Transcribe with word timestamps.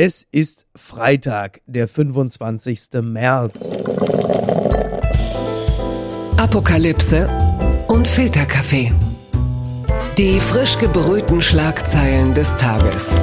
Es 0.00 0.24
ist 0.30 0.64
Freitag, 0.76 1.60
der 1.66 1.88
25. 1.88 3.02
März. 3.02 3.76
Apokalypse 6.36 7.28
und 7.88 8.06
Filterkaffee. 8.06 8.92
Die 10.16 10.38
frisch 10.38 10.78
gebrühten 10.78 11.42
Schlagzeilen 11.42 12.32
des 12.32 12.54
Tages. 12.54 13.18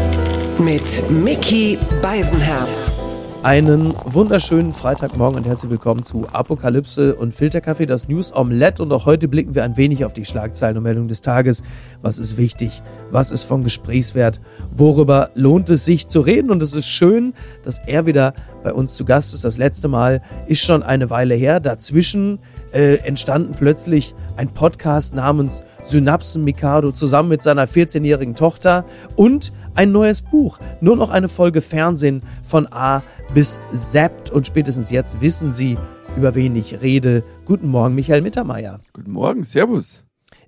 Mit 0.59 1.09
Mickey 1.09 1.77
Beisenherz. 2.01 3.04
Einen 3.45 3.93
wunderschönen 4.05 4.73
Freitagmorgen 4.73 5.37
und 5.37 5.45
herzlich 5.45 5.69
willkommen 5.69 6.01
zu 6.01 6.25
Apokalypse 6.33 7.13
und 7.13 7.31
Filterkaffee, 7.31 7.85
das 7.85 8.07
News 8.07 8.33
Omelette. 8.33 8.81
Und 8.81 8.91
auch 8.91 9.05
heute 9.05 9.27
blicken 9.27 9.53
wir 9.53 9.63
ein 9.63 9.77
wenig 9.77 10.03
auf 10.03 10.13
die 10.13 10.25
Schlagzeilen 10.25 10.77
und 10.77 10.81
Meldungen 10.81 11.09
des 11.09 11.21
Tages. 11.21 11.61
Was 12.01 12.17
ist 12.17 12.37
wichtig? 12.37 12.81
Was 13.11 13.29
ist 13.29 13.43
von 13.43 13.61
Gesprächswert? 13.61 14.41
Worüber 14.71 15.29
lohnt 15.35 15.69
es 15.69 15.85
sich 15.85 16.07
zu 16.07 16.21
reden? 16.21 16.49
Und 16.49 16.63
es 16.63 16.73
ist 16.73 16.87
schön, 16.87 17.35
dass 17.61 17.77
er 17.85 18.07
wieder 18.07 18.33
bei 18.63 18.73
uns 18.73 18.95
zu 18.95 19.05
Gast 19.05 19.35
ist. 19.35 19.45
Das 19.45 19.59
letzte 19.59 19.89
Mal 19.89 20.23
ist 20.47 20.65
schon 20.65 20.81
eine 20.81 21.11
Weile 21.11 21.35
her. 21.35 21.59
Dazwischen 21.59 22.39
äh, 22.73 22.95
entstanden 22.95 23.53
plötzlich 23.55 24.15
ein 24.37 24.55
Podcast 24.55 25.13
namens 25.13 25.63
Synapsen 25.87 26.43
Mikado 26.43 26.91
zusammen 26.93 27.29
mit 27.29 27.43
seiner 27.43 27.67
14-jährigen 27.67 28.33
Tochter 28.33 28.85
und 29.15 29.53
ein 29.75 29.91
neues 29.91 30.21
Buch. 30.21 30.57
Nur 30.81 30.95
noch 30.95 31.09
eine 31.09 31.29
Folge 31.29 31.61
Fernsehen 31.61 32.21
von 32.43 32.67
A 32.71 33.03
bis 33.33 33.59
Z 33.73 34.31
und 34.31 34.47
spätestens 34.47 34.89
jetzt 34.89 35.21
wissen 35.21 35.53
Sie, 35.53 35.77
über 36.17 36.33
wen 36.33 36.55
ich 36.55 36.81
rede. 36.81 37.23
Guten 37.45 37.67
Morgen, 37.67 37.93
Michael 37.93 38.21
Mittermeier. 38.21 38.79
Guten 38.93 39.11
Morgen, 39.11 39.43
Servus. 39.43 40.01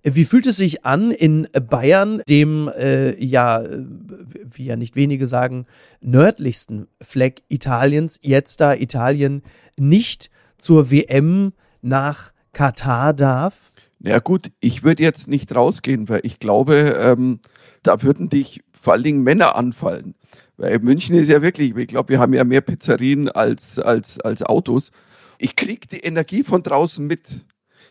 Wie 0.03 0.23
fühlt 0.23 0.47
es 0.47 0.55
sich 0.55 0.85
an, 0.85 1.11
in 1.11 1.47
Bayern, 1.69 2.21
dem 2.29 2.69
äh, 2.69 3.21
ja, 3.21 3.63
wie 3.63 4.65
ja 4.65 4.77
nicht 4.77 4.95
wenige 4.95 5.27
sagen, 5.27 5.65
nördlichsten 5.99 6.87
Fleck 7.01 7.43
Italiens, 7.49 8.19
jetzt 8.21 8.61
da 8.61 8.73
Italien 8.73 9.41
nicht 9.75 10.29
zur 10.57 10.91
WM 10.91 11.51
nach 11.81 12.31
Katar 12.53 13.13
darf? 13.13 13.71
Na 13.99 14.11
ja, 14.11 14.19
gut, 14.19 14.51
ich 14.61 14.83
würde 14.83 15.03
jetzt 15.03 15.27
nicht 15.27 15.53
rausgehen, 15.53 16.07
weil 16.07 16.21
ich 16.23 16.39
glaube, 16.39 16.95
ähm, 17.01 17.39
da 17.83 18.03
würden 18.03 18.29
dich 18.29 18.61
vor 18.79 18.93
allen 18.93 19.03
Dingen 19.03 19.23
Männer 19.23 19.55
anfallen. 19.55 20.15
Weil 20.57 20.79
München 20.79 21.15
ist 21.15 21.29
ja 21.29 21.41
wirklich, 21.41 21.75
ich 21.75 21.87
glaube, 21.87 22.09
wir 22.09 22.19
haben 22.19 22.33
ja 22.33 22.43
mehr 22.43 22.61
Pizzerien 22.61 23.29
als, 23.29 23.77
als, 23.79 24.19
als 24.19 24.41
Autos. 24.43 24.91
Ich 25.37 25.55
kriege 25.55 25.87
die 25.87 25.99
Energie 25.99 26.43
von 26.43 26.63
draußen 26.63 27.05
mit. 27.05 27.45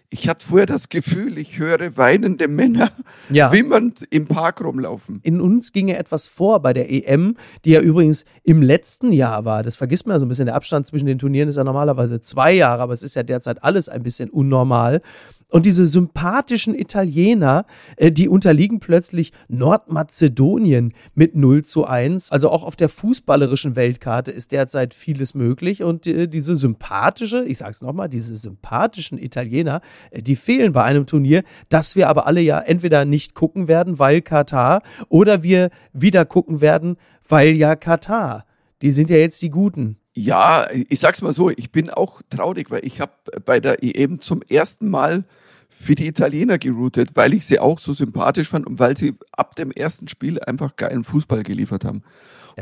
Ich 0.09 0.29
hatte 0.29 0.47
vorher 0.47 0.67
das 0.67 0.89
Gefühl, 0.89 1.37
ich 1.37 1.59
höre 1.59 1.97
weinende 1.97 2.47
Männer 2.47 2.93
ja. 3.29 3.51
wimmernd 3.51 4.07
im 4.11 4.27
Park 4.27 4.63
rumlaufen. 4.63 5.19
In 5.23 5.41
uns 5.41 5.73
ginge 5.73 5.97
etwas 5.97 6.29
vor 6.29 6.61
bei 6.61 6.73
der 6.73 6.91
EM, 6.91 7.37
die 7.65 7.71
ja 7.71 7.81
übrigens 7.81 8.25
im 8.45 8.63
letzten 8.63 9.13
Jahr 9.13 9.45
war. 9.45 9.65
Das 9.65 9.77
vergisst 9.77 10.07
man 10.07 10.15
ja 10.15 10.21
so 10.21 10.27
ein 10.27 10.29
bisschen. 10.29 10.47
Der 10.47 10.55
Abstand 10.55 10.87
zwischen 10.87 11.07
den 11.07 11.19
Turnieren 11.19 11.49
ist 11.49 11.57
ja 11.57 11.65
normalerweise 11.65 12.21
zwei 12.21 12.53
Jahre, 12.53 12.83
aber 12.83 12.93
es 12.93 13.03
ist 13.03 13.17
ja 13.17 13.25
derzeit 13.25 13.65
alles 13.65 13.89
ein 13.89 14.05
bisschen 14.05 14.31
unnormal. 14.31 15.03
Und 15.49 15.65
diese 15.65 15.87
sympathischen 15.87 16.75
Italiener, 16.75 17.67
äh, 17.97 18.11
die 18.11 18.29
unterliegen 18.29 18.81
plötzlich 18.81 19.31
Nordmazedonien 19.49 20.93
mit 21.15 21.37
0 21.37 21.63
zu 21.65 21.87
1. 21.87 22.33
Also 22.33 22.51
auch 22.51 22.65
auf 22.65 22.75
der 22.75 22.89
fußballerischen 22.89 23.77
Weltkarte 23.77 24.33
ist 24.33 24.51
derzeit 24.51 24.93
vieles 24.93 25.35
möglich. 25.35 25.85
Und 25.85 26.07
äh, 26.09 26.27
diese 26.27 26.57
sympathische, 26.57 27.45
ich 27.45 27.59
sag's 27.59 27.81
nochmal, 27.81 28.09
diese 28.09 28.35
sympathischen 28.35 29.19
Italiener, 29.19 29.83
äh, 30.11 30.21
die 30.21 30.35
fehlen 30.35 30.73
bei 30.73 30.83
einem 30.83 31.07
Turnier, 31.07 31.45
das 31.69 31.95
wir 31.95 32.09
aber 32.09 32.27
alle 32.27 32.41
ja 32.41 32.59
entweder 32.59 33.05
nicht 33.05 33.35
gucken 33.35 33.69
werden, 33.69 34.01
weil 34.01 34.23
Katar, 34.23 34.83
oder 35.09 35.45
wir 35.45 35.71
wieder 35.93 36.25
gucken 36.25 36.61
werden, 36.61 36.97
weil 37.27 37.51
ja 37.51 37.77
Katar. 37.77 38.47
Die 38.83 38.91
sind 38.91 39.11
ja 39.11 39.17
jetzt 39.17 39.41
die 39.43 39.51
Guten. 39.51 39.97
Ja, 40.19 40.67
ich 40.71 40.99
sag's 40.99 41.21
mal 41.21 41.35
so, 41.35 41.51
ich 41.51 41.71
bin 41.71 41.91
auch 41.91 42.23
traurig, 42.31 42.71
weil 42.71 42.87
ich 42.87 43.03
habe 43.03 43.13
bei 43.45 43.61
der 43.61 43.83
EM 43.83 44.23
zum 44.23 44.41
ersten 44.49 44.89
Mal 44.89 45.25
für 45.69 45.95
die 45.95 46.07
Italiener 46.07 46.57
geroutet, 46.57 47.11
weil 47.15 47.35
ich 47.35 47.45
sie 47.45 47.61
auch 47.61 47.79
so 47.79 47.93
sympathisch 47.93 48.49
fand 48.49 48.67
und 48.67 48.79
weil 48.79 48.97
sie 48.97 49.15
ab 49.33 49.57
dem 49.57 49.71
ersten 49.71 50.09
Spiel 50.09 50.41
einfach 50.41 50.77
geilen 50.77 51.05
Fußball 51.05 51.43
geliefert 51.43 51.85
haben. 51.85 52.03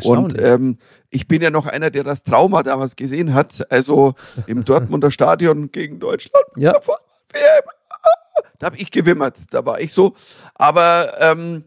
Und 0.03 0.41
ähm, 0.41 0.79
ich 1.11 1.29
bin 1.29 1.41
ja 1.41 1.51
noch 1.51 1.67
einer, 1.67 1.91
der 1.91 2.03
das 2.03 2.25
Trauma 2.25 2.65
damals 2.65 2.97
gesehen 2.97 3.33
hat, 3.33 3.71
also 3.71 4.15
im 4.49 4.65
Dortmunder 4.65 5.13
Stadion 5.13 5.71
gegen 5.71 6.01
Deutschland. 6.01 6.45
Ja. 6.57 6.73
Da 8.59 8.67
habe 8.67 8.77
ich 8.79 8.91
gewimmert, 8.91 9.39
da 9.51 9.65
war 9.65 9.81
ich 9.81 9.93
so. 9.93 10.15
Aber 10.57 11.13
ähm, 11.21 11.65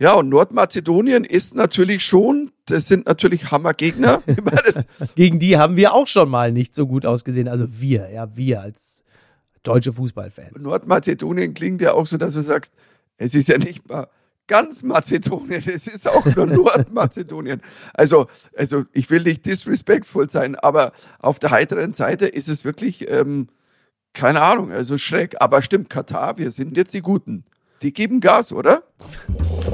ja, 0.00 0.14
und 0.14 0.28
Nordmazedonien 0.28 1.24
ist 1.24 1.56
natürlich 1.56 2.04
schon, 2.04 2.52
das 2.66 2.86
sind 2.86 3.06
natürlich 3.06 3.50
Hammergegner. 3.50 4.22
Gegen 5.16 5.40
die 5.40 5.58
haben 5.58 5.76
wir 5.76 5.92
auch 5.92 6.06
schon 6.06 6.28
mal 6.28 6.52
nicht 6.52 6.72
so 6.72 6.86
gut 6.86 7.04
ausgesehen. 7.04 7.48
Also 7.48 7.80
wir, 7.80 8.10
ja, 8.10 8.36
wir 8.36 8.60
als 8.60 9.02
deutsche 9.64 9.92
Fußballfans. 9.92 10.64
Nordmazedonien 10.64 11.52
klingt 11.52 11.80
ja 11.80 11.94
auch 11.94 12.06
so, 12.06 12.16
dass 12.16 12.34
du 12.34 12.42
sagst, 12.42 12.72
es 13.16 13.34
ist 13.34 13.48
ja 13.48 13.58
nicht 13.58 13.88
mal 13.88 14.06
ganz 14.46 14.82
Mazedonien, 14.82 15.62
es 15.66 15.86
ist 15.86 16.08
auch 16.08 16.24
nur 16.24 16.46
Nordmazedonien. 16.46 17.60
Also, 17.92 18.28
also 18.56 18.84
ich 18.92 19.10
will 19.10 19.22
nicht 19.22 19.46
disrespectful 19.46 20.30
sein, 20.30 20.54
aber 20.54 20.92
auf 21.18 21.40
der 21.40 21.50
heiteren 21.50 21.92
Seite 21.94 22.26
ist 22.26 22.48
es 22.48 22.64
wirklich, 22.64 23.10
ähm, 23.10 23.48
keine 24.14 24.42
Ahnung, 24.42 24.70
also 24.70 24.96
schräg. 24.96 25.40
Aber 25.40 25.60
stimmt, 25.62 25.90
Katar, 25.90 26.38
wir 26.38 26.52
sind 26.52 26.76
jetzt 26.76 26.94
die 26.94 27.02
Guten. 27.02 27.44
Die 27.82 27.92
geben 27.92 28.20
Gas, 28.20 28.52
oder? 28.52 28.84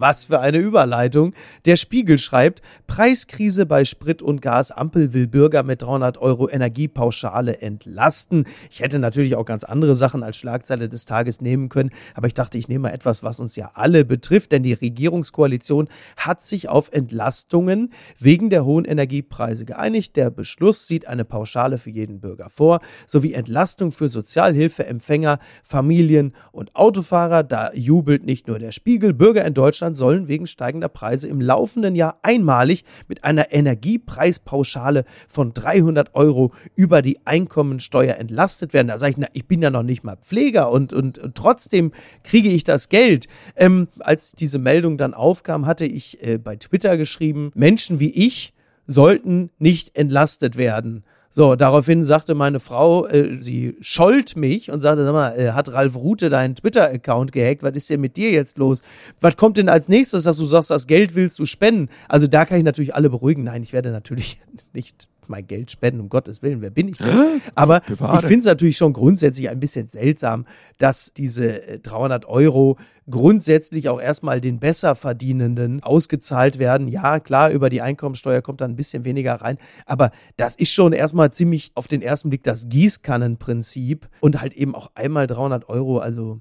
Was 0.00 0.26
für 0.26 0.38
eine 0.38 0.58
Überleitung. 0.58 1.34
Der 1.64 1.74
Spiegel 1.74 2.18
schreibt, 2.18 2.62
Preiskrise 2.86 3.66
bei 3.66 3.84
Sprit 3.84 4.22
und 4.22 4.40
Gas. 4.40 4.70
Ampel 4.70 5.12
will 5.12 5.26
Bürger 5.26 5.64
mit 5.64 5.82
300 5.82 6.18
Euro 6.18 6.48
Energiepauschale 6.48 7.60
entlasten. 7.60 8.44
Ich 8.70 8.78
hätte 8.78 9.00
natürlich 9.00 9.34
auch 9.34 9.44
ganz 9.44 9.64
andere 9.64 9.96
Sachen 9.96 10.22
als 10.22 10.36
Schlagzeile 10.36 10.88
des 10.88 11.04
Tages 11.04 11.40
nehmen 11.40 11.68
können, 11.68 11.90
aber 12.14 12.28
ich 12.28 12.34
dachte, 12.34 12.58
ich 12.58 12.68
nehme 12.68 12.88
mal 12.88 12.94
etwas, 12.94 13.24
was 13.24 13.40
uns 13.40 13.56
ja 13.56 13.72
alle 13.74 14.04
betrifft, 14.04 14.52
denn 14.52 14.62
die 14.62 14.72
Regierungskoalition 14.72 15.88
hat 16.16 16.44
sich 16.44 16.68
auf 16.68 16.92
Entlastungen 16.92 17.92
wegen 18.18 18.50
der 18.50 18.64
hohen 18.64 18.84
Energiepreise 18.84 19.64
geeinigt. 19.64 20.14
Der 20.14 20.30
Beschluss 20.30 20.86
sieht 20.86 21.08
eine 21.08 21.24
Pauschale 21.24 21.76
für 21.76 21.90
jeden 21.90 22.20
Bürger 22.20 22.50
vor, 22.50 22.78
sowie 23.06 23.32
Entlastung 23.32 23.90
für 23.90 24.08
Sozialhilfeempfänger, 24.08 25.40
Familien 25.64 26.34
und 26.52 26.76
Autofahrer. 26.76 27.42
Da 27.42 27.72
jubelt 27.72 28.24
nicht 28.24 28.46
nur 28.46 28.60
der 28.60 28.70
Spiegel. 28.70 29.12
Bürger 29.12 29.44
in 29.44 29.54
Deutschland 29.54 29.87
Deutschland 29.88 29.96
sollen 29.96 30.28
wegen 30.28 30.46
steigender 30.46 30.88
Preise 30.88 31.28
im 31.28 31.40
laufenden 31.40 31.94
Jahr 31.94 32.18
einmalig 32.22 32.84
mit 33.08 33.24
einer 33.24 33.52
Energiepreispauschale 33.52 35.04
von 35.26 35.54
300 35.54 36.14
Euro 36.14 36.52
über 36.76 37.00
die 37.00 37.18
Einkommensteuer 37.24 38.16
entlastet 38.16 38.72
werden. 38.74 38.88
Da 38.88 38.98
sage 38.98 39.12
ich, 39.12 39.16
na, 39.18 39.28
ich 39.32 39.46
bin 39.46 39.62
ja 39.62 39.70
noch 39.70 39.82
nicht 39.82 40.04
mal 40.04 40.16
Pfleger 40.16 40.70
und, 40.70 40.92
und, 40.92 41.18
und 41.18 41.34
trotzdem 41.34 41.92
kriege 42.22 42.50
ich 42.50 42.64
das 42.64 42.88
Geld. 42.88 43.28
Ähm, 43.56 43.88
als 44.00 44.32
diese 44.32 44.58
Meldung 44.58 44.98
dann 44.98 45.14
aufkam, 45.14 45.66
hatte 45.66 45.86
ich 45.86 46.22
äh, 46.22 46.38
bei 46.38 46.56
Twitter 46.56 46.96
geschrieben, 46.96 47.50
Menschen 47.54 48.00
wie 48.00 48.10
ich 48.10 48.52
sollten 48.86 49.50
nicht 49.58 49.96
entlastet 49.96 50.56
werden. 50.56 51.04
So, 51.30 51.56
daraufhin 51.56 52.04
sagte 52.04 52.34
meine 52.34 52.58
Frau, 52.58 53.06
äh, 53.06 53.34
sie 53.34 53.76
schollt 53.80 54.36
mich 54.36 54.70
und 54.70 54.80
sagte, 54.80 55.04
sag 55.04 55.12
mal, 55.12 55.38
äh, 55.38 55.52
hat 55.52 55.70
Ralf 55.72 55.94
Rute 55.94 56.30
deinen 56.30 56.54
Twitter-Account 56.54 57.32
gehackt? 57.32 57.62
Was 57.62 57.76
ist 57.76 57.90
denn 57.90 58.00
mit 58.00 58.16
dir 58.16 58.30
jetzt 58.30 58.56
los? 58.56 58.80
Was 59.20 59.36
kommt 59.36 59.58
denn 59.58 59.68
als 59.68 59.88
nächstes, 59.88 60.24
dass 60.24 60.38
du 60.38 60.46
sagst, 60.46 60.70
das 60.70 60.86
Geld 60.86 61.14
willst 61.14 61.38
du 61.38 61.44
spenden? 61.44 61.90
Also 62.08 62.26
da 62.26 62.46
kann 62.46 62.58
ich 62.58 62.64
natürlich 62.64 62.94
alle 62.94 63.10
beruhigen. 63.10 63.44
Nein, 63.44 63.62
ich 63.62 63.72
werde 63.72 63.90
natürlich 63.90 64.40
nicht 64.72 65.08
mein 65.28 65.46
Geld 65.46 65.70
spenden, 65.70 66.00
um 66.00 66.08
Gottes 66.08 66.42
Willen, 66.42 66.60
wer 66.60 66.70
bin 66.70 66.88
ich 66.88 66.98
denn? 66.98 67.40
Aber 67.54 67.82
ich 67.88 67.96
finde 67.96 68.38
es 68.40 68.44
natürlich 68.46 68.76
schon 68.76 68.92
grundsätzlich 68.92 69.48
ein 69.48 69.60
bisschen 69.60 69.88
seltsam, 69.88 70.46
dass 70.78 71.12
diese 71.12 71.80
300 71.82 72.24
äh, 72.24 72.26
Euro 72.26 72.76
grundsätzlich 73.10 73.88
auch 73.88 74.00
erstmal 74.00 74.40
den 74.40 74.58
Besserverdienenden 74.58 75.82
ausgezahlt 75.82 76.58
werden. 76.58 76.88
Ja, 76.88 77.20
klar, 77.20 77.50
über 77.50 77.70
die 77.70 77.80
Einkommensteuer 77.80 78.42
kommt 78.42 78.60
da 78.60 78.66
ein 78.66 78.76
bisschen 78.76 79.04
weniger 79.04 79.34
rein, 79.34 79.58
aber 79.86 80.10
das 80.36 80.56
ist 80.56 80.72
schon 80.72 80.92
erstmal 80.92 81.32
ziemlich 81.32 81.70
auf 81.74 81.88
den 81.88 82.02
ersten 82.02 82.28
Blick 82.28 82.42
das 82.42 82.68
Gießkannenprinzip 82.68 84.08
und 84.20 84.40
halt 84.40 84.54
eben 84.54 84.74
auch 84.74 84.90
einmal 84.94 85.26
300 85.26 85.68
Euro, 85.68 85.98
also 85.98 86.38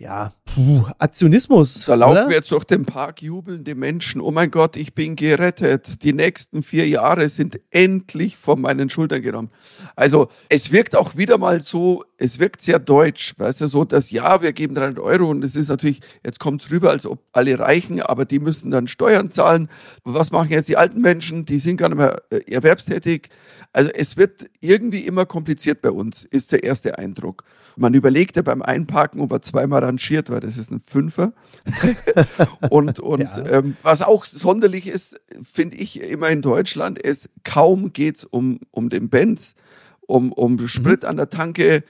ja, 0.00 0.32
puh, 0.46 0.86
Aktionismus. 0.98 1.84
Da 1.84 1.94
laufen 1.94 2.12
oder? 2.12 2.28
wir 2.30 2.36
jetzt 2.36 2.50
durch 2.50 2.64
den 2.64 2.86
Park 2.86 3.20
jubelnde 3.20 3.74
Menschen. 3.74 4.22
Oh 4.22 4.30
mein 4.30 4.50
Gott, 4.50 4.76
ich 4.76 4.94
bin 4.94 5.14
gerettet. 5.14 6.02
Die 6.02 6.14
nächsten 6.14 6.62
vier 6.62 6.88
Jahre 6.88 7.28
sind 7.28 7.60
endlich 7.68 8.38
von 8.38 8.62
meinen 8.62 8.88
Schultern 8.88 9.20
genommen. 9.20 9.50
Also 9.96 10.28
es 10.48 10.72
wirkt 10.72 10.96
auch 10.96 11.16
wieder 11.16 11.36
mal 11.36 11.60
so, 11.60 12.02
es 12.20 12.38
wirkt 12.38 12.62
sehr 12.62 12.78
deutsch, 12.78 13.34
weißt 13.38 13.62
du, 13.62 13.66
so, 13.66 13.84
dass 13.84 14.10
ja, 14.10 14.42
wir 14.42 14.52
geben 14.52 14.74
300 14.74 14.98
Euro 14.98 15.30
und 15.30 15.42
es 15.42 15.56
ist 15.56 15.68
natürlich, 15.68 16.00
jetzt 16.22 16.38
kommt 16.38 16.62
es 16.62 16.70
rüber, 16.70 16.90
als 16.90 17.06
ob 17.06 17.20
alle 17.32 17.58
reichen, 17.58 18.02
aber 18.02 18.26
die 18.26 18.38
müssen 18.38 18.70
dann 18.70 18.88
Steuern 18.88 19.30
zahlen. 19.30 19.70
Was 20.04 20.30
machen 20.30 20.50
jetzt 20.50 20.68
die 20.68 20.76
alten 20.76 21.00
Menschen? 21.00 21.46
Die 21.46 21.58
sind 21.58 21.78
gar 21.78 21.88
nicht 21.88 21.96
mehr 21.96 22.22
äh, 22.30 22.40
erwerbstätig. 22.52 23.30
Also 23.72 23.90
es 23.94 24.18
wird 24.18 24.50
irgendwie 24.60 25.06
immer 25.06 25.24
kompliziert 25.24 25.80
bei 25.80 25.90
uns, 25.90 26.24
ist 26.24 26.52
der 26.52 26.62
erste 26.62 26.98
Eindruck. 26.98 27.44
Man 27.76 27.94
überlegt 27.94 28.36
ja 28.36 28.42
beim 28.42 28.60
Einparken, 28.60 29.22
ob 29.22 29.32
er 29.32 29.40
zweimal 29.40 29.82
rangiert, 29.82 30.28
weil 30.28 30.40
das 30.40 30.58
ist 30.58 30.70
ein 30.70 30.80
Fünfer. 30.80 31.32
und 32.70 33.00
und 33.00 33.20
ja. 33.20 33.46
ähm, 33.46 33.76
was 33.82 34.02
auch 34.02 34.26
sonderlich 34.26 34.88
ist, 34.88 35.18
finde 35.42 35.78
ich 35.78 36.02
immer 36.02 36.28
in 36.28 36.42
Deutschland, 36.42 36.98
ist 36.98 37.30
kaum 37.44 37.94
geht's 37.94 38.24
um, 38.24 38.60
um 38.72 38.90
den 38.90 39.08
Benz, 39.08 39.54
um, 40.00 40.32
um 40.32 40.56
mhm. 40.56 40.68
Sprit 40.68 41.04
mhm. 41.04 41.08
an 41.08 41.16
der 41.16 41.30
Tanke, 41.30 41.84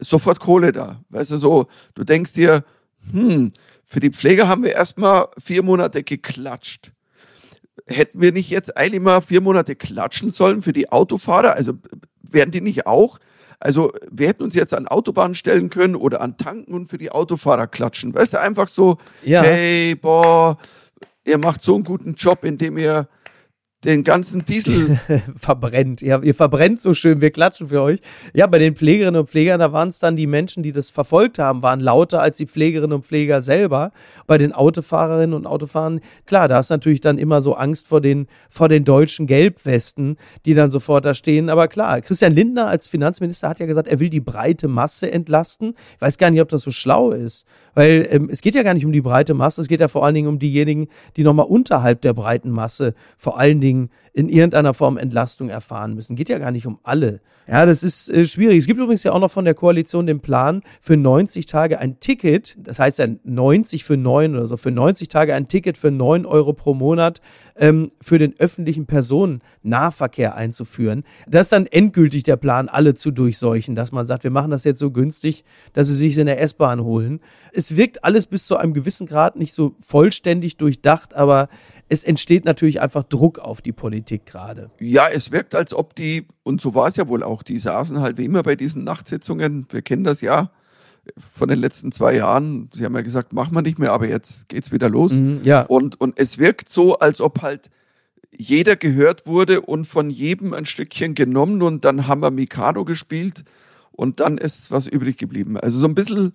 sofort 0.00 0.40
Kohle 0.40 0.72
da. 0.72 1.02
Weißt 1.10 1.30
du, 1.30 1.36
so, 1.36 1.66
du 1.94 2.04
denkst 2.04 2.32
dir, 2.32 2.64
hm, 3.12 3.52
für 3.84 4.00
die 4.00 4.10
Pfleger 4.10 4.48
haben 4.48 4.62
wir 4.62 4.72
erstmal 4.72 5.28
vier 5.38 5.62
Monate 5.62 6.02
geklatscht. 6.02 6.92
Hätten 7.86 8.20
wir 8.20 8.32
nicht 8.32 8.50
jetzt 8.50 8.76
eigentlich 8.76 9.00
mal 9.02 9.20
vier 9.20 9.40
Monate 9.40 9.74
klatschen 9.74 10.30
sollen 10.30 10.62
für 10.62 10.72
die 10.72 10.92
Autofahrer? 10.92 11.54
Also 11.54 11.74
werden 12.22 12.50
die 12.50 12.60
nicht 12.60 12.86
auch? 12.86 13.18
Also 13.58 13.92
wir 14.10 14.28
hätten 14.28 14.42
uns 14.42 14.54
jetzt 14.54 14.72
an 14.72 14.88
Autobahnen 14.88 15.34
stellen 15.34 15.68
können 15.70 15.94
oder 15.94 16.20
an 16.20 16.38
Tanken 16.38 16.72
und 16.72 16.88
für 16.88 16.98
die 16.98 17.10
Autofahrer 17.10 17.66
klatschen. 17.66 18.14
Weißt 18.14 18.32
du, 18.32 18.40
einfach 18.40 18.68
so, 18.68 18.98
ja. 19.22 19.42
hey, 19.42 19.94
boah, 19.94 20.56
ihr 21.24 21.38
macht 21.38 21.62
so 21.62 21.74
einen 21.74 21.84
guten 21.84 22.14
Job, 22.14 22.44
indem 22.44 22.78
ihr 22.78 23.08
den 23.84 24.04
ganzen 24.04 24.44
Diesel 24.44 25.00
verbrennt. 25.36 26.02
Ja, 26.02 26.20
ihr 26.22 26.34
verbrennt 26.34 26.80
so 26.80 26.92
schön, 26.92 27.22
wir 27.22 27.30
klatschen 27.30 27.68
für 27.68 27.80
euch. 27.80 28.00
Ja, 28.34 28.46
bei 28.46 28.58
den 28.58 28.76
Pflegerinnen 28.76 29.20
und 29.20 29.28
Pflegern, 29.28 29.60
da 29.60 29.72
waren 29.72 29.88
es 29.88 29.98
dann 29.98 30.16
die 30.16 30.26
Menschen, 30.26 30.62
die 30.62 30.72
das 30.72 30.90
verfolgt 30.90 31.38
haben, 31.38 31.62
waren 31.62 31.80
lauter 31.80 32.20
als 32.20 32.36
die 32.36 32.46
Pflegerinnen 32.46 32.92
und 32.92 33.06
Pfleger 33.06 33.40
selber. 33.40 33.92
Bei 34.26 34.36
den 34.36 34.52
Autofahrerinnen 34.52 35.34
und 35.34 35.46
Autofahrern, 35.46 36.00
klar, 36.26 36.46
da 36.46 36.58
ist 36.58 36.68
natürlich 36.68 37.00
dann 37.00 37.16
immer 37.16 37.42
so 37.42 37.54
Angst 37.54 37.88
vor 37.88 38.02
den, 38.02 38.26
vor 38.50 38.68
den 38.68 38.84
deutschen 38.84 39.26
Gelbwesten, 39.26 40.18
die 40.44 40.52
dann 40.52 40.70
sofort 40.70 41.06
da 41.06 41.14
stehen. 41.14 41.48
Aber 41.48 41.66
klar, 41.66 42.02
Christian 42.02 42.34
Lindner 42.34 42.68
als 42.68 42.86
Finanzminister 42.86 43.48
hat 43.48 43.60
ja 43.60 43.66
gesagt, 43.66 43.88
er 43.88 43.98
will 43.98 44.10
die 44.10 44.20
breite 44.20 44.68
Masse 44.68 45.10
entlasten. 45.10 45.74
Ich 45.94 46.02
weiß 46.02 46.18
gar 46.18 46.30
nicht, 46.30 46.42
ob 46.42 46.50
das 46.50 46.62
so 46.62 46.70
schlau 46.70 47.12
ist, 47.12 47.46
weil 47.72 48.06
ähm, 48.10 48.28
es 48.30 48.42
geht 48.42 48.54
ja 48.54 48.62
gar 48.62 48.74
nicht 48.74 48.84
um 48.84 48.92
die 48.92 49.00
breite 49.00 49.32
Masse, 49.32 49.62
es 49.62 49.68
geht 49.68 49.80
ja 49.80 49.88
vor 49.88 50.04
allen 50.04 50.14
Dingen 50.14 50.28
um 50.28 50.38
diejenigen, 50.38 50.88
die 51.16 51.24
nochmal 51.24 51.46
unterhalb 51.46 52.02
der 52.02 52.12
breiten 52.12 52.50
Masse 52.50 52.94
vor 53.16 53.38
allen 53.38 53.60
Dingen 53.60 53.69
Dingen 53.70 53.90
in 54.12 54.28
irgendeiner 54.28 54.74
Form 54.74 54.96
Entlastung 54.98 55.48
erfahren 55.48 55.94
müssen. 55.94 56.16
Geht 56.16 56.28
ja 56.28 56.38
gar 56.38 56.50
nicht 56.50 56.66
um 56.66 56.80
alle. 56.82 57.20
Ja, 57.46 57.64
das 57.66 57.82
ist 57.82 58.10
äh, 58.10 58.24
schwierig. 58.24 58.58
Es 58.58 58.66
gibt 58.66 58.80
übrigens 58.80 59.02
ja 59.02 59.12
auch 59.12 59.20
noch 59.20 59.30
von 59.30 59.44
der 59.44 59.54
Koalition 59.54 60.06
den 60.06 60.20
Plan 60.20 60.62
für 60.80 60.96
90 60.96 61.46
Tage 61.46 61.78
ein 61.78 62.00
Ticket, 62.00 62.56
das 62.58 62.78
heißt 62.78 62.98
ja 62.98 63.06
90 63.24 63.84
für 63.84 63.96
9 63.96 64.34
oder 64.34 64.46
so, 64.46 64.56
für 64.56 64.70
90 64.70 65.08
Tage 65.08 65.34
ein 65.34 65.48
Ticket 65.48 65.76
für 65.76 65.90
9 65.90 66.26
Euro 66.26 66.52
pro 66.52 66.74
Monat 66.74 67.20
ähm, 67.56 67.90
für 68.00 68.18
den 68.18 68.38
öffentlichen 68.38 68.86
Personennahverkehr 68.86 70.34
einzuführen. 70.34 71.04
Das 71.28 71.46
ist 71.46 71.52
dann 71.52 71.66
endgültig 71.66 72.24
der 72.24 72.36
Plan, 72.36 72.68
alle 72.68 72.94
zu 72.94 73.10
durchseuchen, 73.10 73.74
dass 73.74 73.92
man 73.92 74.06
sagt, 74.06 74.24
wir 74.24 74.30
machen 74.30 74.50
das 74.50 74.64
jetzt 74.64 74.78
so 74.78 74.90
günstig, 74.90 75.44
dass 75.72 75.88
sie 75.88 75.94
sich 75.94 76.18
in 76.18 76.26
der 76.26 76.40
S-Bahn 76.40 76.82
holen. 76.82 77.20
Es 77.52 77.76
wirkt 77.76 78.04
alles 78.04 78.26
bis 78.26 78.46
zu 78.46 78.56
einem 78.56 78.74
gewissen 78.74 79.06
Grad 79.06 79.36
nicht 79.36 79.52
so 79.52 79.74
vollständig 79.80 80.56
durchdacht, 80.56 81.14
aber 81.14 81.48
es 81.90 82.04
entsteht 82.04 82.44
natürlich 82.44 82.80
einfach 82.80 83.02
Druck 83.02 83.40
auf 83.40 83.60
die 83.60 83.72
Politik 83.72 84.24
gerade. 84.24 84.70
Ja, 84.78 85.08
es 85.08 85.32
wirkt, 85.32 85.54
als 85.56 85.74
ob 85.74 85.94
die, 85.96 86.26
und 86.44 86.60
so 86.60 86.74
war 86.74 86.86
es 86.86 86.96
ja 86.96 87.08
wohl 87.08 87.24
auch, 87.24 87.42
die 87.42 87.58
saßen 87.58 88.00
halt 88.00 88.16
wie 88.16 88.24
immer 88.24 88.44
bei 88.44 88.54
diesen 88.54 88.84
Nachtsitzungen, 88.84 89.66
wir 89.70 89.82
kennen 89.82 90.04
das 90.04 90.20
ja 90.20 90.52
von 91.32 91.48
den 91.48 91.58
letzten 91.58 91.90
zwei 91.90 92.14
Jahren, 92.14 92.70
sie 92.72 92.84
haben 92.84 92.94
ja 92.94 93.00
gesagt, 93.00 93.32
machen 93.32 93.54
wir 93.54 93.62
nicht 93.62 93.80
mehr, 93.80 93.92
aber 93.92 94.08
jetzt 94.08 94.48
geht's 94.48 94.70
wieder 94.70 94.88
los. 94.88 95.14
Mhm, 95.14 95.40
ja. 95.42 95.62
und, 95.62 96.00
und 96.00 96.18
es 96.18 96.38
wirkt 96.38 96.68
so, 96.68 96.98
als 96.98 97.20
ob 97.20 97.42
halt 97.42 97.70
jeder 98.36 98.76
gehört 98.76 99.26
wurde 99.26 99.60
und 99.60 99.86
von 99.86 100.10
jedem 100.10 100.54
ein 100.54 100.66
Stückchen 100.66 101.16
genommen 101.16 101.60
und 101.60 101.84
dann 101.84 102.06
haben 102.06 102.22
wir 102.22 102.30
Mikado 102.30 102.84
gespielt 102.84 103.44
und 104.00 104.18
dann 104.18 104.38
ist 104.38 104.70
was 104.70 104.86
übrig 104.86 105.18
geblieben. 105.18 105.58
Also 105.58 105.78
so 105.78 105.86
ein 105.86 105.94
bisschen 105.94 106.32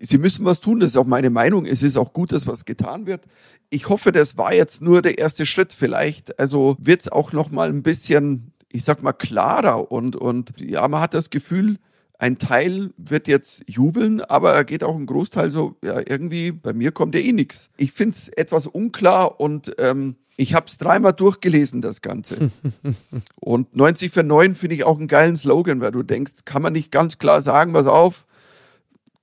Sie 0.00 0.18
müssen 0.18 0.44
was 0.44 0.60
tun, 0.60 0.80
das 0.80 0.90
ist 0.90 0.96
auch 0.98 1.06
meine 1.06 1.30
Meinung. 1.30 1.64
Es 1.64 1.82
ist 1.82 1.96
auch 1.96 2.12
gut, 2.12 2.30
dass 2.30 2.46
was 2.46 2.66
getan 2.66 3.06
wird. 3.06 3.24
Ich 3.70 3.88
hoffe, 3.88 4.12
das 4.12 4.36
war 4.36 4.52
jetzt 4.52 4.82
nur 4.82 5.00
der 5.00 5.16
erste 5.16 5.46
Schritt. 5.46 5.72
Vielleicht, 5.72 6.38
also 6.38 6.76
wird 6.78 7.00
es 7.00 7.08
auch 7.10 7.32
noch 7.32 7.50
mal 7.50 7.70
ein 7.70 7.82
bisschen, 7.82 8.52
ich 8.70 8.84
sag 8.84 9.02
mal, 9.02 9.14
klarer 9.14 9.90
und, 9.90 10.16
und 10.16 10.52
ja, 10.60 10.86
man 10.86 11.00
hat 11.00 11.14
das 11.14 11.30
Gefühl, 11.30 11.78
ein 12.18 12.36
Teil 12.36 12.90
wird 12.98 13.28
jetzt 13.28 13.64
jubeln, 13.66 14.20
aber 14.20 14.52
da 14.52 14.62
geht 14.62 14.84
auch 14.84 14.96
ein 14.96 15.06
Großteil 15.06 15.50
so, 15.50 15.76
ja, 15.82 15.98
irgendwie, 16.06 16.52
bei 16.52 16.72
mir 16.72 16.92
kommt 16.92 17.14
ja 17.14 17.20
eh 17.20 17.32
nichts. 17.32 17.70
Ich 17.76 17.92
finde 17.92 18.16
es 18.16 18.28
etwas 18.28 18.66
unklar 18.66 19.40
und 19.40 19.74
ähm, 19.78 20.16
ich 20.36 20.54
habe 20.54 20.66
es 20.66 20.78
dreimal 20.78 21.14
durchgelesen, 21.14 21.80
das 21.80 22.02
Ganze. 22.02 22.50
und 23.40 23.74
90 23.74 24.12
für 24.12 24.22
9 24.22 24.54
finde 24.54 24.76
ich 24.76 24.84
auch 24.84 24.98
einen 24.98 25.08
geilen 25.08 25.36
Slogan, 25.36 25.80
weil 25.80 25.92
du 25.92 26.02
denkst, 26.02 26.32
kann 26.44 26.62
man 26.62 26.74
nicht 26.74 26.92
ganz 26.92 27.18
klar 27.18 27.40
sagen, 27.40 27.72
was 27.72 27.86
auf, 27.86 28.26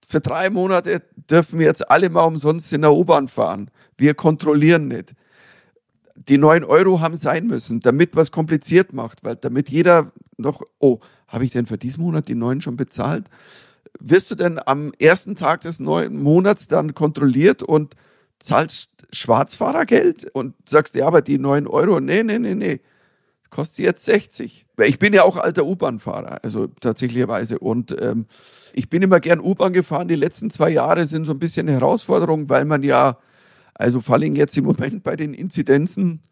für 0.08 0.22
drei 0.22 0.50
Monate 0.50 1.02
dürfen 1.30 1.60
wir 1.60 1.66
jetzt 1.66 1.90
alle 1.90 2.10
mal 2.10 2.24
umsonst 2.24 2.72
in 2.74 2.82
der 2.82 2.94
U-Bahn 2.94 3.28
fahren. 3.28 3.70
Wir 3.98 4.14
kontrollieren 4.14 4.88
nicht. 4.88 5.16
Die 6.16 6.38
neun 6.38 6.64
Euro 6.64 7.00
haben 7.00 7.16
sein 7.16 7.48
müssen, 7.48 7.80
damit 7.80 8.16
was 8.16 8.32
kompliziert 8.32 8.94
macht, 8.94 9.24
weil 9.24 9.36
damit 9.36 9.70
jeder 9.70 10.12
noch, 10.38 10.62
oh, 10.80 11.00
habe 11.28 11.46
ich 11.46 11.52
denn 11.52 11.66
für 11.66 11.78
diesen 11.80 12.04
Monat 12.04 12.28
die 12.28 12.36
neun 12.36 12.62
schon 12.62 12.76
bezahlt? 12.76 13.26
Wirst 14.00 14.30
du 14.30 14.36
denn 14.36 14.60
am 14.64 14.92
ersten 15.00 15.36
Tag 15.36 15.62
des 15.62 15.80
neuen 15.80 16.22
Monats 16.22 16.68
dann 16.68 16.94
kontrolliert 16.94 17.64
und 17.64 17.96
zahlst 18.40 18.90
Schwarzfahrergeld 19.14 20.30
und 20.34 20.56
sagst, 20.68 20.96
ja, 20.96 21.08
aber 21.08 21.22
die 21.22 21.38
neun 21.38 21.68
Euro, 21.68 22.00
nee, 22.00 22.24
nee, 22.24 22.40
nee, 22.40 22.56
nee, 22.56 22.82
kostet 23.54 23.86
jetzt 23.86 24.06
60. 24.06 24.66
Ich 24.84 25.00
bin 25.00 25.14
ja 25.14 25.24
auch 25.24 25.38
alter 25.38 25.66
U-Bahn-Fahrer, 25.66 26.44
also 26.44 26.68
tatsächlicherweise. 26.82 27.60
Und 27.60 27.96
ähm, 28.02 28.26
ich 28.74 28.90
bin 28.90 29.02
immer 29.04 29.20
gern 29.20 29.40
U-Bahn 29.40 29.74
gefahren. 29.74 30.08
Die 30.08 30.16
letzten 30.16 30.50
zwei 30.50 30.72
Jahre 30.72 31.06
sind 31.06 31.26
so 31.26 31.32
ein 31.32 31.40
bisschen 31.40 31.68
eine 31.68 31.80
Herausforderung, 31.80 32.50
weil 32.50 32.66
man 32.66 32.82
ja, 32.82 33.20
also 33.76 34.02
vor 34.02 34.16
allem 34.16 34.36
jetzt 34.36 34.58
im 34.58 34.66
Moment 34.66 35.04
bei 35.04 35.16
den 35.16 35.34
Inzidenzen, 35.36 36.24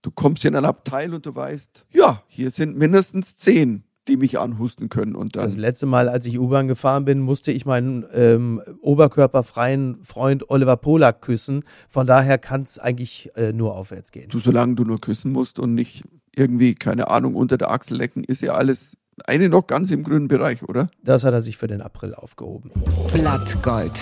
du 0.00 0.10
kommst 0.10 0.44
in 0.46 0.56
ein 0.56 0.64
Abteil 0.64 1.12
und 1.12 1.26
du 1.26 1.34
weißt, 1.34 1.84
ja, 1.90 2.22
hier 2.26 2.50
sind 2.50 2.76
mindestens 2.76 3.36
zehn 3.36 3.84
die 4.08 4.16
mich 4.16 4.38
anhusten 4.38 4.88
können. 4.88 5.14
Und 5.14 5.36
dann 5.36 5.44
das 5.44 5.56
letzte 5.56 5.86
Mal, 5.86 6.08
als 6.08 6.26
ich 6.26 6.38
U-Bahn 6.38 6.68
gefahren 6.68 7.04
bin, 7.04 7.20
musste 7.20 7.52
ich 7.52 7.66
meinen 7.66 8.04
ähm, 8.12 8.60
oberkörperfreien 8.80 10.02
Freund 10.02 10.50
Oliver 10.50 10.76
Polak 10.76 11.22
küssen. 11.22 11.64
Von 11.88 12.06
daher 12.06 12.38
kann 12.38 12.62
es 12.62 12.78
eigentlich 12.78 13.30
äh, 13.36 13.52
nur 13.52 13.76
aufwärts 13.76 14.12
gehen. 14.12 14.28
Du, 14.28 14.38
solange 14.38 14.74
du 14.74 14.84
nur 14.84 15.00
küssen 15.00 15.32
musst 15.32 15.58
und 15.58 15.74
nicht 15.74 16.02
irgendwie, 16.34 16.74
keine 16.74 17.08
Ahnung, 17.08 17.34
unter 17.34 17.58
der 17.58 17.70
Achsel 17.70 17.96
lecken, 17.96 18.24
ist 18.24 18.42
ja 18.42 18.54
alles 18.54 18.96
eine 19.26 19.48
noch 19.48 19.66
ganz 19.66 19.90
im 19.90 20.02
grünen 20.02 20.28
Bereich, 20.28 20.62
oder? 20.62 20.90
Das 21.02 21.24
hat 21.24 21.34
er 21.34 21.40
sich 21.40 21.56
für 21.56 21.66
den 21.68 21.82
April 21.82 22.14
aufgehoben. 22.14 22.70
Blattgold. 23.12 24.00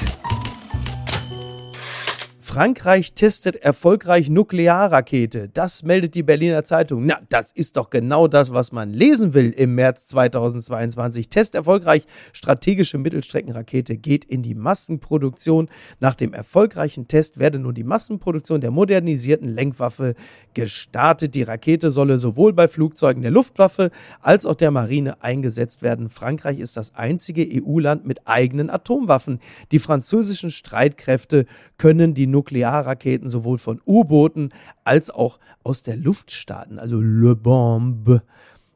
Frankreich 2.53 3.13
testet 3.13 3.55
erfolgreich 3.55 4.29
Nuklearrakete. 4.29 5.49
Das 5.55 5.85
meldet 5.85 6.17
die 6.17 6.25
Berliner 6.25 6.65
Zeitung. 6.65 7.07
Na, 7.07 7.21
das 7.29 7.53
ist 7.53 7.77
doch 7.77 7.91
genau 7.91 8.27
das, 8.27 8.53
was 8.53 8.73
man 8.73 8.91
lesen 8.91 9.35
will 9.35 9.51
im 9.51 9.77
März 9.77 10.09
2022. 10.09 11.29
Test 11.29 11.55
erfolgreich. 11.55 12.09
Strategische 12.33 12.99
Mittelstreckenrakete 12.99 13.97
geht 13.97 14.25
in 14.25 14.43
die 14.43 14.57
Massenproduktion. 14.57 15.69
Nach 16.01 16.17
dem 16.17 16.35
erfolgreichen 16.35 17.07
Test 17.07 17.39
werde 17.39 17.61
nun 17.61 17.73
die 17.73 17.85
Massenproduktion 17.85 18.61
der 18.61 18.73
modernisierten 18.73 19.49
Lenkwaffe 19.49 20.17
gestartet. 20.53 21.37
Die 21.37 21.45
Rakete 21.45 21.93
solle 21.93 22.19
sowohl 22.19 22.53
bei 22.53 22.67
Flugzeugen 22.67 23.23
der 23.23 23.31
Luftwaffe 23.31 23.93
als 24.21 24.45
auch 24.45 24.57
der 24.57 24.73
Marine 24.73 25.23
eingesetzt 25.23 25.83
werden. 25.83 26.09
Frankreich 26.09 26.59
ist 26.59 26.77
das 26.77 26.97
einzige 26.97 27.47
EU-Land 27.63 28.09
mit 28.09 28.27
eigenen 28.27 28.71
Atomwaffen. 28.71 29.39
Die 29.71 29.79
französischen 29.79 30.51
Streitkräfte 30.51 31.47
können 31.79 32.13
die 32.13 32.27
Nuklearraketen 32.41 33.29
sowohl 33.29 33.59
von 33.59 33.83
U-Booten 33.87 34.49
als 34.83 35.11
auch 35.11 35.39
aus 35.63 35.83
der 35.83 35.97
Luft 35.97 36.33
starten, 36.33 36.79
also 36.79 36.99
Le 36.99 37.37
Bombe. 37.37 38.23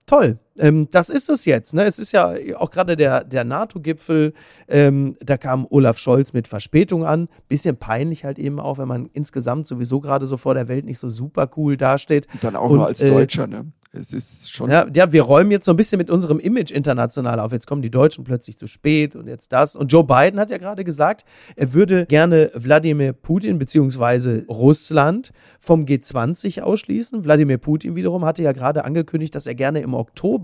Toll, 0.04 0.38
ähm, 0.58 0.88
das 0.90 1.11
ist 1.11 1.28
es 1.28 1.44
jetzt. 1.44 1.75
Ne? 1.75 1.84
Es 1.84 1.99
ist 1.99 2.12
ja 2.12 2.34
auch 2.56 2.70
gerade 2.70 2.96
der, 2.96 3.25
der 3.25 3.44
NATO-Gipfel, 3.44 4.32
ähm, 4.68 5.16
da 5.20 5.37
kam 5.37 5.66
Olaf 5.68 5.99
Scholz 5.99 6.32
mit 6.32 6.49
Verspätung 6.49 7.04
an. 7.04 7.28
Bisschen 7.49 7.76
peinlich 7.76 8.25
halt 8.25 8.38
eben 8.38 8.61
auch, 8.61 8.78
wenn 8.78 8.88
man 8.88 9.06
insgesamt 9.12 9.66
sowieso 9.66 10.00
gerade 10.00 10.26
so 10.26 10.37
vor 10.37 10.54
der 10.54 10.68
Welt 10.68 10.84
nicht 10.84 10.99
so 10.99 11.08
super 11.08 11.50
cool 11.56 11.76
dasteht. 11.76 12.26
Und 12.32 12.44
dann 12.44 12.56
auch 12.56 12.70
Und, 12.70 12.76
nur 12.76 12.87
als 12.87 13.00
äh, 13.00 13.11
Deutscher, 13.11 13.46
ne? 13.46 13.73
Es 13.96 14.12
ist 14.12 14.50
schon. 14.50 14.70
Ja, 14.70 14.87
ja, 14.92 15.12
wir 15.12 15.23
räumen 15.23 15.50
jetzt 15.52 15.66
so 15.66 15.73
ein 15.73 15.76
bisschen 15.76 15.99
mit 15.99 16.11
unserem 16.11 16.40
Image 16.40 16.73
international 16.73 17.38
auf. 17.38 17.52
Jetzt 17.52 17.66
kommen 17.66 17.82
die 17.82 17.90
Deutschen 17.90 18.25
plötzlich 18.25 18.58
zu 18.58 18.66
spät 18.66 19.14
und 19.14 19.28
jetzt 19.28 19.52
das. 19.52 19.76
Und 19.76 19.92
Joe 19.92 20.04
Biden 20.04 20.40
hat 20.40 20.50
ja 20.50 20.58
gerade 20.58 20.82
gesagt, 20.82 21.25
er 21.54 21.73
würde 21.75 22.06
gerne 22.06 22.50
Wladimir 22.54 23.12
Putin 23.12 23.58
beziehungsweise 23.58 24.44
Russland 24.49 25.32
vom 25.61 25.84
G20 25.84 26.62
ausschließen. 26.62 27.25
Wladimir 27.25 27.58
Putin 27.58 27.94
wiederum 27.94 28.25
hatte 28.25 28.42
ja 28.42 28.52
gerade 28.52 28.84
angekündigt, 28.84 29.34
dass 29.34 29.46
er 29.46 29.54
gerne 29.54 29.80
im 29.80 29.94
Oktober 29.94 30.43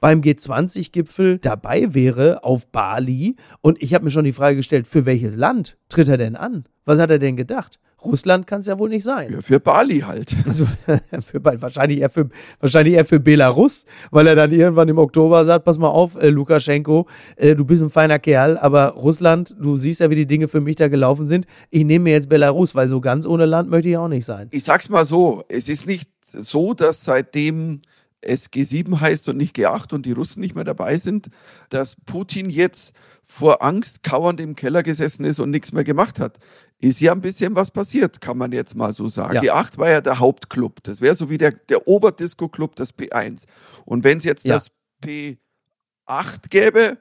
beim 0.00 0.20
G20-Gipfel 0.20 1.38
dabei 1.38 1.94
wäre 1.94 2.44
auf 2.44 2.68
Bali. 2.68 3.36
Und 3.60 3.82
ich 3.82 3.94
habe 3.94 4.04
mir 4.04 4.10
schon 4.10 4.24
die 4.24 4.32
Frage 4.32 4.56
gestellt, 4.56 4.86
für 4.86 5.06
welches 5.06 5.36
Land 5.36 5.76
tritt 5.88 6.08
er 6.08 6.18
denn 6.18 6.36
an? 6.36 6.64
Was 6.84 6.98
hat 6.98 7.10
er 7.10 7.18
denn 7.18 7.36
gedacht? 7.36 7.78
Russland 8.04 8.46
kann 8.46 8.60
es 8.60 8.66
ja 8.68 8.78
wohl 8.78 8.88
nicht 8.88 9.02
sein. 9.02 9.32
Ja, 9.32 9.40
für 9.40 9.60
Bali 9.60 10.00
halt. 10.00 10.34
Also 10.46 10.66
für, 11.20 11.44
wahrscheinlich, 11.44 11.98
eher 11.98 12.10
für, 12.10 12.28
wahrscheinlich 12.60 12.94
eher 12.94 13.04
für 13.04 13.20
Belarus, 13.20 13.84
weil 14.10 14.26
er 14.26 14.36
dann 14.36 14.52
irgendwann 14.52 14.88
im 14.88 14.98
Oktober 14.98 15.44
sagt, 15.44 15.64
pass 15.64 15.78
mal 15.78 15.88
auf, 15.88 16.14
äh, 16.16 16.28
Lukaschenko, 16.28 17.06
äh, 17.36 17.54
du 17.54 17.64
bist 17.64 17.82
ein 17.82 17.90
feiner 17.90 18.18
Kerl, 18.18 18.56
aber 18.56 18.90
Russland, 18.90 19.54
du 19.60 19.76
siehst 19.76 20.00
ja, 20.00 20.10
wie 20.10 20.14
die 20.14 20.26
Dinge 20.26 20.48
für 20.48 20.60
mich 20.60 20.76
da 20.76 20.88
gelaufen 20.88 21.26
sind. 21.26 21.46
Ich 21.70 21.84
nehme 21.84 22.04
mir 22.04 22.12
jetzt 22.12 22.28
Belarus, 22.28 22.74
weil 22.74 22.88
so 22.88 23.00
ganz 23.00 23.26
ohne 23.26 23.46
Land 23.46 23.68
möchte 23.68 23.88
ich 23.88 23.96
auch 23.96 24.08
nicht 24.08 24.24
sein. 24.24 24.48
Ich 24.52 24.64
sag's 24.64 24.88
mal 24.88 25.04
so, 25.04 25.44
es 25.48 25.68
ist 25.68 25.86
nicht 25.86 26.08
so, 26.24 26.74
dass 26.74 27.04
seitdem 27.04 27.80
es 28.20 28.50
G7 28.50 29.00
heißt 29.00 29.28
und 29.28 29.36
nicht 29.36 29.56
G8 29.56 29.94
und 29.94 30.04
die 30.06 30.12
Russen 30.12 30.40
nicht 30.40 30.54
mehr 30.54 30.64
dabei 30.64 30.96
sind, 30.96 31.28
dass 31.68 31.96
Putin 32.06 32.50
jetzt 32.50 32.94
vor 33.22 33.62
Angst 33.62 34.02
kauernd 34.02 34.40
im 34.40 34.56
Keller 34.56 34.82
gesessen 34.82 35.24
ist 35.24 35.38
und 35.38 35.50
nichts 35.50 35.72
mehr 35.72 35.84
gemacht 35.84 36.18
hat. 36.18 36.38
Ist 36.80 37.00
ja 37.00 37.12
ein 37.12 37.20
bisschen 37.20 37.54
was 37.54 37.70
passiert, 37.70 38.20
kann 38.20 38.38
man 38.38 38.52
jetzt 38.52 38.74
mal 38.74 38.92
so 38.92 39.08
sagen. 39.08 39.42
Ja. 39.42 39.54
G8 39.54 39.78
war 39.78 39.90
ja 39.90 40.00
der 40.00 40.18
Hauptclub. 40.18 40.82
Das 40.84 41.00
wäre 41.00 41.14
so 41.14 41.28
wie 41.28 41.38
der, 41.38 41.52
der 41.52 41.86
Oberdisco-Club, 41.86 42.76
das 42.76 42.94
P1. 42.94 43.44
Und 43.84 44.04
wenn 44.04 44.18
es 44.18 44.24
jetzt 44.24 44.44
ja. 44.44 44.54
das 44.54 44.70
P8 45.04 46.48
gäbe, 46.48 46.98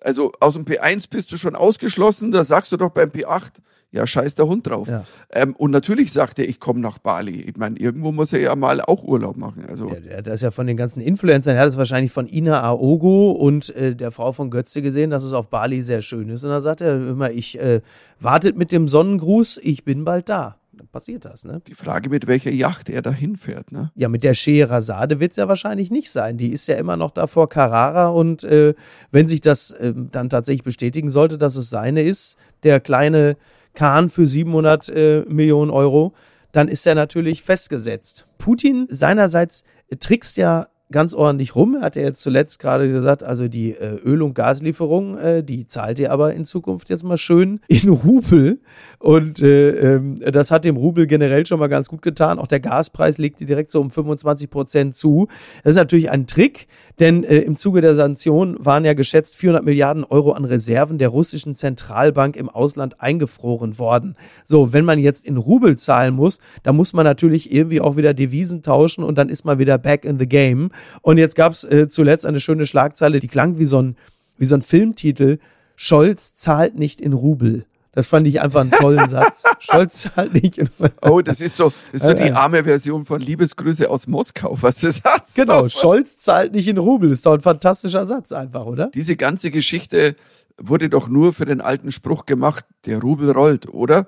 also 0.00 0.32
aus 0.40 0.54
dem 0.54 0.64
P1 0.64 1.10
bist 1.10 1.30
du 1.32 1.36
schon 1.36 1.56
ausgeschlossen, 1.56 2.30
da 2.30 2.44
sagst 2.44 2.72
du 2.72 2.76
doch 2.76 2.90
beim 2.90 3.10
P8, 3.10 3.52
ja, 3.92 4.06
scheiß 4.06 4.34
der 4.34 4.46
Hund 4.46 4.66
drauf. 4.66 4.88
Ja. 4.88 5.04
Ähm, 5.30 5.54
und 5.54 5.70
natürlich 5.70 6.12
sagt 6.12 6.38
er, 6.38 6.48
ich 6.48 6.58
komme 6.58 6.80
nach 6.80 6.98
Bali. 6.98 7.42
Ich 7.42 7.56
meine, 7.56 7.78
irgendwo 7.78 8.10
muss 8.10 8.32
er 8.32 8.40
ja 8.40 8.56
mal 8.56 8.80
auch 8.80 9.04
Urlaub 9.04 9.36
machen. 9.36 9.66
Also. 9.68 9.88
Ja, 9.88 10.22
das 10.22 10.36
ist 10.36 10.42
ja 10.42 10.50
von 10.50 10.66
den 10.66 10.78
ganzen 10.78 11.00
Influencern, 11.00 11.56
er 11.56 11.62
hat 11.62 11.68
es 11.68 11.76
wahrscheinlich 11.76 12.10
von 12.10 12.26
Ina 12.26 12.62
Aogo 12.62 13.32
und 13.32 13.74
äh, 13.76 13.94
der 13.94 14.10
Frau 14.10 14.32
von 14.32 14.50
Götze 14.50 14.80
gesehen, 14.80 15.10
dass 15.10 15.24
es 15.24 15.34
auf 15.34 15.48
Bali 15.48 15.82
sehr 15.82 16.00
schön 16.00 16.30
ist. 16.30 16.42
Und 16.42 16.50
da 16.50 16.60
sagt 16.60 16.80
er 16.80 16.94
immer, 16.94 17.30
ich 17.30 17.60
äh, 17.60 17.82
wartet 18.18 18.56
mit 18.56 18.72
dem 18.72 18.88
Sonnengruß, 18.88 19.60
ich 19.62 19.84
bin 19.84 20.04
bald 20.04 20.28
da 20.28 20.56
dann 20.82 20.88
passiert 20.88 21.24
das, 21.24 21.44
ne? 21.44 21.60
Die 21.66 21.74
Frage, 21.74 22.08
mit 22.08 22.26
welcher 22.26 22.50
Yacht 22.50 22.88
er 22.88 23.02
da 23.02 23.12
hinfährt, 23.12 23.72
ne? 23.72 23.90
Ja, 23.94 24.08
mit 24.08 24.24
der 24.24 24.34
Scheherazade 24.34 25.20
wird 25.20 25.32
es 25.32 25.36
ja 25.36 25.48
wahrscheinlich 25.48 25.90
nicht 25.90 26.10
sein. 26.10 26.38
Die 26.38 26.48
ist 26.48 26.66
ja 26.66 26.76
immer 26.76 26.96
noch 26.96 27.10
da 27.10 27.26
vor 27.26 27.48
Carrara 27.48 28.08
und 28.08 28.42
äh, 28.44 28.74
wenn 29.10 29.28
sich 29.28 29.40
das 29.40 29.70
äh, 29.72 29.92
dann 29.94 30.30
tatsächlich 30.30 30.64
bestätigen 30.64 31.10
sollte, 31.10 31.38
dass 31.38 31.56
es 31.56 31.70
seine 31.70 32.02
ist, 32.02 32.36
der 32.62 32.80
kleine 32.80 33.36
Kahn 33.74 34.10
für 34.10 34.26
700 34.26 34.88
äh, 34.88 35.24
Millionen 35.28 35.70
Euro, 35.70 36.14
dann 36.52 36.68
ist 36.68 36.86
er 36.86 36.94
natürlich 36.94 37.42
festgesetzt. 37.42 38.26
Putin 38.38 38.86
seinerseits 38.88 39.64
trickst 40.00 40.36
ja 40.36 40.68
ganz 40.92 41.14
ordentlich 41.14 41.56
rum. 41.56 41.76
Er 41.76 41.82
hat 41.82 41.96
ja 41.96 42.02
jetzt 42.02 42.22
zuletzt 42.22 42.60
gerade 42.60 42.90
gesagt, 42.90 43.24
also 43.24 43.48
die 43.48 43.72
äh, 43.72 43.96
Öl- 44.04 44.22
und 44.22 44.34
Gaslieferung, 44.34 45.18
äh, 45.18 45.42
die 45.42 45.66
zahlt 45.66 45.98
ihr 45.98 46.12
aber 46.12 46.34
in 46.34 46.44
Zukunft 46.44 46.88
jetzt 46.90 47.02
mal 47.02 47.16
schön 47.16 47.60
in 47.68 47.88
Rubel. 47.88 48.60
Und 48.98 49.42
äh, 49.42 49.70
ähm, 49.70 50.16
das 50.16 50.50
hat 50.50 50.64
dem 50.64 50.76
Rubel 50.76 51.06
generell 51.06 51.44
schon 51.46 51.58
mal 51.58 51.68
ganz 51.68 51.88
gut 51.88 52.02
getan. 52.02 52.38
Auch 52.38 52.46
der 52.46 52.60
Gaspreis 52.60 53.18
legte 53.18 53.44
direkt 53.44 53.70
so 53.70 53.80
um 53.80 53.90
25 53.90 54.50
Prozent 54.50 54.94
zu. 54.94 55.26
Das 55.64 55.72
ist 55.72 55.76
natürlich 55.76 56.10
ein 56.10 56.26
Trick, 56.26 56.68
denn 57.00 57.24
äh, 57.24 57.38
im 57.38 57.56
Zuge 57.56 57.80
der 57.80 57.94
Sanktionen 57.94 58.56
waren 58.64 58.84
ja 58.84 58.94
geschätzt 58.94 59.36
400 59.36 59.64
Milliarden 59.64 60.04
Euro 60.04 60.32
an 60.32 60.44
Reserven 60.44 60.98
der 60.98 61.08
russischen 61.08 61.54
Zentralbank 61.54 62.36
im 62.36 62.48
Ausland 62.48 63.00
eingefroren 63.00 63.78
worden. 63.78 64.14
So, 64.44 64.72
wenn 64.72 64.84
man 64.84 64.98
jetzt 64.98 65.26
in 65.26 65.36
Rubel 65.36 65.76
zahlen 65.76 66.14
muss, 66.14 66.38
dann 66.62 66.76
muss 66.76 66.92
man 66.92 67.04
natürlich 67.04 67.52
irgendwie 67.52 67.80
auch 67.80 67.96
wieder 67.96 68.14
Devisen 68.14 68.62
tauschen 68.62 69.04
und 69.04 69.16
dann 69.16 69.28
ist 69.28 69.44
man 69.44 69.58
wieder 69.58 69.78
back 69.78 70.04
in 70.04 70.18
the 70.18 70.28
game. 70.28 70.70
Und 71.02 71.18
jetzt 71.18 71.36
gab 71.36 71.52
es 71.52 71.64
äh, 71.64 71.88
zuletzt 71.88 72.26
eine 72.26 72.40
schöne 72.40 72.66
Schlagzeile, 72.66 73.20
die 73.20 73.28
klang 73.28 73.58
wie 73.58 73.66
so 73.66 73.80
ein, 73.80 73.96
wie 74.38 74.44
so 74.44 74.54
ein 74.54 74.62
Filmtitel. 74.62 75.38
Scholz 75.76 76.34
zahlt 76.34 76.76
nicht 76.76 77.00
in 77.00 77.12
Rubel. 77.12 77.64
Das 77.94 78.08
fand 78.08 78.26
ich 78.26 78.40
einfach 78.40 78.62
einen 78.62 78.70
tollen 78.70 79.08
Satz. 79.08 79.42
Scholz 79.58 80.02
zahlt 80.14 80.32
nicht. 80.32 80.56
In 80.56 80.70
oh, 81.02 81.20
das 81.20 81.42
ist 81.42 81.56
so, 81.56 81.72
das 81.92 82.02
ist 82.02 82.06
so 82.06 82.14
die 82.14 82.32
arme 82.32 82.64
Version 82.64 83.04
von 83.04 83.20
Liebesgrüße 83.20 83.88
aus 83.88 84.06
Moskau, 84.06 84.56
was 84.60 84.80
du 84.80 84.90
sagst. 84.90 85.36
Genau, 85.36 85.68
Scholz 85.68 86.18
zahlt 86.18 86.54
nicht 86.54 86.68
in 86.68 86.78
Rubel. 86.78 87.10
Ist 87.10 87.26
doch 87.26 87.34
ein 87.34 87.40
fantastischer 87.40 88.06
Satz 88.06 88.32
einfach, 88.32 88.64
oder? 88.64 88.90
Diese 88.94 89.16
ganze 89.16 89.50
Geschichte 89.50 90.16
wurde 90.56 90.88
doch 90.88 91.08
nur 91.08 91.34
für 91.34 91.44
den 91.44 91.60
alten 91.60 91.92
Spruch 91.92 92.24
gemacht, 92.24 92.64
der 92.86 92.98
Rubel 92.98 93.30
rollt, 93.30 93.68
oder? 93.68 94.06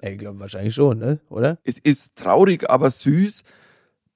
Ich 0.00 0.18
glaube 0.18 0.38
wahrscheinlich 0.38 0.74
schon, 0.74 0.98
ne? 0.98 1.18
oder? 1.28 1.58
Es 1.64 1.78
ist 1.78 2.14
traurig, 2.14 2.68
aber 2.68 2.90
süß, 2.90 3.42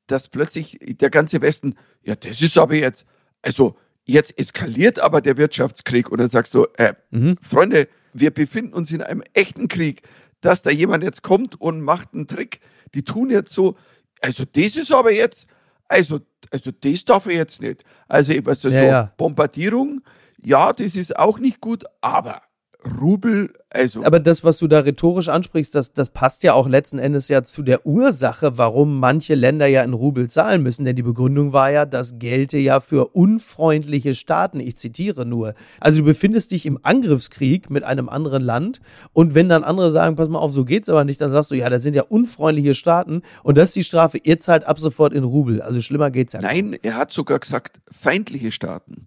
dass 0.08 0.28
plötzlich 0.28 0.78
der 0.80 1.10
ganze 1.10 1.40
Westen, 1.40 1.76
ja, 2.02 2.16
das 2.16 2.42
ist 2.42 2.58
aber 2.58 2.74
jetzt, 2.74 3.06
also 3.42 3.76
jetzt 4.04 4.38
eskaliert 4.38 4.98
aber 4.98 5.20
der 5.20 5.36
Wirtschaftskrieg 5.36 6.10
oder 6.10 6.28
sagst 6.28 6.54
du, 6.54 6.66
äh, 6.76 6.94
mhm. 7.10 7.36
Freunde, 7.42 7.88
wir 8.12 8.30
befinden 8.32 8.72
uns 8.72 8.90
in 8.90 9.02
einem 9.02 9.22
echten 9.34 9.68
Krieg, 9.68 10.02
dass 10.40 10.62
da 10.62 10.70
jemand 10.70 11.04
jetzt 11.04 11.22
kommt 11.22 11.60
und 11.60 11.82
macht 11.82 12.14
einen 12.14 12.26
Trick, 12.26 12.60
die 12.94 13.02
tun 13.02 13.30
jetzt 13.30 13.52
so, 13.52 13.76
also 14.20 14.44
das 14.44 14.76
ist 14.76 14.92
aber 14.92 15.12
jetzt, 15.12 15.46
also, 15.88 16.20
also 16.50 16.70
das 16.70 17.04
darf 17.04 17.26
er 17.26 17.34
jetzt 17.34 17.60
nicht. 17.60 17.84
Also, 18.08 18.32
was 18.44 18.62
ja, 18.62 18.70
so 18.70 18.76
ja. 18.76 19.12
Bombardierung, 19.16 20.02
ja, 20.42 20.72
das 20.72 20.96
ist 20.96 21.16
auch 21.16 21.38
nicht 21.38 21.60
gut, 21.60 21.84
aber 22.00 22.42
Rubel, 22.84 23.52
also. 23.70 24.04
Aber 24.04 24.20
das, 24.20 24.44
was 24.44 24.58
du 24.58 24.68
da 24.68 24.80
rhetorisch 24.80 25.28
ansprichst, 25.28 25.74
das, 25.74 25.92
das 25.92 26.10
passt 26.10 26.44
ja 26.44 26.52
auch 26.52 26.68
letzten 26.68 27.00
Endes 27.00 27.26
ja 27.28 27.42
zu 27.42 27.62
der 27.62 27.84
Ursache, 27.84 28.56
warum 28.56 29.00
manche 29.00 29.34
Länder 29.34 29.66
ja 29.66 29.82
in 29.82 29.94
Rubel 29.94 30.30
zahlen 30.30 30.62
müssen. 30.62 30.84
Denn 30.84 30.94
die 30.94 31.02
Begründung 31.02 31.52
war 31.52 31.72
ja, 31.72 31.86
das 31.86 32.20
gelte 32.20 32.56
ja 32.56 32.78
für 32.78 33.08
unfreundliche 33.08 34.14
Staaten. 34.14 34.60
Ich 34.60 34.76
zitiere 34.76 35.26
nur. 35.26 35.54
Also 35.80 35.98
du 35.98 36.04
befindest 36.04 36.52
dich 36.52 36.66
im 36.66 36.78
Angriffskrieg 36.80 37.68
mit 37.68 37.82
einem 37.82 38.08
anderen 38.08 38.44
Land 38.44 38.80
und 39.12 39.34
wenn 39.34 39.48
dann 39.48 39.64
andere 39.64 39.90
sagen, 39.90 40.14
pass 40.14 40.28
mal 40.28 40.38
auf, 40.38 40.52
so 40.52 40.64
geht's 40.64 40.88
aber 40.88 41.04
nicht, 41.04 41.20
dann 41.20 41.32
sagst 41.32 41.50
du, 41.50 41.56
ja, 41.56 41.68
das 41.70 41.82
sind 41.82 41.96
ja 41.96 42.02
unfreundliche 42.02 42.74
Staaten 42.74 43.22
und 43.42 43.58
das 43.58 43.70
ist 43.70 43.76
die 43.76 43.84
Strafe, 43.84 44.18
ihr 44.18 44.38
zahlt 44.38 44.64
ab 44.64 44.78
sofort 44.78 45.12
in 45.12 45.24
Rubel. 45.24 45.60
Also 45.62 45.80
schlimmer 45.80 46.12
geht's 46.12 46.32
ja 46.32 46.40
nicht. 46.40 46.48
Nein, 46.48 46.78
er 46.82 46.96
hat 46.96 47.12
sogar 47.12 47.40
gesagt, 47.40 47.80
feindliche 47.90 48.52
Staaten. 48.52 49.06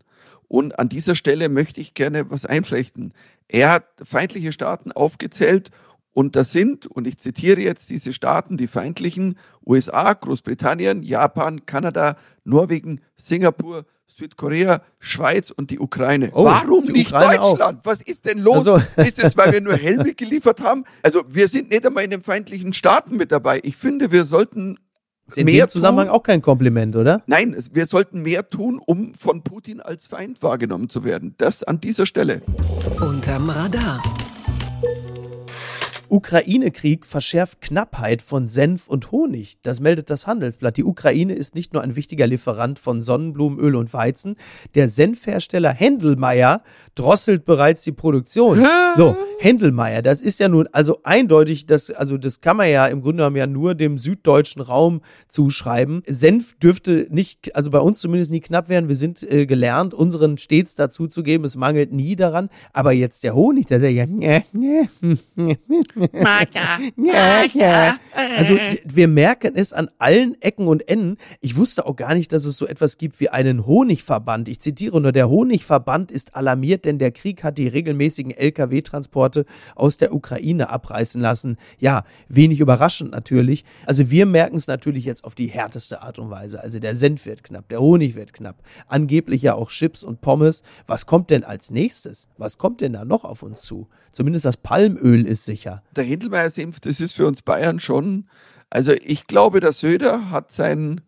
Und 0.51 0.79
an 0.79 0.89
dieser 0.89 1.15
Stelle 1.15 1.47
möchte 1.47 1.79
ich 1.79 1.93
gerne 1.93 2.29
was 2.29 2.45
einflechten. 2.45 3.13
Er 3.47 3.71
hat 3.71 3.85
feindliche 4.03 4.51
Staaten 4.51 4.91
aufgezählt 4.91 5.71
und 6.11 6.35
das 6.35 6.51
sind, 6.51 6.87
und 6.87 7.07
ich 7.07 7.19
zitiere 7.19 7.61
jetzt 7.61 7.89
diese 7.89 8.11
Staaten, 8.11 8.57
die 8.57 8.67
feindlichen, 8.67 9.37
USA, 9.65 10.11
Großbritannien, 10.11 11.03
Japan, 11.03 11.65
Kanada, 11.65 12.17
Norwegen, 12.43 12.99
Singapur, 13.15 13.85
Südkorea, 14.07 14.81
Schweiz 14.99 15.51
und 15.51 15.71
die 15.71 15.79
Ukraine. 15.79 16.31
Oh, 16.33 16.43
Warum 16.43 16.83
die 16.83 16.91
nicht 16.91 17.13
Ukraine 17.13 17.37
Deutschland? 17.37 17.79
Auch. 17.79 17.85
Was 17.85 18.01
ist 18.01 18.25
denn 18.25 18.39
los? 18.39 18.67
Also. 18.67 18.75
Ist 19.01 19.23
es, 19.23 19.37
weil 19.37 19.53
wir 19.53 19.61
nur 19.61 19.77
Helme 19.77 20.13
geliefert 20.15 20.59
haben? 20.59 20.83
Also 21.01 21.23
wir 21.29 21.47
sind 21.47 21.69
nicht 21.69 21.85
einmal 21.85 22.03
in 22.03 22.09
den 22.09 22.23
feindlichen 22.23 22.73
Staaten 22.73 23.15
mit 23.15 23.31
dabei. 23.31 23.61
Ich 23.63 23.77
finde, 23.77 24.11
wir 24.11 24.25
sollten 24.25 24.77
ist 25.31 25.37
in 25.37 25.47
dem 25.47 25.67
Zusammenhang 25.67 26.07
tun, 26.07 26.15
auch 26.15 26.23
kein 26.23 26.41
Kompliment, 26.41 26.95
oder? 26.95 27.21
Nein, 27.25 27.55
wir 27.71 27.87
sollten 27.87 28.21
mehr 28.21 28.49
tun, 28.49 28.81
um 28.85 29.13
von 29.13 29.43
Putin 29.43 29.81
als 29.81 30.07
Feind 30.07 30.41
wahrgenommen 30.41 30.89
zu 30.89 31.03
werden. 31.03 31.35
Das 31.37 31.63
an 31.63 31.79
dieser 31.79 32.05
Stelle. 32.05 32.41
Unterm 32.99 33.49
Radar. 33.49 34.01
Ukraine-Krieg 36.11 37.05
verschärft 37.05 37.61
Knappheit 37.61 38.21
von 38.21 38.49
Senf 38.49 38.89
und 38.89 39.11
Honig. 39.11 39.57
Das 39.61 39.79
meldet 39.79 40.09
das 40.09 40.27
Handelsblatt. 40.27 40.75
Die 40.75 40.83
Ukraine 40.83 41.33
ist 41.33 41.55
nicht 41.55 41.71
nur 41.73 41.81
ein 41.81 41.95
wichtiger 41.95 42.27
Lieferant 42.27 42.79
von 42.79 43.01
Sonnenblumenöl 43.01 43.77
und 43.77 43.93
Weizen. 43.93 44.35
Der 44.75 44.89
Senfhersteller 44.89 45.71
Händelmeier 45.71 46.63
drosselt 46.95 47.45
bereits 47.45 47.83
die 47.83 47.93
Produktion. 47.93 48.65
So, 48.95 49.15
Händelmeier, 49.39 50.01
das 50.01 50.21
ist 50.21 50.39
ja 50.41 50.49
nun 50.49 50.67
also 50.73 50.99
eindeutig, 51.03 51.65
das, 51.65 51.89
also 51.89 52.17
das 52.17 52.41
kann 52.41 52.57
man 52.57 52.69
ja 52.69 52.87
im 52.87 53.01
Grunde 53.01 53.21
genommen 53.21 53.37
ja 53.37 53.47
nur 53.47 53.73
dem 53.73 53.97
süddeutschen 53.97 54.61
Raum 54.61 55.01
zuschreiben. 55.29 56.03
Senf 56.05 56.57
dürfte 56.59 57.07
nicht, 57.09 57.55
also 57.55 57.71
bei 57.71 57.79
uns 57.79 58.01
zumindest 58.01 58.31
nie 58.31 58.41
knapp 58.41 58.67
werden. 58.67 58.89
Wir 58.89 58.97
sind 58.97 59.23
äh, 59.31 59.45
gelernt, 59.45 59.93
unseren 59.93 60.37
stets 60.37 60.75
dazu 60.75 61.07
zu 61.07 61.23
geben. 61.23 61.45
Es 61.45 61.55
mangelt 61.55 61.93
nie 61.93 62.17
daran. 62.17 62.49
Aber 62.73 62.91
jetzt 62.91 63.23
der 63.23 63.33
Honig, 63.33 63.67
der, 63.67 63.79
der 63.79 63.91
ja, 63.93 64.05
ja, 66.97 67.43
ja. 67.53 67.97
Also 68.37 68.55
d- 68.55 68.81
wir 68.85 69.07
merken 69.07 69.53
es 69.55 69.73
an 69.73 69.89
allen 69.97 70.39
Ecken 70.41 70.67
und 70.67 70.87
Enden. 70.87 71.17
Ich 71.39 71.57
wusste 71.57 71.85
auch 71.85 71.95
gar 71.95 72.13
nicht, 72.13 72.33
dass 72.33 72.45
es 72.45 72.57
so 72.57 72.65
etwas 72.67 72.97
gibt 72.97 73.19
wie 73.19 73.29
einen 73.29 73.65
Honigverband. 73.65 74.49
Ich 74.49 74.59
zitiere 74.59 74.99
nur, 75.01 75.11
der 75.11 75.29
Honigverband 75.29 76.11
ist 76.11 76.35
alarmiert, 76.35 76.85
denn 76.85 76.97
der 76.97 77.11
Krieg 77.11 77.43
hat 77.43 77.57
die 77.57 77.67
regelmäßigen 77.67 78.31
Lkw-Transporte 78.31 79.45
aus 79.75 79.97
der 79.97 80.13
Ukraine 80.13 80.69
abreißen 80.69 81.21
lassen. 81.21 81.57
Ja, 81.79 82.03
wenig 82.29 82.59
überraschend 82.59 83.11
natürlich. 83.11 83.63
Also 83.85 84.09
wir 84.11 84.25
merken 84.25 84.55
es 84.55 84.67
natürlich 84.67 85.05
jetzt 85.05 85.23
auf 85.23 85.35
die 85.35 85.47
härteste 85.47 86.01
Art 86.01 86.19
und 86.19 86.29
Weise. 86.29 86.61
Also 86.61 86.79
der 86.79 86.95
Senf 86.95 87.25
wird 87.25 87.43
knapp, 87.43 87.69
der 87.69 87.79
Honig 87.81 88.15
wird 88.15 88.33
knapp. 88.33 88.57
Angeblich 88.87 89.41
ja 89.41 89.53
auch 89.55 89.69
Chips 89.69 90.03
und 90.03 90.21
Pommes. 90.21 90.63
Was 90.87 91.05
kommt 91.05 91.29
denn 91.29 91.43
als 91.43 91.71
nächstes? 91.71 92.27
Was 92.37 92.57
kommt 92.57 92.81
denn 92.81 92.93
da 92.93 93.05
noch 93.05 93.23
auf 93.23 93.43
uns 93.43 93.61
zu? 93.61 93.87
Zumindest 94.11 94.45
das 94.45 94.57
Palmöl 94.57 95.25
ist 95.25 95.45
sicher. 95.45 95.83
Der 95.95 96.03
Hindelmeier-Senf, 96.03 96.79
das 96.79 96.99
ist 96.99 97.13
für 97.13 97.27
uns 97.27 97.41
Bayern 97.41 97.79
schon. 97.79 98.29
Also 98.69 98.93
ich 98.93 99.27
glaube, 99.27 99.59
der 99.59 99.73
Söder 99.73 100.31
hat 100.31 100.51
sein 100.51 101.01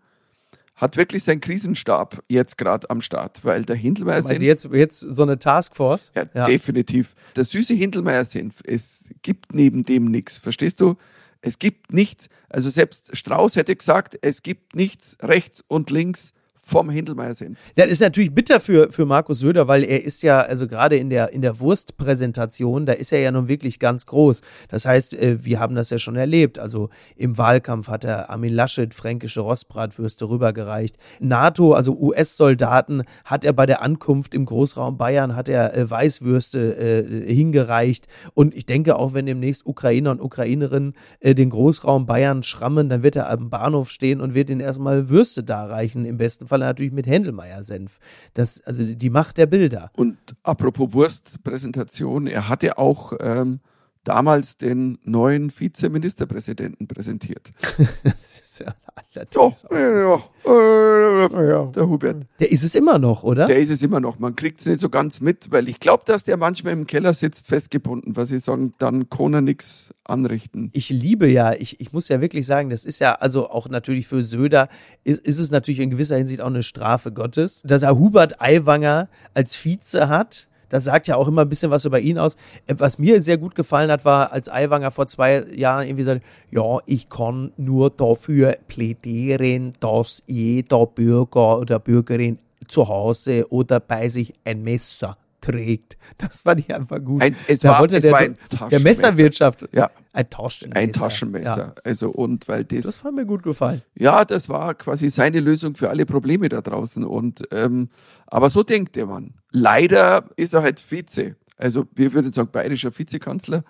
hat 0.76 0.98
wirklich 0.98 1.24
seinen 1.24 1.40
Krisenstab 1.40 2.24
jetzt 2.28 2.58
gerade 2.58 2.90
am 2.90 3.02
Start, 3.02 3.46
weil 3.46 3.64
der 3.64 3.76
Hindelmeier-Senf 3.76 4.32
Also 4.32 4.46
jetzt, 4.46 4.66
jetzt 4.72 5.00
so 5.00 5.24
eine 5.24 5.40
Taskforce. 5.40 6.12
Ja, 6.16 6.46
definitiv. 6.46 7.16
Der 7.36 7.46
süße 7.46 7.74
Hindelmeier-Senf, 7.74 8.56
es 8.66 9.10
gibt 9.22 9.54
neben 9.54 9.86
dem 9.86 10.06
nichts. 10.06 10.40
Verstehst 10.40 10.82
du? 10.82 10.98
Es 11.42 11.60
gibt 11.60 11.94
nichts. 11.94 12.30
Also 12.50 12.70
selbst 12.70 13.16
Strauß 13.16 13.56
hätte 13.56 13.76
gesagt, 13.76 14.18
es 14.22 14.44
gibt 14.44 14.76
nichts 14.76 15.18
rechts 15.22 15.64
und 15.68 15.90
links 15.90 16.34
vom 16.66 16.90
Hindelmeier-Senf. 16.90 17.60
Das 17.76 17.88
ist 17.88 18.00
natürlich 18.00 18.34
bitter 18.34 18.62
für, 18.62 18.92
für 18.92 19.06
Markus 19.06 19.40
Söder, 19.40 19.68
weil 19.68 19.84
er 19.84 20.04
ist 20.04 20.24
ja, 20.24 20.40
also 20.40 20.66
gerade 20.66 20.96
in 20.96 21.10
der, 21.10 21.34
in 21.34 21.42
der 21.42 21.60
Wurstpräsentation, 21.60 22.86
da 22.86 22.94
ist 22.94 23.12
er 23.12 23.20
ja 23.20 23.32
nun 23.32 23.50
wirklich 23.50 23.80
ganz 23.80 24.06
groß. 24.06 24.42
Das 24.70 24.86
heißt, 24.86 25.14
äh, 25.14 25.44
wir 25.44 25.60
haben 25.60 25.76
das 25.76 25.90
ja 25.90 26.00
schon 26.00 26.16
erlebt. 26.16 26.60
Also 26.60 26.90
im 27.18 27.38
Wahlkampf 27.38 27.90
hat 27.90 28.06
er 28.06 28.30
Armin 28.30 28.54
Laschet 28.54 28.94
fränkische 28.94 29.42
Rostbratwürste 29.42 30.30
rübergereicht. 30.30 30.98
NATO, 31.20 31.74
also 31.74 31.98
US-Soldaten, 32.00 33.04
hat 33.26 33.44
er 33.44 33.52
bei 33.52 33.66
der 33.66 33.82
Ankunft 33.82 34.34
im 34.34 34.46
Großraum 34.46 34.98
Bayern, 34.98 35.36
hat 35.36 35.50
er 35.50 35.76
äh, 35.76 35.90
Weißwürste 35.90 36.78
äh, 36.78 37.34
hingereicht. 37.34 38.08
Und 38.34 38.56
ich 38.56 38.66
denke, 38.66 38.96
auch 38.96 39.14
wenn 39.14 39.26
demnächst 39.26 39.66
Ukrainer 39.66 40.12
und 40.12 40.22
Ukrainerinnen 40.22 40.94
äh, 41.20 41.36
den 41.36 41.50
Großraum 41.50 42.06
Bayern 42.06 42.42
schrammen, 42.42 42.88
dann 42.88 43.04
wird 43.04 43.18
er 43.18 43.30
am 43.30 43.50
Bahnhof 43.50 43.90
stehen 43.90 44.22
und 44.22 44.34
wird 44.34 44.50
ihnen 44.50 44.62
erstmal 44.62 45.10
Würste 45.10 45.44
darreichen. 45.44 46.06
Im 46.06 46.18
besten 46.18 46.48
Fall 46.48 46.53
natürlich 46.58 46.92
mit 46.94 47.08
Händelmeier-Senf. 47.08 48.00
Das, 48.34 48.62
also 48.62 48.84
die 48.84 49.10
Macht 49.10 49.38
der 49.38 49.46
Bilder. 49.46 49.92
Und 49.96 50.18
apropos 50.44 50.94
Wurstpräsentation, 50.94 52.28
er 52.28 52.50
hatte 52.50 52.78
auch 52.78 53.14
ähm, 53.20 53.60
damals 54.04 54.58
den 54.58 54.98
neuen 55.04 55.52
Vizeministerpräsidenten 55.58 56.88
präsentiert. 56.88 57.50
Das 58.04 58.40
ist 58.42 58.60
ja 58.60 58.74
allerdings. 59.16 59.66
auch- 59.66 60.30
ja, 60.46 61.64
äh, 61.68 61.72
der 61.72 61.88
Hubert. 61.88 62.26
Der 62.40 62.52
ist 62.52 62.64
es 62.64 62.76
immer 62.76 63.00
noch, 63.00 63.24
oder? 63.24 63.46
Der 63.48 63.60
ist 63.60 63.70
es 63.70 63.82
immer 63.82 64.00
noch. 64.00 64.20
Man 64.20 64.36
kriegt 64.36 64.60
es 64.60 64.66
nicht 64.66 64.80
so 64.80 64.90
ganz 64.90 65.22
mit, 65.22 65.52
weil 65.52 65.68
ich 65.70 65.80
glaube, 65.80 66.04
dass 66.06 66.24
der 66.24 66.38
manchmal 66.38 66.74
im 66.74 66.88
Keller 66.88 67.14
sitzt, 67.14 67.48
festgebunden, 67.48 68.16
was 68.16 68.30
sie 68.30 68.40
sagen, 68.40 68.74
dann 68.78 69.10
kann 69.10 69.34
er 69.34 69.42
nichts 69.42 69.94
anrichten. 70.04 70.70
ich 70.74 70.90
liebe 70.90 71.28
ja, 71.28 71.54
ich, 71.54 71.80
ich 71.80 71.94
muss 71.94 72.10
ja 72.10 72.22
wirklich 72.22 72.46
sagen, 72.46 72.70
das 72.70 72.86
ist 72.86 73.00
ja 73.00 73.14
also 73.16 73.50
auch 73.50 73.70
natürlich 73.70 74.08
für 74.08 74.22
Söder, 74.24 74.68
ist, 75.04 75.22
ist 75.22 75.40
es 75.40 75.52
natürlich 75.52 75.80
in 75.80 75.90
gewisser 75.90 76.18
Hinsicht 76.18 76.42
auch 76.42 76.48
eine 76.48 76.64
Strafe 76.64 77.12
Gottes, 77.12 77.62
dass 77.66 77.84
er 77.84 77.98
Hubert 77.98 78.42
Aiwanger 78.42 79.08
als 79.34 79.56
Vize 79.56 80.08
hat. 80.10 80.48
Das 80.74 80.86
sagt 80.86 81.08
ja 81.08 81.18
auch 81.18 81.28
immer 81.28 81.44
ein 81.44 81.50
bisschen 81.50 81.70
was 81.70 81.86
über 81.86 82.00
ihn 82.00 82.18
aus. 82.18 82.36
Äh, 82.66 82.74
Was 82.80 82.98
mir 82.98 83.22
sehr 83.22 83.38
gut 83.38 83.54
gefallen 83.54 83.92
hat, 83.92 84.06
war, 84.06 84.32
als 84.32 84.50
Aiwanger 84.50 84.90
vor 84.90 85.06
zwei 85.06 85.46
Jahren 85.56 85.86
irgendwie 85.86 86.04
sagt, 86.04 86.24
ja, 86.50 86.80
ich 86.88 87.10
kann 87.10 87.52
nur 87.58 87.92
dafür 87.92 88.58
plädieren, 88.68 89.74
dass 89.80 90.24
jeder 90.26 90.88
Bürger 90.88 91.60
oder 91.60 91.78
Bürgerin 91.78 92.40
zu 92.68 92.88
Hause 92.88 93.46
oder 93.52 93.80
bei 93.80 94.10
sich 94.10 94.34
ein 94.46 94.64
Messer 94.64 95.16
trägt. 95.44 95.98
Das 96.18 96.42
fand 96.42 96.62
ich 96.62 96.74
einfach 96.74 97.04
gut. 97.04 97.22
Ein- 97.22 97.36
es 97.48 97.60
Da 97.60 97.70
war- 97.70 97.80
wollte 97.82 97.98
es 97.98 98.04
der, 98.04 98.12
war 98.12 98.20
ein 98.20 98.38
der. 98.72 98.80
Messerwirtschaft 98.80 99.68
Ja, 99.74 99.92
ein 100.14 100.30
Taschenmesser. 100.30 100.80
ein 100.80 100.92
Taschenmesser. 100.94 101.58
Ja, 101.58 101.76
Also 101.84 102.10
und 102.10 102.48
weil 102.48 102.64
das, 102.66 102.86
das 102.86 103.04
hat 103.04 103.14
mir 103.14 103.26
gut 103.26 103.44
gefallen. 103.44 103.82
ja, 103.96 104.26
das 104.26 104.50
war 104.50 104.74
quasi 104.76 105.10
seine 105.10 105.40
Lösung 105.40 105.76
für 105.76 105.90
alle 105.90 106.06
Probleme 106.06 106.50
da 106.50 106.62
draußen. 106.62 107.04
Und 107.04 107.44
ähm, 107.52 107.90
aber 108.28 108.50
so 108.50 108.64
denkt 108.64 108.96
der 108.96 109.06
Mann. 109.06 109.34
Leider 109.52 110.30
ist 110.38 110.54
er 110.54 110.62
halt 110.64 110.80
Vize. 110.90 111.36
Also 111.58 111.86
wir 111.94 112.14
würden 112.14 112.32
sagen 112.34 112.50
bayerischer 112.52 112.98
Vizekanzler. 112.98 113.64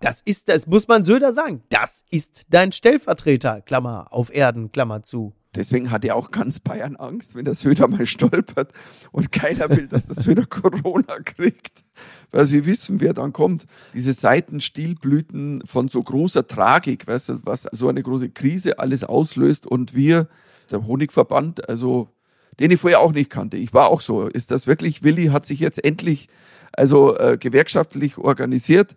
Das 0.00 0.20
ist, 0.22 0.48
das 0.48 0.66
muss 0.66 0.86
man 0.88 1.02
Söder 1.02 1.32
sagen. 1.32 1.62
Das 1.70 2.04
ist 2.10 2.46
dein 2.50 2.70
Stellvertreter, 2.72 3.60
Klammer, 3.62 4.06
auf 4.12 4.32
Erden, 4.34 4.70
Klammer 4.70 5.02
zu. 5.02 5.34
Deswegen 5.54 5.90
hat 5.90 6.04
ja 6.04 6.14
auch 6.14 6.30
ganz 6.30 6.60
Bayern 6.60 6.96
Angst, 6.96 7.34
wenn 7.34 7.46
der 7.46 7.54
Söder 7.54 7.88
mal 7.88 8.04
stolpert 8.06 8.72
und 9.12 9.32
keiner 9.32 9.70
will, 9.70 9.88
dass 9.88 10.06
der 10.06 10.16
Söder 10.16 10.44
Corona 10.50 11.18
kriegt, 11.24 11.84
weil 12.30 12.44
sie 12.44 12.66
wissen, 12.66 13.00
wer 13.00 13.14
dann 13.14 13.32
kommt. 13.32 13.66
Diese 13.94 14.12
Seitenstilblüten 14.12 15.62
von 15.64 15.88
so 15.88 16.02
großer 16.02 16.46
Tragik, 16.46 17.06
weißt 17.06 17.30
du, 17.30 17.38
was 17.44 17.62
so 17.72 17.88
eine 17.88 18.02
große 18.02 18.30
Krise 18.30 18.78
alles 18.78 19.04
auslöst 19.04 19.66
und 19.66 19.94
wir, 19.94 20.28
der 20.70 20.86
Honigverband, 20.86 21.68
also 21.68 22.08
den 22.60 22.70
ich 22.70 22.80
vorher 22.80 23.00
auch 23.00 23.12
nicht 23.12 23.30
kannte. 23.30 23.56
Ich 23.56 23.72
war 23.72 23.88
auch 23.88 24.00
so. 24.00 24.26
Ist 24.26 24.50
das 24.50 24.66
wirklich, 24.66 25.02
Willi 25.02 25.26
hat 25.26 25.46
sich 25.46 25.60
jetzt 25.60 25.82
endlich 25.82 26.28
also 26.72 27.16
äh, 27.16 27.38
gewerkschaftlich 27.38 28.18
organisiert? 28.18 28.96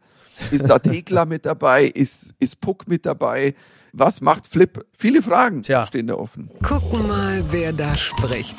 Ist 0.52 0.68
da 0.68 0.80
Thekla 0.80 1.26
mit 1.26 1.46
dabei? 1.46 1.86
Ist, 1.86 2.34
ist 2.40 2.60
Puck 2.60 2.88
mit 2.88 3.06
dabei? 3.06 3.56
Was 3.94 4.22
macht 4.22 4.48
Flip? 4.48 4.86
Viele 4.94 5.22
Fragen 5.22 5.64
Tja. 5.64 5.86
stehen 5.86 6.08
da 6.08 6.16
offen. 6.16 6.50
Gucken 6.64 7.08
mal, 7.08 7.44
wer 7.52 7.74
da 7.74 7.94
spricht. 7.96 8.56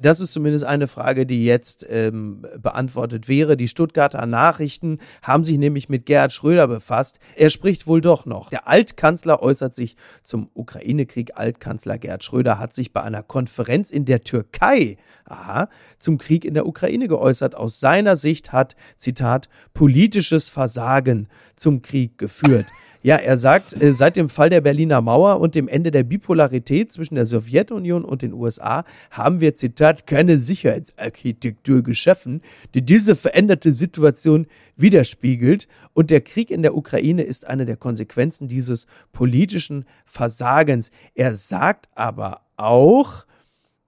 Das 0.00 0.20
ist 0.20 0.32
zumindest 0.32 0.64
eine 0.64 0.86
Frage, 0.86 1.26
die 1.26 1.44
jetzt 1.44 1.84
ähm, 1.88 2.46
beantwortet 2.60 3.28
wäre. 3.28 3.56
Die 3.56 3.66
Stuttgarter 3.66 4.24
Nachrichten 4.26 4.98
haben 5.22 5.42
sich 5.42 5.58
nämlich 5.58 5.88
mit 5.88 6.06
Gerhard 6.06 6.32
Schröder 6.32 6.68
befasst. 6.68 7.18
Er 7.34 7.50
spricht 7.50 7.88
wohl 7.88 8.00
doch 8.00 8.24
noch. 8.24 8.50
Der 8.50 8.68
Altkanzler 8.68 9.42
äußert 9.42 9.74
sich 9.74 9.96
zum 10.22 10.48
Ukraine-Krieg. 10.54 11.32
Altkanzler 11.34 11.98
Gerhard 11.98 12.22
Schröder 12.22 12.60
hat 12.60 12.72
sich 12.72 12.92
bei 12.92 13.02
einer 13.02 13.24
Konferenz 13.24 13.90
in 13.90 14.04
der 14.04 14.22
Türkei, 14.22 14.96
aha, 15.24 15.68
zum 15.98 16.18
Krieg 16.18 16.44
in 16.44 16.54
der 16.54 16.66
Ukraine 16.66 17.08
geäußert. 17.08 17.56
Aus 17.56 17.80
seiner 17.80 18.16
Sicht 18.16 18.52
hat, 18.52 18.76
Zitat, 18.96 19.48
politisches 19.74 20.50
Versagen 20.50 21.26
zum 21.56 21.82
Krieg 21.82 22.16
geführt. 22.18 22.66
Ja, 23.06 23.18
er 23.18 23.36
sagt, 23.36 23.80
äh, 23.80 23.92
seit 23.92 24.16
dem 24.16 24.28
Fall 24.28 24.50
der 24.50 24.60
Berliner 24.60 25.00
Mauer 25.00 25.38
und 25.38 25.54
dem 25.54 25.68
Ende 25.68 25.92
der 25.92 26.02
Bipolarität 26.02 26.92
zwischen 26.92 27.14
der 27.14 27.24
Sowjetunion 27.24 28.04
und 28.04 28.22
den 28.22 28.32
USA 28.32 28.82
haben 29.12 29.38
wir, 29.38 29.54
Zitat, 29.54 30.08
keine 30.08 30.38
Sicherheitsarchitektur 30.38 31.84
geschaffen, 31.84 32.42
die 32.74 32.82
diese 32.82 33.14
veränderte 33.14 33.70
Situation 33.70 34.48
widerspiegelt. 34.74 35.68
Und 35.92 36.10
der 36.10 36.20
Krieg 36.20 36.50
in 36.50 36.62
der 36.62 36.76
Ukraine 36.76 37.22
ist 37.22 37.46
eine 37.46 37.64
der 37.64 37.76
Konsequenzen 37.76 38.48
dieses 38.48 38.88
politischen 39.12 39.84
Versagens. 40.04 40.90
Er 41.14 41.36
sagt 41.36 41.88
aber 41.94 42.40
auch, 42.56 43.24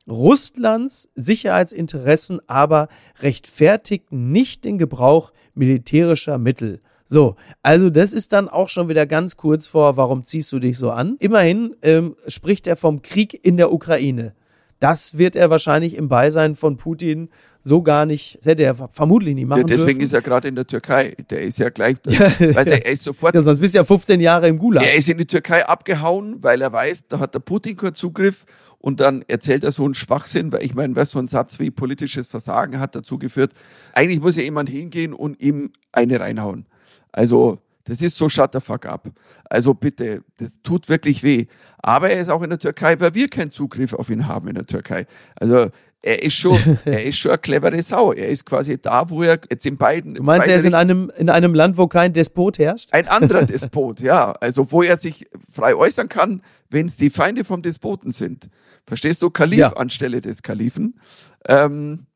Russlands 0.08 1.10
Sicherheitsinteressen 1.16 2.38
aber 2.46 2.86
rechtfertigt 3.18 4.12
nicht 4.12 4.64
den 4.64 4.78
Gebrauch 4.78 5.32
militärischer 5.54 6.38
Mittel. 6.38 6.80
So, 7.10 7.36
also 7.62 7.88
das 7.88 8.12
ist 8.12 8.34
dann 8.34 8.48
auch 8.48 8.68
schon 8.68 8.88
wieder 8.90 9.06
ganz 9.06 9.38
kurz 9.38 9.66
vor, 9.66 9.96
warum 9.96 10.24
ziehst 10.24 10.52
du 10.52 10.58
dich 10.58 10.76
so 10.76 10.90
an? 10.90 11.16
Immerhin 11.20 11.74
ähm, 11.80 12.16
spricht 12.26 12.66
er 12.66 12.76
vom 12.76 13.00
Krieg 13.00 13.46
in 13.46 13.56
der 13.56 13.72
Ukraine. 13.72 14.34
Das 14.78 15.16
wird 15.16 15.34
er 15.34 15.48
wahrscheinlich 15.48 15.96
im 15.96 16.08
Beisein 16.08 16.54
von 16.54 16.76
Putin 16.76 17.30
so 17.62 17.82
gar 17.82 18.06
nicht, 18.06 18.38
das 18.38 18.46
hätte 18.46 18.62
er 18.62 18.74
vermutlich 18.74 19.34
nicht 19.34 19.46
machen 19.48 19.60
Ja, 19.60 19.64
deswegen 19.66 19.98
dürfen. 19.98 20.04
ist 20.04 20.12
er 20.12 20.20
gerade 20.20 20.48
in 20.48 20.54
der 20.54 20.66
Türkei. 20.66 21.16
Der 21.30 21.42
ist 21.42 21.58
ja 21.58 21.70
gleich, 21.70 21.96
weil 22.04 22.68
er, 22.68 22.86
er 22.86 22.92
ist 22.92 23.02
sofort, 23.02 23.34
ja, 23.34 23.42
sonst 23.42 23.60
bist 23.60 23.74
du 23.74 23.78
ja 23.78 23.84
15 23.84 24.20
Jahre 24.20 24.46
im 24.46 24.58
Gulag. 24.58 24.84
er 24.84 24.94
ist 24.94 25.08
in 25.08 25.18
die 25.18 25.26
Türkei 25.26 25.66
abgehauen, 25.66 26.36
weil 26.42 26.60
er 26.60 26.72
weiß, 26.72 27.08
da 27.08 27.18
hat 27.18 27.34
der 27.34 27.40
Putin 27.40 27.76
keinen 27.76 27.94
Zugriff 27.94 28.44
und 28.78 29.00
dann 29.00 29.24
erzählt 29.26 29.64
er 29.64 29.72
so 29.72 29.84
einen 29.84 29.94
Schwachsinn, 29.94 30.52
weil 30.52 30.62
ich 30.62 30.74
meine, 30.74 30.94
was 30.94 31.10
so 31.10 31.18
ein 31.18 31.26
Satz 31.26 31.58
wie 31.58 31.70
politisches 31.70 32.28
Versagen 32.28 32.78
hat 32.78 32.94
dazu 32.94 33.18
geführt. 33.18 33.52
Eigentlich 33.94 34.20
muss 34.20 34.36
ja 34.36 34.42
jemand 34.42 34.68
hingehen 34.68 35.12
und 35.14 35.40
ihm 35.40 35.72
eine 35.90 36.20
reinhauen. 36.20 36.66
Also, 37.12 37.58
das 37.84 38.02
ist 38.02 38.16
so 38.16 38.28
shut 38.28 38.52
the 38.52 38.60
fuck 38.60 38.84
up. 38.86 39.08
Also 39.48 39.72
bitte, 39.74 40.22
das 40.38 40.52
tut 40.62 40.88
wirklich 40.88 41.22
weh. 41.22 41.46
Aber 41.78 42.10
er 42.10 42.20
ist 42.20 42.28
auch 42.28 42.42
in 42.42 42.50
der 42.50 42.58
Türkei, 42.58 43.00
weil 43.00 43.14
wir 43.14 43.28
keinen 43.28 43.50
Zugriff 43.50 43.94
auf 43.94 44.10
ihn 44.10 44.26
haben 44.28 44.48
in 44.48 44.54
der 44.56 44.66
Türkei. 44.66 45.06
Also, 45.36 45.70
er 46.02 46.22
ist 46.22 46.34
schon, 46.34 46.56
er 46.84 47.04
ist 47.04 47.16
schon 47.18 47.30
eine 47.32 47.38
clevere 47.38 47.80
Sau. 47.82 48.12
Er 48.12 48.28
ist 48.28 48.44
quasi 48.46 48.80
da, 48.80 49.08
wo 49.10 49.22
er 49.22 49.40
jetzt 49.50 49.64
in 49.66 49.76
beiden. 49.76 50.14
Du 50.14 50.22
meinst, 50.22 50.48
er 50.48 50.56
ist 50.56 50.64
in 50.64 50.74
einem, 50.74 51.10
in 51.16 51.28
einem 51.30 51.54
Land, 51.54 51.76
wo 51.78 51.86
kein 51.88 52.12
Despot 52.12 52.58
herrscht? 52.58 52.92
ein 52.92 53.08
anderer 53.08 53.44
Despot, 53.46 54.00
ja. 54.00 54.32
Also 54.32 54.70
wo 54.70 54.82
er 54.82 54.98
sich 54.98 55.26
frei 55.50 55.74
äußern 55.74 56.08
kann, 56.08 56.42
wenn 56.70 56.86
es 56.86 56.96
die 56.96 57.10
Feinde 57.10 57.44
vom 57.44 57.62
Despoten 57.62 58.12
sind. 58.12 58.48
Verstehst 58.86 59.22
du? 59.22 59.30
Kalif 59.30 59.58
Ja. 59.58 59.72
anstelle 59.72 60.20
des 60.20 60.42
Kalifen. 60.42 61.00
Ähm, 61.46 62.06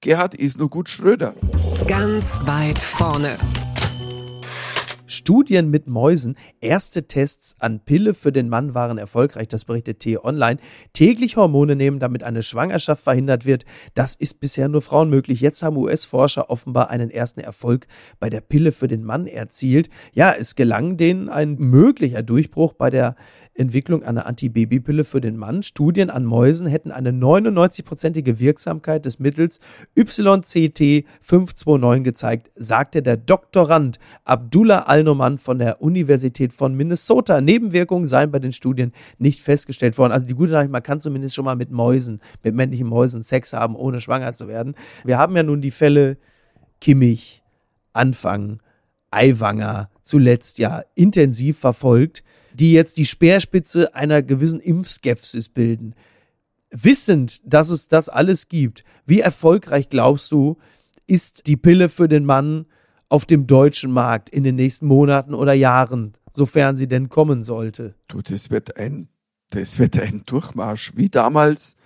Gerhard 0.00 0.34
ist 0.34 0.58
nur 0.58 0.68
gut 0.68 0.88
Schröder. 0.88 1.34
Ganz 1.86 2.40
weit 2.44 2.78
vorne. 2.78 3.38
Studien 5.12 5.70
mit 5.70 5.86
Mäusen. 5.86 6.36
Erste 6.60 7.06
Tests 7.06 7.54
an 7.58 7.80
Pille 7.80 8.14
für 8.14 8.32
den 8.32 8.48
Mann 8.48 8.74
waren 8.74 8.98
erfolgreich. 8.98 9.48
Das 9.48 9.64
berichtet 9.64 10.00
T-Online. 10.00 10.58
Täglich 10.92 11.36
Hormone 11.36 11.76
nehmen, 11.76 11.98
damit 11.98 12.24
eine 12.24 12.42
Schwangerschaft 12.42 13.04
verhindert 13.04 13.46
wird. 13.46 13.64
Das 13.94 14.14
ist 14.14 14.40
bisher 14.40 14.68
nur 14.68 14.82
Frauen 14.82 15.10
möglich. 15.10 15.40
Jetzt 15.40 15.62
haben 15.62 15.76
US-Forscher 15.76 16.50
offenbar 16.50 16.90
einen 16.90 17.10
ersten 17.10 17.40
Erfolg 17.40 17.86
bei 18.18 18.30
der 18.30 18.40
Pille 18.40 18.72
für 18.72 18.88
den 18.88 19.04
Mann 19.04 19.26
erzielt. 19.26 19.88
Ja, 20.12 20.32
es 20.32 20.54
gelang 20.54 20.96
denen 20.96 21.28
ein 21.28 21.56
möglicher 21.58 22.22
Durchbruch 22.22 22.72
bei 22.72 22.90
der 22.90 23.16
Entwicklung 23.54 24.02
einer 24.02 24.26
Antibabypille 24.26 25.04
für 25.04 25.20
den 25.20 25.36
Mann. 25.36 25.62
Studien 25.62 26.10
an 26.10 26.24
Mäusen 26.24 26.66
hätten 26.66 26.90
eine 26.90 27.10
99-prozentige 27.10 28.38
Wirksamkeit 28.38 29.04
des 29.04 29.18
Mittels 29.18 29.60
YCT 29.94 31.06
529 31.20 32.02
gezeigt, 32.02 32.50
sagte 32.56 33.02
der 33.02 33.16
Doktorand 33.16 33.98
Abdullah 34.24 34.84
Al-Noman 34.84 35.38
von 35.38 35.58
der 35.58 35.82
Universität 35.82 36.52
von 36.52 36.74
Minnesota. 36.74 37.40
Nebenwirkungen 37.40 38.06
seien 38.06 38.30
bei 38.30 38.38
den 38.38 38.52
Studien 38.52 38.92
nicht 39.18 39.40
festgestellt 39.40 39.98
worden. 39.98 40.12
Also 40.12 40.26
die 40.26 40.34
gute 40.34 40.52
Nachricht, 40.52 40.72
man 40.72 40.82
kann 40.82 41.00
zumindest 41.00 41.34
schon 41.34 41.44
mal 41.44 41.56
mit 41.56 41.70
Mäusen, 41.70 42.20
mit 42.42 42.54
männlichen 42.54 42.86
Mäusen 42.86 43.22
Sex 43.22 43.52
haben, 43.52 43.76
ohne 43.76 44.00
schwanger 44.00 44.32
zu 44.32 44.48
werden. 44.48 44.74
Wir 45.04 45.18
haben 45.18 45.36
ja 45.36 45.42
nun 45.42 45.60
die 45.60 45.70
Fälle 45.70 46.16
Kimmich, 46.80 47.42
Anfang, 47.92 48.60
Aiwanger, 49.10 49.90
zuletzt 50.02 50.58
ja 50.58 50.82
intensiv 50.94 51.58
verfolgt 51.58 52.24
die 52.54 52.72
jetzt 52.72 52.98
die 52.98 53.04
Speerspitze 53.04 53.94
einer 53.94 54.22
gewissen 54.22 54.60
Impfskepsis 54.60 55.48
bilden. 55.48 55.94
Wissend, 56.70 57.40
dass 57.44 57.70
es 57.70 57.88
das 57.88 58.08
alles 58.08 58.48
gibt, 58.48 58.84
wie 59.04 59.20
erfolgreich 59.20 59.88
glaubst 59.88 60.32
du, 60.32 60.56
ist 61.06 61.46
die 61.46 61.56
Pille 61.56 61.88
für 61.88 62.08
den 62.08 62.24
Mann 62.24 62.66
auf 63.08 63.26
dem 63.26 63.46
deutschen 63.46 63.92
Markt 63.92 64.30
in 64.30 64.42
den 64.42 64.54
nächsten 64.54 64.86
Monaten 64.86 65.34
oder 65.34 65.52
Jahren, 65.52 66.12
sofern 66.32 66.76
sie 66.76 66.88
denn 66.88 67.10
kommen 67.10 67.42
sollte? 67.42 67.94
Du, 68.08 68.22
das 68.22 68.50
wird 68.50 68.76
ein, 68.78 69.08
das 69.50 69.78
wird 69.78 69.98
ein 69.98 70.22
Durchmarsch, 70.24 70.92
wie 70.96 71.10
damals 71.10 71.76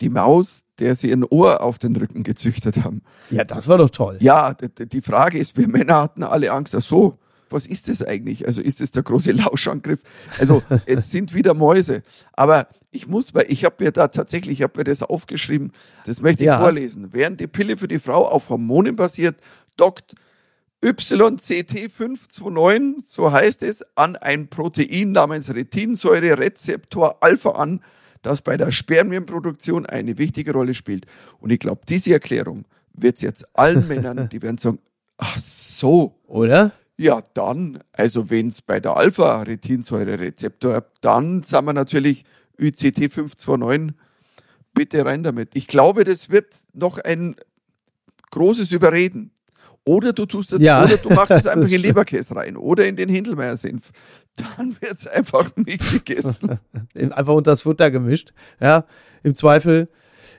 die 0.00 0.08
Maus, 0.08 0.64
der 0.80 0.96
sie 0.96 1.12
ein 1.12 1.24
Ohr 1.24 1.60
auf 1.60 1.78
den 1.78 1.94
Rücken 1.94 2.24
gezüchtet 2.24 2.82
haben. 2.82 3.02
Ja, 3.30 3.44
das 3.44 3.68
war 3.68 3.78
doch 3.78 3.90
toll. 3.90 4.18
Ja, 4.20 4.54
die 4.54 5.00
Frage 5.00 5.38
ist, 5.38 5.56
wir 5.56 5.68
Männer 5.68 6.02
hatten 6.02 6.24
alle 6.24 6.50
Angst, 6.50 6.74
ach 6.74 6.82
so, 6.82 7.18
was 7.52 7.66
ist 7.66 7.88
das 7.88 8.04
eigentlich? 8.04 8.46
Also 8.46 8.60
ist 8.60 8.80
das 8.80 8.90
der 8.90 9.02
große 9.02 9.32
Lauschangriff? 9.32 10.00
Also 10.38 10.62
es 10.86 11.10
sind 11.10 11.34
wieder 11.34 11.54
Mäuse. 11.54 12.02
Aber 12.32 12.68
ich 12.90 13.06
muss, 13.06 13.34
weil 13.34 13.46
ich 13.48 13.64
habe 13.64 13.84
mir 13.84 13.90
da 13.90 14.08
tatsächlich, 14.08 14.58
ich 14.58 14.62
habe 14.62 14.78
mir 14.78 14.84
das 14.84 15.02
aufgeschrieben, 15.02 15.72
das 16.04 16.20
möchte 16.20 16.42
ich 16.42 16.48
ja. 16.48 16.58
vorlesen. 16.58 17.12
Während 17.12 17.40
die 17.40 17.46
Pille 17.46 17.76
für 17.76 17.88
die 17.88 17.98
Frau 17.98 18.28
auf 18.28 18.50
Hormonen 18.50 18.96
basiert, 18.96 19.36
dockt 19.76 20.14
YCT529, 20.82 23.04
so 23.06 23.32
heißt 23.32 23.62
es, 23.62 23.84
an 23.94 24.16
ein 24.16 24.48
Protein 24.48 25.12
namens 25.12 25.54
Retinsäure-Rezeptor 25.54 27.22
Alpha 27.22 27.52
an, 27.52 27.80
das 28.22 28.42
bei 28.42 28.56
der 28.56 28.72
Spermienproduktion 28.72 29.86
eine 29.86 30.18
wichtige 30.18 30.52
Rolle 30.52 30.74
spielt. 30.74 31.06
Und 31.40 31.50
ich 31.50 31.60
glaube, 31.60 31.82
diese 31.88 32.12
Erklärung 32.12 32.64
wird 32.94 33.16
es 33.16 33.22
jetzt 33.22 33.56
allen 33.56 33.86
Männern, 33.88 34.28
die 34.30 34.42
werden 34.42 34.58
sagen, 34.58 34.78
ach 35.18 35.38
so. 35.38 36.14
Oder? 36.26 36.72
Ja, 36.96 37.22
dann, 37.34 37.82
also 37.92 38.30
wenn 38.30 38.48
es 38.48 38.62
bei 38.62 38.78
der 38.78 38.96
Alpha-Retinsäure-Rezeptor, 38.96 40.84
dann 41.00 41.42
sind 41.42 41.64
wir 41.64 41.72
natürlich 41.72 42.24
UCT 42.60 43.12
529, 43.12 43.94
bitte 44.74 45.04
rein 45.04 45.22
damit. 45.22 45.50
Ich 45.54 45.66
glaube, 45.66 46.04
das 46.04 46.30
wird 46.30 46.60
noch 46.72 46.98
ein 46.98 47.36
großes 48.30 48.72
Überreden. 48.72 49.30
Oder 49.84 50.12
du 50.12 50.26
tust 50.26 50.52
das, 50.52 50.60
ja. 50.60 50.84
oder 50.84 50.96
du 50.96 51.08
machst 51.10 51.32
es 51.32 51.46
einfach 51.48 51.68
in 51.68 51.80
Leberkäse 51.80 52.36
rein 52.36 52.56
oder 52.56 52.86
in 52.86 52.94
den 52.94 53.08
Hindelmeier-Senf. 53.08 53.90
Dann 54.36 54.76
wird 54.80 54.98
es 54.98 55.06
einfach 55.08 55.50
nicht 55.56 56.04
gegessen. 56.04 56.60
einfach 56.94 57.34
unter 57.34 57.50
das 57.50 57.62
Futter 57.62 57.90
gemischt. 57.90 58.32
Ja, 58.60 58.84
im 59.24 59.34
Zweifel 59.34 59.88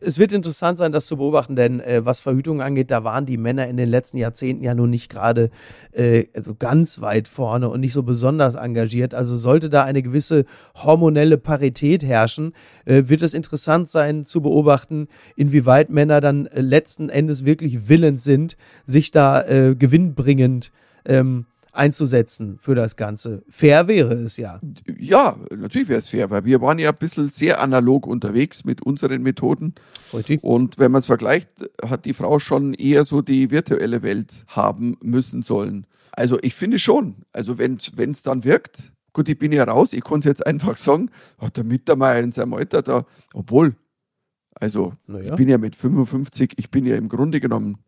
es 0.02 0.20
wird 0.20 0.34
interessant 0.34 0.78
sein, 0.78 0.92
das 0.92 1.06
zu 1.06 1.18
beobachten, 1.18 1.56
denn 1.56 1.80
äh, 1.80 2.06
was 2.06 2.22
Verhütung 2.22 2.62
angeht, 2.62 2.92
da 2.92 3.04
waren 3.04 3.26
die 3.26 3.38
Männer 3.38 3.68
in 3.68 3.78
den 3.78 3.90
letzten 3.90 4.18
Jahrzehnten 4.18 4.64
ja 4.64 4.74
nun 4.74 4.90
nicht 4.90 5.10
gerade 5.10 5.50
äh, 5.92 6.26
also 6.36 6.56
ganz 6.56 7.02
weit 7.02 7.28
vorne 7.28 7.70
und 7.70 7.80
nicht 7.80 7.94
so 7.94 8.04
besonders 8.04 8.56
engagiert. 8.56 9.14
Also 9.14 9.38
sollte 9.38 9.70
da 9.70 9.84
eine 9.84 10.04
gewisse 10.04 10.46
hormonelle 10.76 11.38
Parität 11.38 12.04
herrschen, 12.04 12.54
äh, 12.86 13.04
wird 13.08 13.24
es 13.24 13.34
interessant 13.34 13.90
sein 13.90 14.26
zu 14.26 14.42
beobachten, 14.42 15.08
inwieweit 15.36 15.90
Männer 15.90 16.22
dann 16.22 16.48
äh, 16.48 16.62
letzten 16.62 17.10
Endes 17.10 17.46
wirklich 17.46 17.90
willens 17.90 18.24
sind, 18.24 18.58
sich 18.86 19.12
da 19.12 19.42
äh, 19.44 19.76
gewinnbringend 19.76 20.72
ähm, 21.06 21.46
einzusetzen 21.74 22.58
für 22.60 22.76
das 22.76 22.96
Ganze. 22.96 23.44
Fair 23.50 23.88
wäre 23.88 24.14
es 24.14 24.38
ja. 24.38 24.60
Ja, 24.98 25.36
natürlich 25.50 25.90
wäre 25.90 26.00
es 26.00 26.10
fair, 26.10 26.30
weil 26.30 26.46
wir 26.46 26.62
waren 26.62 26.80
ja 26.80 26.92
ein 26.92 26.98
bisschen 26.98 27.30
sehr 27.30 27.62
analog 27.62 28.08
unterwegs 28.08 28.64
mit 28.64 28.82
unseren 28.82 29.22
Methoden. 29.24 29.74
Richtig. 30.14 30.44
Und 30.44 30.78
wenn 30.78 30.92
man 30.92 31.00
es 31.00 31.08
vergleicht, 31.08 31.50
hat 31.84 32.06
die 32.06 32.14
Frau 32.14 32.40
schon 32.40 32.74
eher 32.74 33.04
so 33.04 33.22
die 33.22 33.52
virtuelle 33.52 34.02
Welt 34.02 34.46
haben 34.48 34.98
müssen 35.02 35.42
sollen. 35.42 35.88
Also 36.12 36.38
ich 36.42 36.54
finde 36.54 36.78
schon, 36.80 37.24
also 37.32 37.58
wenn 37.58 37.78
es 37.78 38.24
dann 38.24 38.44
wirkt, 38.44 38.92
gut, 39.14 39.28
ich 39.28 39.38
bin 39.38 39.52
ja 39.52 39.64
raus, 39.64 39.94
ich 39.94 40.04
konnte 40.04 40.30
es 40.30 40.32
jetzt 40.32 40.46
einfach 40.46 40.78
sagen, 40.78 41.10
hat 41.40 41.58
der 41.58 41.64
Mittermeier 41.64 42.22
in 42.22 42.32
seinem 42.32 42.54
Alter 42.54 42.84
da, 42.84 43.06
obwohl, 43.34 43.76
also 44.56 44.94
naja. 45.08 45.32
ich 45.32 45.36
bin 45.36 45.50
ja 45.50 45.58
mit 45.58 45.76
55, 45.76 46.54
ich 46.58 46.70
bin 46.70 46.86
ja 46.86 46.96
im 46.96 47.10
Grunde 47.10 47.40
genommen 47.40 47.80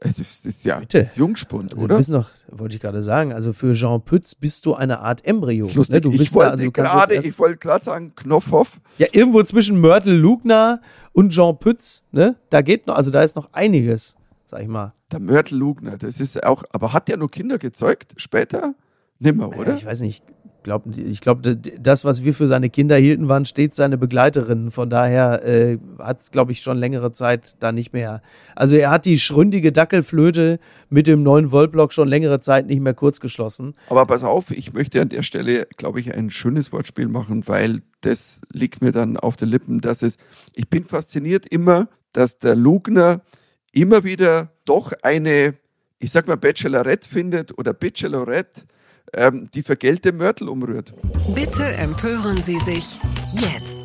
es 0.00 0.44
ist 0.44 0.64
ja 0.64 0.80
Bitte. 0.80 1.10
Jungspund, 1.14 1.72
also 1.72 1.84
oder? 1.84 1.94
Du 1.94 1.98
bist 1.98 2.10
noch, 2.10 2.30
wollte 2.48 2.76
ich 2.76 2.80
gerade 2.80 3.00
sagen, 3.00 3.32
also 3.32 3.52
für 3.52 3.72
Jean 3.74 4.02
Pütz 4.02 4.34
bist 4.34 4.66
du 4.66 4.74
eine 4.74 5.00
Art 5.00 5.24
Embryo. 5.24 5.68
Lustig, 5.72 5.94
ne? 5.94 6.00
du 6.00 6.10
bist 6.10 6.22
ich 6.22 6.34
wollte 6.34 6.50
also 6.50 6.70
gerade, 6.70 7.14
ich 7.14 7.38
wollte 7.38 7.56
gerade 7.58 7.84
sagen, 7.84 8.12
Knopfhoff. 8.14 8.80
Ja, 8.98 9.06
irgendwo 9.12 9.42
zwischen 9.42 9.80
Mörtel 9.80 10.14
Lugner 10.14 10.80
und 11.12 11.30
Jean 11.30 11.58
Pütz, 11.58 12.02
ne? 12.12 12.36
Da 12.50 12.62
geht 12.62 12.86
noch, 12.86 12.96
also 12.96 13.10
da 13.10 13.22
ist 13.22 13.36
noch 13.36 13.48
einiges, 13.52 14.16
sag 14.46 14.62
ich 14.62 14.68
mal. 14.68 14.92
Der 15.10 15.20
Mörtel 15.20 15.58
Lugner, 15.58 15.96
das 15.96 16.20
ist 16.20 16.44
auch, 16.44 16.64
aber 16.70 16.92
hat 16.92 17.08
der 17.08 17.16
nur 17.16 17.30
Kinder 17.30 17.58
gezeugt 17.58 18.14
später? 18.16 18.74
Nimmer, 19.20 19.56
oder? 19.56 19.74
Ich 19.74 19.86
weiß 19.86 20.00
nicht, 20.00 20.24
glaub, 20.64 20.84
ich 20.96 21.20
glaube, 21.20 21.56
das, 21.56 22.04
was 22.04 22.24
wir 22.24 22.34
für 22.34 22.48
seine 22.48 22.70
Kinder 22.70 22.96
hielten, 22.96 23.28
waren 23.28 23.44
stets 23.44 23.76
seine 23.76 23.96
Begleiterinnen. 23.96 24.72
Von 24.72 24.90
daher 24.90 25.46
äh, 25.46 25.78
hat 25.98 26.22
es, 26.22 26.30
glaube 26.32 26.50
ich, 26.50 26.62
schon 26.62 26.78
längere 26.78 27.12
Zeit 27.12 27.62
da 27.62 27.70
nicht 27.70 27.92
mehr. 27.92 28.22
Also 28.56 28.74
er 28.74 28.90
hat 28.90 29.04
die 29.04 29.20
schründige 29.20 29.70
Dackelflöte 29.70 30.58
mit 30.88 31.06
dem 31.06 31.22
neuen 31.22 31.52
Wollblock 31.52 31.92
schon 31.92 32.08
längere 32.08 32.40
Zeit 32.40 32.66
nicht 32.66 32.80
mehr 32.80 32.94
kurz 32.94 33.20
geschlossen. 33.20 33.74
Aber 33.88 34.06
pass 34.06 34.24
auf, 34.24 34.50
ich 34.50 34.72
möchte 34.72 35.00
an 35.00 35.10
der 35.10 35.22
Stelle, 35.22 35.68
glaube 35.76 36.00
ich, 36.00 36.12
ein 36.12 36.30
schönes 36.30 36.72
Wortspiel 36.72 37.06
machen, 37.06 37.46
weil 37.46 37.82
das 38.00 38.40
liegt 38.52 38.82
mir 38.82 38.90
dann 38.90 39.16
auf 39.16 39.36
den 39.36 39.50
Lippen, 39.50 39.80
dass 39.80 40.02
es, 40.02 40.16
ich 40.56 40.68
bin 40.68 40.84
fasziniert 40.84 41.46
immer, 41.46 41.88
dass 42.12 42.38
der 42.38 42.56
Lugner 42.56 43.20
immer 43.70 44.02
wieder 44.02 44.50
doch 44.64 44.92
eine, 45.02 45.54
ich 45.98 46.10
sag 46.10 46.26
mal, 46.26 46.36
Bachelorette 46.36 47.08
findet 47.08 47.56
oder 47.58 47.74
Bachelorette, 47.74 48.62
ähm, 49.16 49.46
die 49.54 49.62
vergeltete 49.62 50.12
Mörtel 50.12 50.48
umrührt. 50.48 50.94
Bitte 51.34 51.64
empören 51.64 52.36
Sie 52.36 52.58
sich 52.58 52.98
jetzt. 53.32 53.83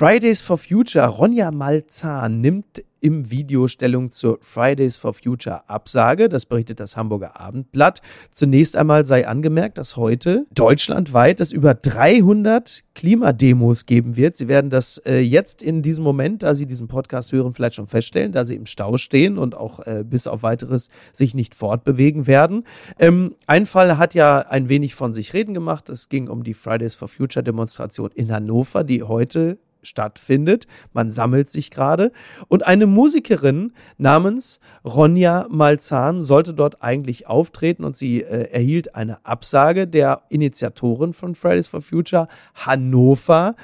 Fridays 0.00 0.40
for 0.40 0.56
Future, 0.56 1.06
Ronja 1.06 1.50
Malzahn 1.50 2.40
nimmt 2.40 2.82
im 3.00 3.30
Video 3.30 3.68
Stellung 3.68 4.12
zur 4.12 4.38
Fridays 4.40 4.96
for 4.96 5.12
Future 5.12 5.68
Absage. 5.68 6.30
Das 6.30 6.46
berichtet 6.46 6.80
das 6.80 6.96
Hamburger 6.96 7.38
Abendblatt. 7.38 8.00
Zunächst 8.30 8.76
einmal 8.76 9.04
sei 9.04 9.28
angemerkt, 9.28 9.76
dass 9.76 9.98
heute 9.98 10.46
deutschlandweit 10.54 11.38
es 11.40 11.52
über 11.52 11.74
300 11.74 12.82
Klimademos 12.94 13.84
geben 13.84 14.16
wird. 14.16 14.38
Sie 14.38 14.48
werden 14.48 14.70
das 14.70 14.96
äh, 15.04 15.18
jetzt 15.18 15.62
in 15.62 15.82
diesem 15.82 16.04
Moment, 16.04 16.44
da 16.44 16.54
Sie 16.54 16.64
diesen 16.64 16.88
Podcast 16.88 17.30
hören, 17.32 17.52
vielleicht 17.52 17.74
schon 17.74 17.86
feststellen, 17.86 18.32
da 18.32 18.46
Sie 18.46 18.56
im 18.56 18.64
Stau 18.64 18.96
stehen 18.96 19.36
und 19.36 19.54
auch 19.54 19.80
äh, 19.80 20.02
bis 20.02 20.26
auf 20.26 20.42
weiteres 20.42 20.88
sich 21.12 21.34
nicht 21.34 21.54
fortbewegen 21.54 22.26
werden. 22.26 22.64
Ähm, 22.98 23.34
ein 23.46 23.66
Fall 23.66 23.98
hat 23.98 24.14
ja 24.14 24.38
ein 24.38 24.70
wenig 24.70 24.94
von 24.94 25.12
sich 25.12 25.34
reden 25.34 25.52
gemacht. 25.52 25.90
Es 25.90 26.08
ging 26.08 26.28
um 26.28 26.42
die 26.42 26.54
Fridays 26.54 26.94
for 26.94 27.08
Future 27.08 27.44
Demonstration 27.44 28.08
in 28.14 28.32
Hannover, 28.32 28.82
die 28.82 29.02
heute 29.02 29.58
stattfindet. 29.82 30.66
Man 30.92 31.10
sammelt 31.10 31.50
sich 31.50 31.70
gerade. 31.70 32.12
Und 32.48 32.66
eine 32.66 32.86
Musikerin 32.86 33.72
namens 33.98 34.60
Ronja 34.84 35.46
Malzahn 35.50 36.22
sollte 36.22 36.54
dort 36.54 36.82
eigentlich 36.82 37.26
auftreten 37.26 37.84
und 37.84 37.96
sie 37.96 38.22
äh, 38.22 38.50
erhielt 38.50 38.94
eine 38.94 39.24
Absage 39.24 39.86
der 39.86 40.22
Initiatorin 40.28 41.12
von 41.12 41.34
Fridays 41.34 41.68
for 41.68 41.82
Future 41.82 42.28
Hannover 42.54 43.54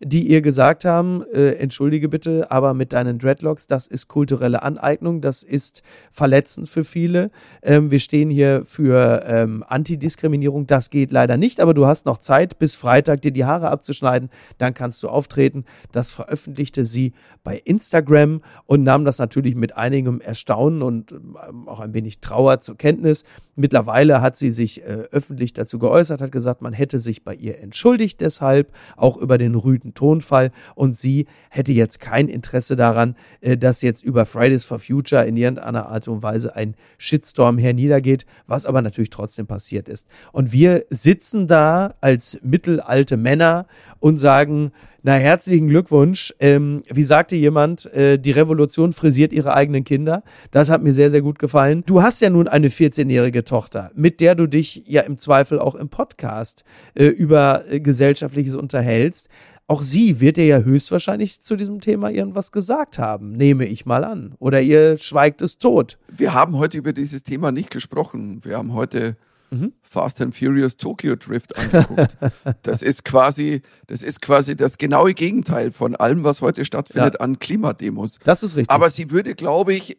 die 0.00 0.28
ihr 0.28 0.42
gesagt 0.42 0.84
haben, 0.84 1.24
äh, 1.32 1.52
entschuldige 1.52 2.08
bitte, 2.08 2.50
aber 2.50 2.74
mit 2.74 2.92
deinen 2.92 3.18
Dreadlocks, 3.18 3.66
das 3.66 3.86
ist 3.86 4.08
kulturelle 4.08 4.62
Aneignung, 4.62 5.20
das 5.20 5.42
ist 5.42 5.82
verletzend 6.10 6.68
für 6.68 6.84
viele. 6.84 7.30
Ähm, 7.62 7.90
wir 7.90 7.98
stehen 7.98 8.28
hier 8.28 8.62
für 8.64 9.24
ähm, 9.26 9.64
Antidiskriminierung, 9.66 10.66
das 10.66 10.90
geht 10.90 11.10
leider 11.10 11.36
nicht, 11.36 11.60
aber 11.60 11.72
du 11.72 11.86
hast 11.86 12.06
noch 12.06 12.18
Zeit, 12.18 12.58
bis 12.58 12.76
Freitag 12.76 13.22
dir 13.22 13.32
die 13.32 13.44
Haare 13.44 13.70
abzuschneiden, 13.70 14.30
dann 14.58 14.74
kannst 14.74 15.02
du 15.02 15.08
auftreten. 15.08 15.64
Das 15.92 16.12
veröffentlichte 16.12 16.84
sie 16.84 17.12
bei 17.42 17.60
Instagram 17.64 18.42
und 18.66 18.82
nahm 18.82 19.04
das 19.04 19.18
natürlich 19.18 19.54
mit 19.54 19.76
einigem 19.76 20.20
Erstaunen 20.20 20.82
und 20.82 21.12
ähm, 21.12 21.68
auch 21.68 21.80
ein 21.80 21.94
wenig 21.94 22.20
Trauer 22.20 22.60
zur 22.60 22.76
Kenntnis. 22.76 23.24
Mittlerweile 23.56 24.20
hat 24.20 24.36
sie 24.36 24.50
sich 24.50 24.82
äh, 24.82 25.04
öffentlich 25.10 25.54
dazu 25.54 25.78
geäußert, 25.78 26.20
hat 26.20 26.30
gesagt, 26.30 26.60
man 26.60 26.74
hätte 26.74 26.98
sich 26.98 27.24
bei 27.24 27.34
ihr 27.34 27.58
entschuldigt 27.58 28.20
deshalb, 28.20 28.70
auch 28.96 29.16
über 29.16 29.38
den 29.38 29.54
rüden 29.54 29.94
Tonfall 29.94 30.50
und 30.74 30.94
sie 30.94 31.26
hätte 31.48 31.72
jetzt 31.72 31.98
kein 31.98 32.28
Interesse 32.28 32.76
daran, 32.76 33.16
äh, 33.40 33.56
dass 33.56 33.80
jetzt 33.80 34.04
über 34.04 34.26
Fridays 34.26 34.66
for 34.66 34.78
Future 34.78 35.24
in 35.24 35.38
irgendeiner 35.38 35.88
Art 35.88 36.06
und 36.06 36.22
Weise 36.22 36.54
ein 36.54 36.74
Shitstorm 36.98 37.56
herniedergeht, 37.56 38.26
was 38.46 38.66
aber 38.66 38.82
natürlich 38.82 39.10
trotzdem 39.10 39.46
passiert 39.46 39.88
ist. 39.88 40.06
Und 40.32 40.52
wir 40.52 40.84
sitzen 40.90 41.46
da 41.46 41.94
als 42.02 42.38
mittelalte 42.42 43.16
Männer 43.16 43.66
und 44.00 44.18
sagen, 44.18 44.72
na, 45.06 45.12
herzlichen 45.12 45.68
Glückwunsch. 45.68 46.34
Ähm, 46.40 46.82
wie 46.90 47.04
sagte 47.04 47.36
jemand, 47.36 47.86
äh, 47.94 48.18
die 48.18 48.32
Revolution 48.32 48.92
frisiert 48.92 49.32
ihre 49.32 49.54
eigenen 49.54 49.84
Kinder. 49.84 50.24
Das 50.50 50.68
hat 50.68 50.82
mir 50.82 50.92
sehr, 50.92 51.10
sehr 51.10 51.22
gut 51.22 51.38
gefallen. 51.38 51.84
Du 51.86 52.02
hast 52.02 52.20
ja 52.22 52.28
nun 52.28 52.48
eine 52.48 52.70
14-jährige 52.70 53.44
Tochter, 53.44 53.92
mit 53.94 54.20
der 54.20 54.34
du 54.34 54.48
dich 54.48 54.82
ja 54.84 55.02
im 55.02 55.16
Zweifel 55.18 55.60
auch 55.60 55.76
im 55.76 55.90
Podcast 55.90 56.64
äh, 56.94 57.04
über 57.04 57.62
äh, 57.70 57.78
Gesellschaftliches 57.78 58.56
unterhältst. 58.56 59.28
Auch 59.68 59.84
sie 59.84 60.20
wird 60.20 60.38
dir 60.38 60.46
ja 60.46 60.58
höchstwahrscheinlich 60.58 61.40
zu 61.40 61.54
diesem 61.54 61.80
Thema 61.80 62.10
irgendwas 62.10 62.50
gesagt 62.50 62.98
haben, 62.98 63.30
nehme 63.30 63.64
ich 63.64 63.86
mal 63.86 64.02
an. 64.02 64.34
Oder 64.40 64.60
ihr 64.60 64.96
schweigt 64.96 65.40
es 65.40 65.58
tot. 65.58 65.98
Wir 66.08 66.34
haben 66.34 66.58
heute 66.58 66.78
über 66.78 66.92
dieses 66.92 67.22
Thema 67.22 67.52
nicht 67.52 67.70
gesprochen. 67.70 68.40
Wir 68.42 68.58
haben 68.58 68.74
heute 68.74 69.16
mhm. 69.50 69.72
Fast 69.82 70.20
and 70.20 70.36
Furious 70.36 70.76
Tokyo 70.76 71.16
Drift 71.16 71.56
angeguckt. 71.58 72.16
das 72.62 72.82
ist 72.82 73.04
quasi, 73.04 73.62
das 73.86 74.02
ist 74.02 74.20
quasi 74.22 74.56
das 74.56 74.78
genaue 74.78 75.14
Gegenteil 75.14 75.72
von 75.72 75.96
allem, 75.96 76.24
was 76.24 76.42
heute 76.42 76.64
stattfindet 76.64 77.14
ja. 77.14 77.20
an 77.20 77.38
Klimademos. 77.38 78.18
Das 78.24 78.42
ist 78.42 78.56
richtig. 78.56 78.74
Aber 78.74 78.90
sie 78.90 79.10
würde, 79.10 79.34
glaube 79.34 79.74
ich, 79.74 79.98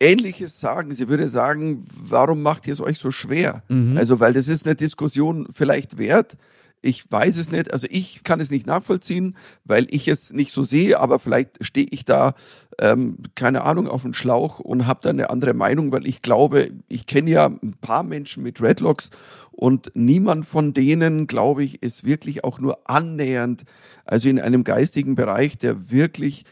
Ähnliches 0.00 0.58
sagen. 0.58 0.90
Sie 0.92 1.08
würde 1.08 1.28
sagen, 1.28 1.86
warum 1.94 2.42
macht 2.42 2.66
ihr 2.66 2.72
es 2.72 2.80
euch 2.80 2.98
so 2.98 3.10
schwer? 3.10 3.62
Mhm. 3.68 3.96
Also, 3.96 4.20
weil 4.20 4.32
das 4.32 4.48
ist 4.48 4.66
eine 4.66 4.74
Diskussion 4.74 5.48
vielleicht 5.52 5.96
wert, 5.96 6.36
ich 6.82 7.10
weiß 7.10 7.36
es 7.36 7.50
nicht, 7.50 7.72
also 7.72 7.86
ich 7.88 8.24
kann 8.24 8.40
es 8.40 8.50
nicht 8.50 8.66
nachvollziehen, 8.66 9.36
weil 9.64 9.86
ich 9.90 10.08
es 10.08 10.32
nicht 10.32 10.50
so 10.50 10.64
sehe, 10.64 10.98
aber 10.98 11.20
vielleicht 11.20 11.64
stehe 11.64 11.86
ich 11.90 12.04
da, 12.04 12.34
ähm, 12.80 13.18
keine 13.36 13.62
Ahnung, 13.62 13.86
auf 13.86 14.02
dem 14.02 14.14
Schlauch 14.14 14.58
und 14.58 14.86
habe 14.86 15.00
da 15.02 15.10
eine 15.10 15.30
andere 15.30 15.54
Meinung, 15.54 15.92
weil 15.92 16.06
ich 16.06 16.22
glaube, 16.22 16.72
ich 16.88 17.06
kenne 17.06 17.30
ja 17.30 17.46
ein 17.46 17.74
paar 17.80 18.02
Menschen 18.02 18.42
mit 18.42 18.60
Redlocks 18.60 19.10
und 19.52 19.92
niemand 19.94 20.44
von 20.44 20.74
denen, 20.74 21.28
glaube 21.28 21.62
ich, 21.62 21.82
ist 21.82 22.04
wirklich 22.04 22.42
auch 22.42 22.58
nur 22.58 22.90
annähernd, 22.90 23.62
also 24.04 24.28
in 24.28 24.40
einem 24.40 24.64
geistigen 24.64 25.14
Bereich, 25.14 25.58
der 25.58 25.90
wirklich 25.90 26.44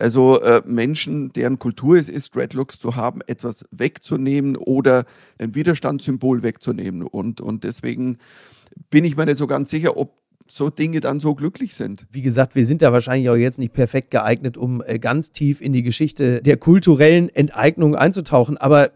also 0.00 0.40
äh, 0.40 0.62
Menschen, 0.64 1.32
deren 1.32 1.58
Kultur 1.58 1.96
es 1.96 2.08
ist, 2.08 2.34
Dreadlocks 2.34 2.78
zu 2.78 2.94
haben, 2.94 3.20
etwas 3.26 3.64
wegzunehmen 3.70 4.56
oder 4.56 5.06
ein 5.38 5.54
Widerstandssymbol 5.54 6.42
wegzunehmen. 6.42 7.02
Und, 7.02 7.40
und 7.40 7.64
deswegen 7.64 8.18
bin 8.90 9.04
ich 9.04 9.16
mir 9.16 9.26
nicht 9.26 9.38
so 9.38 9.46
ganz 9.46 9.70
sicher, 9.70 9.96
ob 9.96 10.12
so 10.50 10.70
Dinge 10.70 11.00
dann 11.00 11.20
so 11.20 11.34
glücklich 11.34 11.74
sind. 11.74 12.06
Wie 12.10 12.22
gesagt, 12.22 12.54
wir 12.54 12.64
sind 12.64 12.82
da 12.82 12.92
wahrscheinlich 12.92 13.28
auch 13.28 13.36
jetzt 13.36 13.58
nicht 13.58 13.74
perfekt 13.74 14.10
geeignet, 14.10 14.56
um 14.56 14.82
äh, 14.86 14.98
ganz 14.98 15.30
tief 15.30 15.60
in 15.60 15.72
die 15.72 15.82
Geschichte 15.82 16.40
der 16.42 16.56
kulturellen 16.56 17.28
Enteignung 17.28 17.94
einzutauchen. 17.94 18.56
Aber 18.56 18.90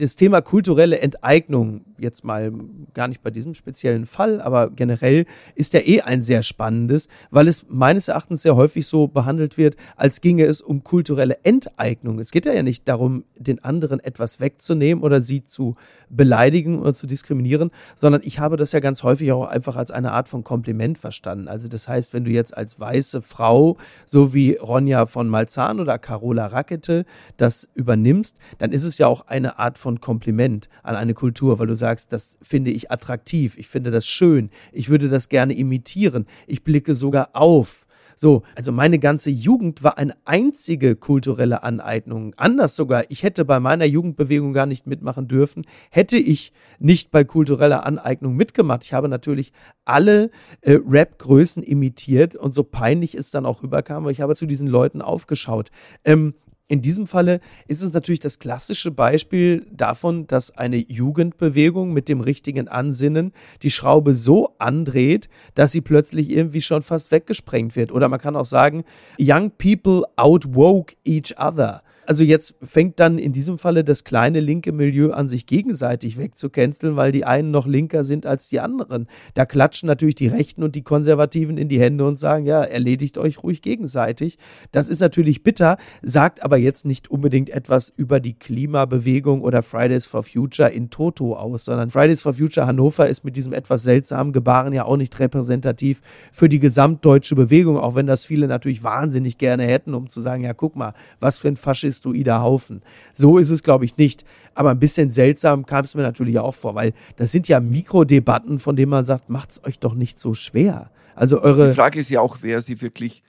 das 0.00 0.16
Thema 0.16 0.40
kulturelle 0.42 1.00
Enteignung, 1.00 1.84
jetzt 1.98 2.24
mal 2.24 2.52
gar 2.94 3.08
nicht 3.08 3.22
bei 3.22 3.30
diesem 3.30 3.54
speziellen 3.54 4.06
Fall, 4.06 4.40
aber 4.40 4.70
generell 4.70 5.26
ist 5.54 5.74
ja 5.74 5.80
eh 5.80 6.02
ein 6.02 6.22
sehr 6.22 6.42
spannendes, 6.42 7.08
weil 7.30 7.48
es 7.48 7.66
meines 7.68 8.08
Erachtens 8.08 8.42
sehr 8.42 8.54
häufig 8.54 8.86
so 8.86 9.08
behandelt 9.08 9.58
wird, 9.58 9.76
als 9.96 10.20
ginge 10.20 10.44
es 10.44 10.60
um 10.60 10.84
kulturelle 10.84 11.38
Enteignung. 11.42 12.18
Es 12.20 12.30
geht 12.30 12.46
ja 12.46 12.62
nicht 12.62 12.86
darum, 12.88 13.24
den 13.36 13.62
anderen 13.64 13.98
etwas 14.00 14.40
wegzunehmen 14.40 15.02
oder 15.02 15.20
sie 15.20 15.44
zu 15.44 15.74
beleidigen 16.08 16.78
oder 16.78 16.94
zu 16.94 17.06
diskriminieren, 17.06 17.70
sondern 17.96 18.22
ich 18.24 18.38
habe 18.38 18.56
das 18.56 18.72
ja 18.72 18.80
ganz 18.80 19.02
häufig 19.02 19.32
auch 19.32 19.46
einfach 19.46 19.76
als 19.76 19.90
eine 19.90 20.12
Art 20.12 20.28
von 20.28 20.44
Kompliment 20.44 20.98
verstanden. 20.98 21.48
Also 21.48 21.66
das 21.66 21.88
heißt, 21.88 22.14
wenn 22.14 22.24
du 22.24 22.30
jetzt 22.30 22.56
als 22.56 22.78
weiße 22.78 23.20
Frau, 23.20 23.76
so 24.06 24.32
wie 24.32 24.52
Ronja 24.54 25.06
von 25.06 25.28
Malzahn 25.28 25.80
oder 25.80 25.98
Carola 25.98 26.46
Rackete 26.46 27.04
das 27.36 27.68
übernimmst, 27.74 28.36
dann 28.58 28.72
ist 28.72 28.84
es 28.84 28.98
ja 28.98 29.08
auch 29.08 29.26
eine 29.26 29.58
Art 29.58 29.78
von 29.78 29.87
von 29.88 30.02
Kompliment 30.02 30.68
an 30.82 30.96
eine 30.96 31.14
Kultur, 31.14 31.58
weil 31.58 31.66
du 31.66 31.74
sagst, 31.74 32.12
das 32.12 32.36
finde 32.42 32.70
ich 32.70 32.90
attraktiv, 32.90 33.56
ich 33.56 33.68
finde 33.68 33.90
das 33.90 34.06
schön, 34.06 34.50
ich 34.70 34.90
würde 34.90 35.08
das 35.08 35.30
gerne 35.30 35.54
imitieren, 35.54 36.26
ich 36.46 36.62
blicke 36.62 36.94
sogar 36.94 37.30
auf. 37.32 37.86
So, 38.14 38.42
also 38.54 38.70
meine 38.70 38.98
ganze 38.98 39.30
Jugend 39.30 39.82
war 39.82 39.96
eine 39.96 40.14
einzige 40.26 40.94
kulturelle 40.94 41.62
Aneignung. 41.62 42.34
Anders 42.36 42.76
sogar, 42.76 43.04
ich 43.10 43.22
hätte 43.22 43.46
bei 43.46 43.60
meiner 43.60 43.86
Jugendbewegung 43.86 44.52
gar 44.52 44.66
nicht 44.66 44.86
mitmachen 44.86 45.26
dürfen, 45.26 45.64
hätte 45.90 46.18
ich 46.18 46.52
nicht 46.78 47.10
bei 47.10 47.24
kultureller 47.24 47.86
Aneignung 47.86 48.36
mitgemacht. 48.36 48.84
Ich 48.84 48.92
habe 48.92 49.08
natürlich 49.08 49.52
alle 49.86 50.30
äh, 50.60 50.78
Rap-Größen 50.86 51.62
imitiert 51.62 52.36
und 52.36 52.54
so 52.54 52.62
peinlich 52.62 53.14
es 53.14 53.30
dann 53.30 53.46
auch 53.46 53.62
rüberkam, 53.62 54.04
weil 54.04 54.12
ich 54.12 54.20
habe 54.20 54.34
zu 54.34 54.44
diesen 54.44 54.68
Leuten 54.68 55.00
aufgeschaut. 55.00 55.70
Ähm, 56.04 56.34
in 56.68 56.82
diesem 56.82 57.06
Falle 57.06 57.40
ist 57.66 57.82
es 57.82 57.94
natürlich 57.94 58.20
das 58.20 58.38
klassische 58.38 58.90
Beispiel 58.90 59.66
davon, 59.72 60.26
dass 60.26 60.56
eine 60.56 60.76
Jugendbewegung 60.76 61.94
mit 61.94 62.10
dem 62.10 62.20
richtigen 62.20 62.68
Ansinnen 62.68 63.32
die 63.62 63.70
Schraube 63.70 64.14
so 64.14 64.54
andreht, 64.58 65.30
dass 65.54 65.72
sie 65.72 65.80
plötzlich 65.80 66.30
irgendwie 66.30 66.60
schon 66.60 66.82
fast 66.82 67.10
weggesprengt 67.10 67.74
wird. 67.74 67.90
Oder 67.90 68.10
man 68.10 68.20
kann 68.20 68.36
auch 68.36 68.44
sagen, 68.44 68.84
Young 69.18 69.50
people 69.56 70.04
outwoke 70.16 70.94
each 71.06 71.34
other. 71.38 71.82
Also 72.08 72.24
jetzt 72.24 72.54
fängt 72.62 73.00
dann 73.00 73.18
in 73.18 73.32
diesem 73.32 73.58
Falle 73.58 73.84
das 73.84 74.02
kleine 74.02 74.40
linke 74.40 74.72
Milieu 74.72 75.10
an, 75.10 75.28
sich 75.28 75.44
gegenseitig 75.44 76.16
wegzucanceln, 76.16 76.96
weil 76.96 77.12
die 77.12 77.26
einen 77.26 77.50
noch 77.50 77.66
linker 77.66 78.02
sind 78.02 78.24
als 78.24 78.48
die 78.48 78.60
anderen. 78.60 79.08
Da 79.34 79.44
klatschen 79.44 79.88
natürlich 79.88 80.14
die 80.14 80.28
Rechten 80.28 80.62
und 80.62 80.74
die 80.74 80.80
Konservativen 80.80 81.58
in 81.58 81.68
die 81.68 81.78
Hände 81.78 82.06
und 82.06 82.18
sagen, 82.18 82.46
ja, 82.46 82.62
erledigt 82.62 83.18
euch 83.18 83.42
ruhig 83.42 83.60
gegenseitig. 83.60 84.38
Das 84.72 84.88
ist 84.88 85.00
natürlich 85.00 85.42
bitter, 85.42 85.76
sagt 86.00 86.42
aber 86.42 86.56
jetzt 86.56 86.86
nicht 86.86 87.10
unbedingt 87.10 87.50
etwas 87.50 87.92
über 87.94 88.20
die 88.20 88.38
Klimabewegung 88.38 89.42
oder 89.42 89.60
Fridays 89.62 90.06
for 90.06 90.22
Future 90.22 90.70
in 90.70 90.88
Toto 90.88 91.36
aus, 91.36 91.66
sondern 91.66 91.90
Fridays 91.90 92.22
for 92.22 92.32
Future 92.32 92.66
Hannover 92.66 93.06
ist 93.06 93.22
mit 93.22 93.36
diesem 93.36 93.52
etwas 93.52 93.82
seltsamen 93.82 94.32
Gebaren 94.32 94.72
ja 94.72 94.86
auch 94.86 94.96
nicht 94.96 95.20
repräsentativ 95.20 96.00
für 96.32 96.48
die 96.48 96.58
gesamtdeutsche 96.58 97.34
Bewegung, 97.34 97.76
auch 97.76 97.96
wenn 97.96 98.06
das 98.06 98.24
viele 98.24 98.48
natürlich 98.48 98.82
wahnsinnig 98.82 99.36
gerne 99.36 99.64
hätten, 99.64 99.92
um 99.92 100.08
zu 100.08 100.22
sagen, 100.22 100.42
ja, 100.42 100.54
guck 100.54 100.74
mal, 100.74 100.94
was 101.20 101.38
für 101.38 101.48
ein 101.48 101.56
Faschist 101.56 101.97
Asteroide 101.98 102.40
Haufen. 102.40 102.82
So 103.14 103.38
ist 103.38 103.50
es, 103.50 103.62
glaube 103.62 103.84
ich, 103.84 103.96
nicht. 103.96 104.24
Aber 104.54 104.70
ein 104.70 104.78
bisschen 104.78 105.10
seltsam 105.10 105.66
kam 105.66 105.84
es 105.84 105.94
mir 105.94 106.02
natürlich 106.02 106.38
auch 106.38 106.54
vor, 106.54 106.74
weil 106.74 106.92
das 107.16 107.32
sind 107.32 107.48
ja 107.48 107.60
Mikrodebatten, 107.60 108.58
von 108.58 108.76
denen 108.76 108.90
man 108.90 109.04
sagt, 109.04 109.28
macht 109.28 109.50
es 109.50 109.64
euch 109.64 109.78
doch 109.78 109.94
nicht 109.94 110.20
so 110.20 110.34
schwer. 110.34 110.90
Also 111.14 111.42
eure. 111.42 111.68
Die 111.68 111.74
Frage 111.74 111.98
ist 111.98 112.10
ja 112.10 112.20
auch, 112.20 112.38
wer 112.42 112.62
sie 112.62 112.80
wirklich 112.80 113.22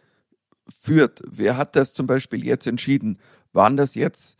führt. 0.82 1.24
Wer 1.28 1.58
hat 1.58 1.76
das 1.76 1.94
zum 1.94 2.06
Beispiel 2.06 2.46
jetzt 2.46 2.68
entschieden? 2.68 3.18
Waren 3.52 3.78
das 3.78 3.96
jetzt, 3.96 4.38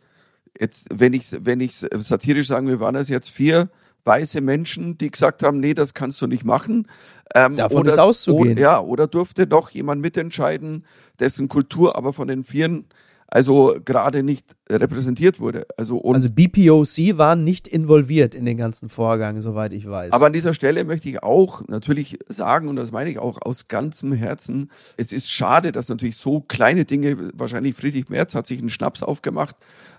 jetzt, 0.58 0.86
wenn 0.92 1.12
ich 1.12 1.26
wenn 1.32 1.60
ich 1.60 1.74
satirisch 1.76 2.46
sagen 2.46 2.68
will, 2.68 2.78
waren 2.78 2.94
das 2.94 3.08
jetzt 3.08 3.30
vier 3.30 3.68
weiße 4.04 4.40
Menschen, 4.40 4.96
die 4.98 5.10
gesagt 5.10 5.42
haben, 5.42 5.60
nee, 5.60 5.74
das 5.74 5.94
kannst 5.94 6.22
du 6.22 6.26
nicht 6.26 6.44
machen. 6.44 6.88
Ähm, 7.34 7.56
Davon 7.56 7.80
oder, 7.80 7.90
ist 7.90 7.98
auszugehen. 7.98 8.52
Oder, 8.52 8.60
ja, 8.60 8.80
oder 8.80 9.06
durfte 9.06 9.46
doch 9.46 9.70
jemand 9.70 10.00
mitentscheiden, 10.00 10.86
dessen 11.18 11.48
Kultur 11.48 11.96
aber 11.96 12.12
von 12.12 12.28
den 12.28 12.44
Vieren 12.44 12.86
also 13.30 13.76
gerade 13.84 14.22
nicht 14.22 14.56
repräsentiert 14.68 15.38
wurde. 15.38 15.66
Also, 15.76 16.02
also 16.02 16.28
BPOC 16.28 17.16
war 17.16 17.36
nicht 17.36 17.68
involviert 17.68 18.34
in 18.34 18.44
den 18.44 18.56
ganzen 18.56 18.88
Vorgang, 18.88 19.40
soweit 19.40 19.72
ich 19.72 19.88
weiß. 19.88 20.12
Aber 20.12 20.26
an 20.26 20.32
dieser 20.32 20.52
Stelle 20.52 20.84
möchte 20.84 21.08
ich 21.08 21.22
auch 21.22 21.66
natürlich 21.68 22.18
sagen, 22.28 22.68
und 22.68 22.76
das 22.76 22.90
meine 22.90 23.10
ich 23.10 23.18
auch 23.18 23.40
aus 23.40 23.68
ganzem 23.68 24.12
Herzen, 24.12 24.70
es 24.96 25.12
ist 25.12 25.30
schade, 25.30 25.70
dass 25.70 25.88
natürlich 25.88 26.16
so 26.16 26.40
kleine 26.40 26.84
Dinge, 26.84 27.30
wahrscheinlich 27.34 27.76
Friedrich 27.76 28.08
Merz 28.08 28.34
hat 28.34 28.48
sich 28.48 28.58
einen 28.58 28.70
Schnaps 28.70 29.02
aufgemacht, 29.02 29.56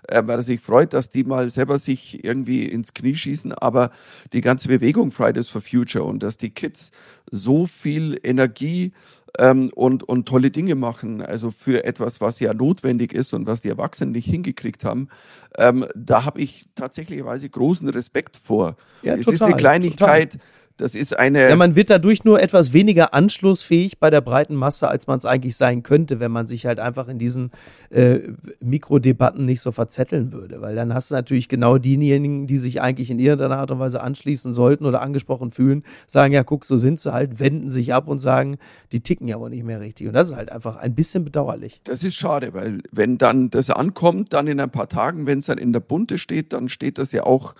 äh, 0.08 0.22
weil 0.26 0.38
er 0.38 0.42
sich 0.42 0.60
freut, 0.60 0.92
dass 0.92 1.10
die 1.10 1.24
mal 1.24 1.48
selber 1.48 1.78
sich 1.78 2.24
irgendwie 2.24 2.66
ins 2.66 2.92
Knie 2.92 3.16
schießen, 3.16 3.52
aber 3.54 3.90
die 4.34 4.42
ganze 4.42 4.68
Bewegung 4.68 5.10
Fridays 5.10 5.48
for 5.48 5.62
Future 5.62 6.04
und 6.04 6.22
dass 6.22 6.36
die 6.36 6.50
Kids 6.50 6.90
so 7.30 7.66
viel 7.66 8.18
Energie 8.22 8.92
ähm, 9.38 9.70
und, 9.74 10.02
und 10.02 10.26
tolle 10.26 10.50
Dinge 10.50 10.74
machen, 10.74 11.22
also 11.22 11.50
für 11.50 11.84
etwas, 11.84 12.20
was 12.20 12.40
ja 12.40 12.52
notwendig 12.52 13.12
ist 13.12 13.32
und 13.32 13.46
was 13.46 13.62
die 13.62 13.68
Erwachsenen 13.68 14.12
nicht 14.12 14.26
hingekriegt 14.26 14.84
haben, 14.84 15.08
ähm, 15.56 15.86
da 15.94 16.24
habe 16.24 16.40
ich 16.40 16.66
tatsächlich 16.74 17.18
großen 17.48 17.88
Respekt 17.88 18.36
vor. 18.42 18.76
Ja, 19.02 19.14
es 19.14 19.20
total, 19.20 19.34
ist 19.34 19.42
eine 19.42 19.56
Kleinigkeit, 19.56 20.32
total. 20.32 20.46
Das 20.82 20.96
ist 20.96 21.16
eine. 21.16 21.48
Ja, 21.48 21.54
man 21.54 21.76
wird 21.76 21.90
dadurch 21.90 22.24
nur 22.24 22.42
etwas 22.42 22.72
weniger 22.72 23.14
anschlussfähig 23.14 24.00
bei 24.00 24.10
der 24.10 24.20
breiten 24.20 24.56
Masse, 24.56 24.88
als 24.88 25.06
man 25.06 25.16
es 25.16 25.24
eigentlich 25.24 25.56
sein 25.56 25.84
könnte, 25.84 26.18
wenn 26.18 26.32
man 26.32 26.48
sich 26.48 26.66
halt 26.66 26.80
einfach 26.80 27.06
in 27.06 27.18
diesen 27.20 27.52
äh, 27.90 28.18
Mikrodebatten 28.58 29.44
nicht 29.44 29.60
so 29.60 29.70
verzetteln 29.70 30.32
würde. 30.32 30.60
Weil 30.60 30.74
dann 30.74 30.92
hast 30.92 31.12
du 31.12 31.14
natürlich 31.14 31.48
genau 31.48 31.78
diejenigen, 31.78 32.48
die 32.48 32.56
sich 32.56 32.82
eigentlich 32.82 33.12
in 33.12 33.20
irgendeiner 33.20 33.58
Art 33.58 33.70
und 33.70 33.78
Weise 33.78 34.02
anschließen 34.02 34.52
sollten 34.54 34.84
oder 34.84 35.02
angesprochen 35.02 35.52
fühlen, 35.52 35.84
sagen, 36.08 36.34
ja, 36.34 36.42
guck, 36.42 36.64
so 36.64 36.76
sind 36.78 36.98
sie 36.98 37.12
halt, 37.12 37.38
wenden 37.38 37.70
sich 37.70 37.94
ab 37.94 38.08
und 38.08 38.18
sagen, 38.18 38.56
die 38.90 38.98
ticken 38.98 39.28
ja 39.28 39.38
wohl 39.38 39.50
nicht 39.50 39.62
mehr 39.62 39.80
richtig. 39.80 40.08
Und 40.08 40.14
das 40.14 40.30
ist 40.30 40.36
halt 40.36 40.50
einfach 40.50 40.74
ein 40.74 40.96
bisschen 40.96 41.24
bedauerlich. 41.24 41.80
Das 41.84 42.02
ist 42.02 42.16
schade, 42.16 42.54
weil 42.54 42.82
wenn 42.90 43.18
dann 43.18 43.50
das 43.50 43.70
ankommt, 43.70 44.32
dann 44.32 44.48
in 44.48 44.58
ein 44.58 44.70
paar 44.70 44.88
Tagen, 44.88 45.26
wenn 45.28 45.38
es 45.38 45.46
dann 45.46 45.58
in 45.58 45.72
der 45.72 45.78
Bunte 45.78 46.18
steht, 46.18 46.52
dann 46.52 46.68
steht 46.68 46.98
das 46.98 47.12
ja 47.12 47.22
auch 47.22 47.54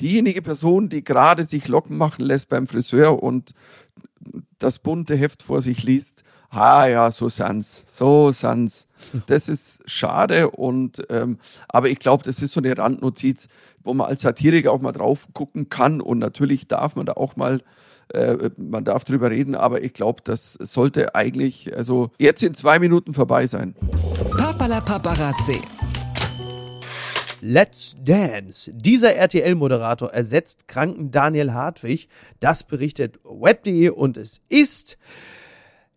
diejenige 0.00 0.42
Person, 0.42 0.88
die 0.88 1.04
gerade 1.04 1.44
sich 1.44 1.68
Locken 1.68 1.96
machen 1.96 2.24
lässt 2.24 2.48
beim 2.48 2.66
Friseur 2.66 3.22
und 3.22 3.54
das 4.58 4.78
bunte 4.78 5.16
Heft 5.16 5.42
vor 5.42 5.60
sich 5.60 5.82
liest, 5.82 6.24
ah 6.50 6.86
ja, 6.86 7.10
so 7.10 7.28
sans, 7.28 7.84
so 7.86 8.32
sans. 8.32 8.88
Das 9.26 9.48
ist 9.48 9.82
schade 9.84 10.50
und 10.50 11.04
ähm, 11.10 11.38
aber 11.68 11.90
ich 11.90 11.98
glaube, 11.98 12.24
das 12.24 12.40
ist 12.40 12.52
so 12.52 12.60
eine 12.60 12.76
Randnotiz, 12.76 13.48
wo 13.82 13.92
man 13.92 14.06
als 14.06 14.22
Satiriker 14.22 14.72
auch 14.72 14.80
mal 14.80 14.92
drauf 14.92 15.28
gucken 15.34 15.68
kann 15.68 16.00
und 16.00 16.18
natürlich 16.18 16.66
darf 16.68 16.96
man 16.96 17.04
da 17.06 17.12
auch 17.12 17.36
mal 17.36 17.60
äh, 18.08 18.50
man 18.56 18.84
darf 18.84 19.04
drüber 19.04 19.30
reden, 19.30 19.54
aber 19.54 19.82
ich 19.82 19.94
glaube, 19.94 20.22
das 20.24 20.52
sollte 20.54 21.14
eigentlich, 21.14 21.74
also 21.76 22.10
jetzt 22.18 22.42
in 22.42 22.54
zwei 22.54 22.78
Minuten 22.78 23.14
vorbei 23.14 23.46
sein. 23.46 23.74
Papala 24.36 24.80
Paparazzi. 24.80 25.60
Let's 27.46 27.94
Dance. 28.02 28.72
Dieser 28.72 29.16
RTL-Moderator 29.16 30.10
ersetzt 30.10 30.66
kranken 30.66 31.10
Daniel 31.10 31.52
Hartwig. 31.52 32.08
Das 32.40 32.64
berichtet 32.64 33.18
web.de 33.22 33.90
und 33.90 34.16
es 34.16 34.40
ist 34.48 34.96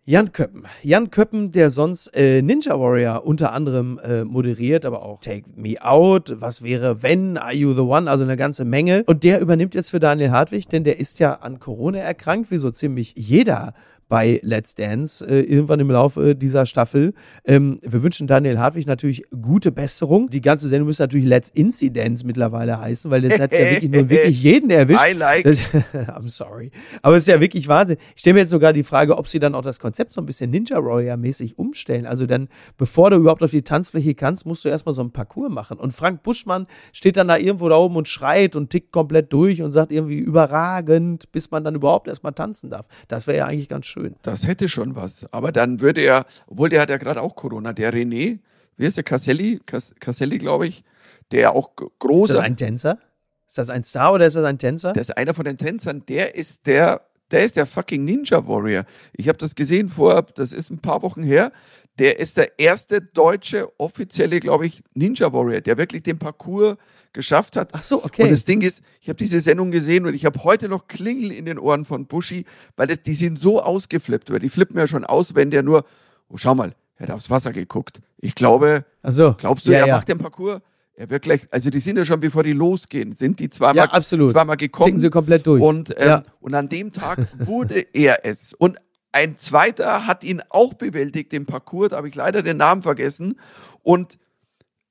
Jan 0.03 0.33
Köppen. 0.33 0.65
Jan 0.83 1.09
Köppen, 1.09 1.51
der 1.51 1.69
sonst 1.69 2.07
äh, 2.07 2.41
Ninja 2.41 2.77
Warrior 2.77 3.25
unter 3.25 3.53
anderem 3.53 3.97
äh, 3.99 4.25
moderiert, 4.25 4.85
aber 4.85 5.03
auch 5.03 5.21
Take 5.21 5.45
Me 5.55 5.81
Out, 5.81 6.35
Was 6.41 6.63
wäre 6.63 7.01
wenn, 7.01 7.37
Are 7.37 7.53
You 7.53 7.73
the 7.73 7.79
One, 7.79 8.11
also 8.11 8.25
eine 8.25 8.35
ganze 8.35 8.65
Menge. 8.65 9.05
Und 9.05 9.23
der 9.23 9.39
übernimmt 9.39 9.73
jetzt 9.73 9.89
für 9.89 10.01
Daniel 10.01 10.31
Hartwig, 10.31 10.67
denn 10.67 10.83
der 10.83 10.99
ist 10.99 11.19
ja 11.19 11.35
an 11.35 11.61
Corona 11.61 11.99
erkrankt, 11.99 12.51
wie 12.51 12.57
so 12.57 12.71
ziemlich 12.71 13.13
jeder 13.15 13.73
bei 14.09 14.39
Let's 14.43 14.75
Dance 14.75 15.25
äh, 15.25 15.41
irgendwann 15.41 15.79
im 15.79 15.91
Laufe 15.91 16.35
dieser 16.35 16.65
Staffel. 16.65 17.13
Ähm, 17.45 17.79
wir 17.81 18.03
wünschen 18.03 18.27
Daniel 18.27 18.59
Hartwig 18.59 18.87
natürlich 18.87 19.23
gute 19.41 19.71
Besserung. 19.71 20.29
Die 20.29 20.41
ganze 20.41 20.67
Sendung 20.67 20.87
müsste 20.87 21.03
natürlich 21.03 21.27
Let's 21.27 21.49
Incidents 21.49 22.23
mittlerweile 22.23 22.79
heißen, 22.79 23.11
weil 23.11 23.21
das 23.21 23.39
hat 23.39 23.51
ja 23.51 23.59
wirklich 23.59 23.91
nur 23.91 24.09
wirklich 24.09 24.41
jeden 24.43 24.69
erwischt. 24.69 25.05
I 25.05 25.13
like. 25.13 25.43
Das, 25.43 25.59
I'm 25.93 26.29
sorry. 26.29 26.71
Aber 27.01 27.17
es 27.17 27.27
ist 27.27 27.33
ja 27.33 27.41
wirklich 27.41 27.67
Wahnsinn. 27.67 27.97
Ich 28.15 28.21
stelle 28.21 28.35
mir 28.35 28.39
jetzt 28.41 28.51
sogar 28.51 28.73
die 28.73 28.83
Frage, 28.83 29.17
ob 29.17 29.27
sie 29.27 29.39
dann 29.39 29.55
auch 29.55 29.61
das 29.61 29.79
Konzept 29.79 30.13
so 30.13 30.21
ein 30.21 30.25
bisschen 30.25 30.51
Ninja 30.51 30.77
Warrior-mäßig 30.77 31.57
umstellen. 31.57 32.05
Also 32.05 32.25
dann, 32.25 32.47
bevor 32.77 33.09
du 33.09 33.17
überhaupt 33.17 33.43
auf 33.43 33.51
die 33.51 33.63
Tanzfläche 33.63 34.15
kannst, 34.15 34.45
musst 34.45 34.63
du 34.63 34.69
erstmal 34.69 34.93
so 34.93 35.01
einen 35.01 35.11
Parcours 35.11 35.51
machen. 35.51 35.77
Und 35.77 35.91
Frank 35.91 36.23
Buschmann 36.23 36.67
steht 36.93 37.17
dann 37.17 37.27
da 37.27 37.37
irgendwo 37.37 37.67
da 37.67 37.75
oben 37.75 37.97
und 37.97 38.07
schreit 38.07 38.55
und 38.55 38.69
tickt 38.69 38.91
komplett 38.91 39.33
durch 39.33 39.61
und 39.61 39.71
sagt 39.73 39.91
irgendwie 39.91 40.17
überragend, 40.17 41.31
bis 41.31 41.51
man 41.51 41.63
dann 41.63 41.75
überhaupt 41.75 42.07
erstmal 42.07 42.33
tanzen 42.33 42.69
darf. 42.69 42.87
Das 43.07 43.27
wäre 43.27 43.37
ja 43.37 43.45
eigentlich 43.45 43.67
ganz 43.69 43.85
schön. 43.85 43.96
Das 44.21 44.47
hätte 44.47 44.69
schon 44.69 44.95
was. 44.95 45.25
Aber 45.33 45.51
dann 45.51 45.81
würde 45.81 46.01
er, 46.01 46.25
obwohl 46.47 46.69
der 46.69 46.81
hat 46.81 46.89
ja 46.89 46.97
gerade 46.97 47.21
auch 47.21 47.35
Corona, 47.35 47.73
der 47.73 47.93
René, 47.93 48.39
wie 48.77 48.85
heißt 48.85 48.97
der, 48.97 49.03
Casselli, 49.03 49.59
Cas- 49.65 49.93
Casselli, 49.99 50.37
glaube 50.37 50.67
ich, 50.67 50.83
der 51.31 51.51
auch 51.53 51.75
g- 51.75 51.85
Ist 52.23 52.29
das 52.31 52.39
ein 52.39 52.55
Tänzer? 52.57 52.99
Ist 53.47 53.57
das 53.57 53.69
ein 53.69 53.83
Star 53.83 54.13
oder 54.13 54.25
ist 54.27 54.35
das 54.35 54.45
ein 54.45 54.59
Tänzer? 54.59 54.93
der 54.93 55.01
ist 55.01 55.17
einer 55.17 55.33
von 55.33 55.45
den 55.45 55.57
Tänzern, 55.57 56.03
der 56.07 56.35
ist 56.35 56.65
der, 56.67 57.01
der 57.31 57.43
ist 57.45 57.55
der 57.55 57.65
fucking 57.65 58.05
Ninja 58.05 58.45
Warrior. 58.47 58.85
Ich 59.13 59.27
habe 59.27 59.37
das 59.37 59.55
gesehen 59.55 59.89
vor, 59.89 60.21
das 60.35 60.51
ist 60.53 60.69
ein 60.69 60.79
paar 60.79 61.01
Wochen 61.01 61.23
her. 61.23 61.51
Der 61.99 62.19
ist 62.19 62.37
der 62.37 62.59
erste 62.59 63.01
deutsche 63.01 63.69
offizielle, 63.79 64.39
glaube 64.39 64.67
ich, 64.67 64.83
Ninja 64.93 65.33
Warrior, 65.33 65.61
der 65.61 65.77
wirklich 65.77 66.03
den 66.03 66.19
Parcours 66.19 66.77
geschafft 67.13 67.55
hat. 67.55 67.69
Ach 67.73 67.81
so, 67.81 68.03
okay. 68.03 68.23
Und 68.23 68.31
das 68.31 68.45
Ding 68.45 68.61
ist, 68.61 68.81
ich 69.01 69.09
habe 69.09 69.17
diese 69.17 69.41
Sendung 69.41 69.71
gesehen 69.71 70.05
und 70.05 70.13
ich 70.13 70.23
habe 70.25 70.43
heute 70.43 70.69
noch 70.69 70.87
Klingel 70.87 71.31
in 71.31 71.45
den 71.45 71.57
Ohren 71.57 71.85
von 71.85 72.05
Buschi, 72.05 72.45
weil 72.75 72.85
das, 72.87 73.01
die 73.01 73.15
sind 73.15 73.39
so 73.39 73.61
ausgeflippt, 73.61 74.29
weil 74.31 74.39
die 74.39 74.49
flippen 74.49 74.77
ja 74.77 74.87
schon 74.87 75.05
aus, 75.05 75.33
wenn 75.33 75.49
der 75.49 75.63
nur, 75.63 75.85
oh 76.29 76.37
schau 76.37 76.53
mal, 76.53 76.75
er 76.97 77.07
hat 77.07 77.15
aufs 77.15 77.29
Wasser 77.29 77.51
geguckt. 77.53 78.01
Ich 78.19 78.35
glaube, 78.35 78.85
Ach 79.01 79.11
so. 79.11 79.33
glaubst 79.37 79.65
du, 79.67 79.71
ja, 79.71 79.79
er 79.79 79.87
ja. 79.87 79.95
macht 79.95 80.07
den 80.07 80.19
Parcours? 80.19 80.61
Er 80.99 81.11
wird 81.11 81.21
gleich, 81.23 81.41
also 81.51 81.69
die 81.69 81.79
sind 81.79 81.97
ja 81.97 82.05
schon, 82.05 82.19
bevor 82.19 82.41
die 82.43 82.53
losgehen, 82.53 83.13
sind 83.15 83.39
die 83.39 83.51
zweimal, 83.51 83.75
Ja, 83.75 83.83
absolut. 83.91 84.31
zweimal 84.31 84.57
gekommen. 84.57 84.85
Ticken 84.85 84.99
sie 84.99 85.11
komplett 85.11 85.45
durch. 85.45 85.61
Und, 85.61 85.91
ähm, 85.99 86.07
Ja. 86.07 86.23
und 86.41 86.55
an 86.55 86.69
dem 86.69 86.91
Tag 86.91 87.19
wurde 87.37 87.85
er 87.93 88.25
es. 88.25 88.53
Und 88.53 88.77
ein 89.17 89.35
zweiter 89.39 90.05
hat 90.05 90.23
ihn 90.23 90.43
auch 90.49 90.75
bewältigt, 90.75 91.31
den 91.31 91.47
Parcours, 91.47 91.89
da 91.89 91.97
habe 91.97 92.07
ich 92.07 92.13
leider 92.13 92.43
den 92.43 92.57
Namen 92.57 92.83
vergessen. 92.83 93.39
Und 93.81 94.19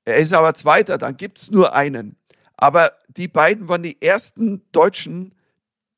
er 0.03 0.17
ist 0.17 0.33
aber 0.33 0.53
Zweiter, 0.53 0.97
dann 0.97 1.15
gibt 1.15 1.39
es 1.39 1.49
nur 1.49 1.73
einen. 1.73 2.17
Aber 2.57 2.91
die 3.07 3.29
beiden 3.29 3.69
waren 3.69 3.83
die 3.83 4.01
ersten 4.01 4.69
Deutschen, 4.73 5.33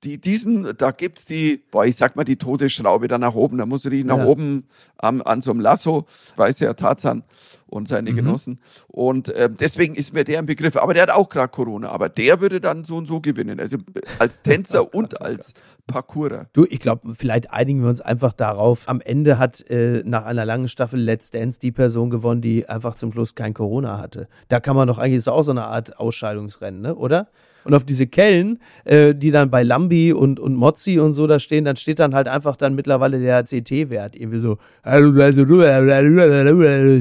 die 0.03 0.19
diesen, 0.19 0.75
da 0.77 0.91
gibt's 0.91 1.25
die, 1.25 1.62
boah, 1.71 1.85
ich 1.85 1.97
sag 1.97 2.15
mal 2.15 2.23
die 2.23 2.38
Todesschraube 2.38 3.07
da 3.07 3.17
nach 3.17 3.35
oben, 3.35 3.57
da 3.57 3.65
muss 3.65 3.81
du 3.81 3.89
dich 3.89 4.05
nach 4.05 4.17
Ja. 4.19 4.25
oben 4.25 4.67
am, 4.97 5.21
an 5.21 5.41
so 5.41 5.51
einem 5.51 5.59
Lasso, 5.59 6.05
weiß 6.38 6.59
ja 6.62 6.73
Tarzan 6.73 7.23
und 7.67 7.83
Mhm. 7.83 7.88
seine 7.88 8.13
Genossen. 8.13 8.59
Und 8.88 9.31
ähm, 9.38 9.55
deswegen 9.59 9.95
ist 9.95 10.13
mir 10.13 10.23
der 10.23 10.39
ein 10.39 10.45
Begriff. 10.45 10.77
Aber 10.77 10.93
der 10.93 11.03
hat 11.03 11.12
auch 11.12 11.29
gerade 11.29 11.49
Corona, 11.49 11.89
aber 11.89 12.07
der 12.09 12.39
würde 12.39 12.62
dann 12.62 12.83
so 12.85 12.97
und 12.97 13.07
so 13.07 13.19
gewinnen. 13.19 13.59
Also 13.59 13.77
als 14.19 14.41
Tänzer 14.41 14.93
und 14.93 15.21
als 15.21 15.53
Parkourer. 15.85 16.47
Du, 16.53 16.65
ich 16.69 16.79
glaube, 16.79 17.13
vielleicht 17.13 17.51
einigen 17.51 17.81
wir 17.81 17.89
uns 17.89 17.99
einfach 18.01 18.31
darauf. 18.33 18.88
Am 18.88 19.01
Ende 19.01 19.38
hat 19.38 19.69
äh, 19.69 20.01
nach 20.05 20.25
einer 20.25 20.45
langen 20.45 20.67
Staffel 20.69 20.99
Let's 20.99 21.29
Dance 21.31 21.59
die 21.59 21.71
Person 21.71 22.09
gewonnen, 22.09 22.41
die 22.41 22.69
einfach 22.69 22.95
zum 22.95 23.12
Schluss 23.12 23.35
kein 23.35 23.53
Corona 23.53 23.97
hatte. 23.99 24.27
Da 24.47 24.59
kann 24.59 24.75
man 24.75 24.88
doch 24.88 24.97
eigentlich, 24.97 25.17
ist 25.17 25.27
auch 25.27 25.43
so 25.43 25.51
eine 25.51 25.65
Art 25.65 25.99
Ausscheidungsrennen, 25.99 26.81
ne? 26.81 26.95
oder? 26.95 27.27
Und 27.65 27.74
auf 27.74 27.84
diese 27.84 28.08
Kellen, 28.08 28.60
äh, 28.86 29.13
die 29.13 29.32
dann 29.32 29.50
bei 29.50 29.63
Lambi 29.63 30.13
und, 30.13 30.39
und 30.39 30.56
Mozzi 30.56 31.00
und 31.00 31.13
so 31.13 31.28
da 31.28 31.39
stehen, 31.39 31.65
dann 31.65 31.76
steht 31.76 32.00
dann 32.00 32.15
halt 32.15 32.28
einfach 32.28 32.56
dann 32.56 32.76
mittlerweile 32.76 33.19
der 33.19 33.43
CT-Wert. 33.43 34.15
Irgendwie 34.15 34.39
so, 34.39 34.58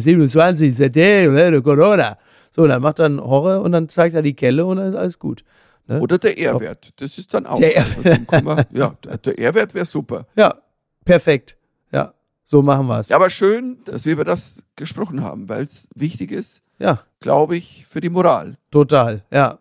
27 0.00 0.76
CT, 0.76 1.62
Corona. 1.62 2.18
So, 2.50 2.66
dann 2.66 2.82
macht 2.82 2.98
dann 2.98 3.20
Horror 3.20 3.62
und 3.62 3.72
dann 3.72 3.88
zeigt 3.88 4.14
er 4.14 4.22
die 4.22 4.34
Kelle 4.34 4.66
und 4.66 4.78
dann 4.78 4.88
ist 4.88 4.94
alles 4.94 5.18
gut. 5.18 5.44
Ne? 5.86 6.00
Oder 6.00 6.18
der 6.18 6.38
R-Wert. 6.38 6.92
Das 6.96 7.16
ist 7.18 7.32
dann 7.32 7.46
auch. 7.46 7.58
Der 7.58 7.76
also, 7.78 8.02
kann 8.26 8.44
man- 8.44 8.64
ja, 8.72 8.94
der 9.24 9.38
R-Wert 9.38 9.74
wäre 9.74 9.86
super. 9.86 10.26
Ja, 10.36 10.56
perfekt. 11.04 11.56
Ja, 11.92 12.12
so 12.44 12.62
machen 12.62 12.86
wir 12.86 12.98
es. 12.98 13.08
Ja, 13.08 13.16
aber 13.16 13.30
schön, 13.30 13.78
dass 13.84 14.04
wir 14.04 14.12
über 14.12 14.24
das 14.24 14.64
gesprochen 14.76 15.22
haben, 15.22 15.48
weil 15.48 15.62
es 15.62 15.88
wichtig 15.94 16.30
ist, 16.30 16.62
ja. 16.78 17.00
glaube 17.20 17.56
ich, 17.56 17.86
für 17.88 18.00
die 18.00 18.10
Moral. 18.10 18.56
Total, 18.70 19.22
ja. 19.30 19.58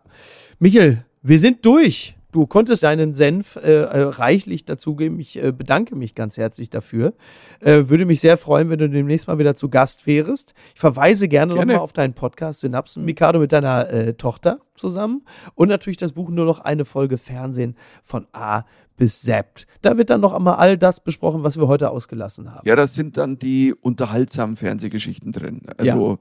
Michel, 0.60 1.04
wir 1.22 1.38
sind 1.38 1.64
durch. 1.64 2.16
Du 2.32 2.46
konntest 2.46 2.82
deinen 2.82 3.14
Senf 3.14 3.56
äh, 3.56 3.60
äh, 3.60 4.02
reichlich 4.02 4.64
dazugeben. 4.64 5.20
Ich 5.20 5.42
äh, 5.42 5.52
bedanke 5.52 5.94
mich 5.94 6.16
ganz 6.16 6.36
herzlich 6.36 6.68
dafür. 6.68 7.14
Äh, 7.60 7.84
würde 7.88 8.04
mich 8.04 8.20
sehr 8.20 8.36
freuen, 8.36 8.68
wenn 8.68 8.80
du 8.80 8.88
demnächst 8.88 9.28
mal 9.28 9.38
wieder 9.38 9.54
zu 9.54 9.68
Gast 9.68 10.06
wärst. 10.06 10.54
Ich 10.74 10.80
verweise 10.80 11.28
gerne, 11.28 11.54
Gerne. 11.54 11.72
nochmal 11.72 11.82
auf 11.82 11.92
deinen 11.92 12.12
Podcast 12.12 12.60
Synapsen, 12.60 13.04
Mikado 13.04 13.38
mit 13.38 13.52
deiner 13.52 13.88
äh, 13.88 14.14
Tochter 14.14 14.60
zusammen. 14.74 15.24
Und 15.54 15.68
natürlich 15.68 15.96
das 15.96 16.12
Buch 16.12 16.28
nur 16.28 16.44
noch 16.44 16.58
eine 16.58 16.84
Folge 16.84 17.18
Fernsehen 17.18 17.76
von 18.02 18.26
A 18.32 18.64
bis 18.96 19.22
Z. 19.22 19.66
Da 19.80 19.96
wird 19.96 20.10
dann 20.10 20.20
noch 20.20 20.32
einmal 20.32 20.56
all 20.56 20.76
das 20.76 21.00
besprochen, 21.00 21.44
was 21.44 21.56
wir 21.56 21.68
heute 21.68 21.90
ausgelassen 21.90 22.52
haben. 22.52 22.68
Ja, 22.68 22.74
das 22.74 22.94
sind 22.94 23.16
dann 23.16 23.38
die 23.38 23.72
unterhaltsamen 23.72 24.56
Fernsehgeschichten 24.56 25.30
drin. 25.30 25.62
Also, 25.78 26.18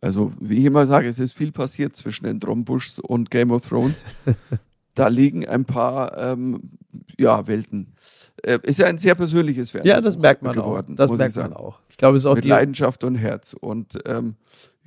also 0.00 0.32
wie 0.40 0.58
ich 0.58 0.64
immer 0.64 0.86
sage, 0.86 1.08
es 1.08 1.18
ist 1.18 1.32
viel 1.32 1.52
passiert 1.52 1.96
zwischen 1.96 2.24
den 2.24 2.40
Drombuschs 2.40 2.98
und 2.98 3.30
Game 3.30 3.50
of 3.50 3.66
Thrones. 3.66 4.04
da 4.94 5.08
liegen 5.08 5.46
ein 5.46 5.64
paar 5.64 6.16
ähm, 6.16 6.70
ja, 7.18 7.46
Welten. 7.46 7.94
Äh, 8.42 8.58
ist 8.62 8.78
ja 8.78 8.86
ein 8.86 8.98
sehr 8.98 9.14
persönliches 9.14 9.70
Fernsehen. 9.70 9.94
Ja, 9.94 10.00
das 10.00 10.18
merkt 10.18 10.42
man 10.42 10.54
geworden, 10.54 10.92
auch. 10.92 10.96
Das 10.96 11.10
muss 11.10 11.16
ich 11.16 11.20
merkt 11.20 11.34
sagen. 11.34 11.50
man 11.50 11.58
auch. 11.58 11.80
Ich 11.88 11.96
glaube, 11.96 12.16
es 12.16 12.22
ist 12.22 12.26
auch 12.26 12.34
Mit 12.34 12.44
die 12.44 12.48
Leidenschaft 12.48 13.04
und 13.04 13.14
Herz. 13.16 13.54
Und 13.58 13.98
ähm, 14.06 14.36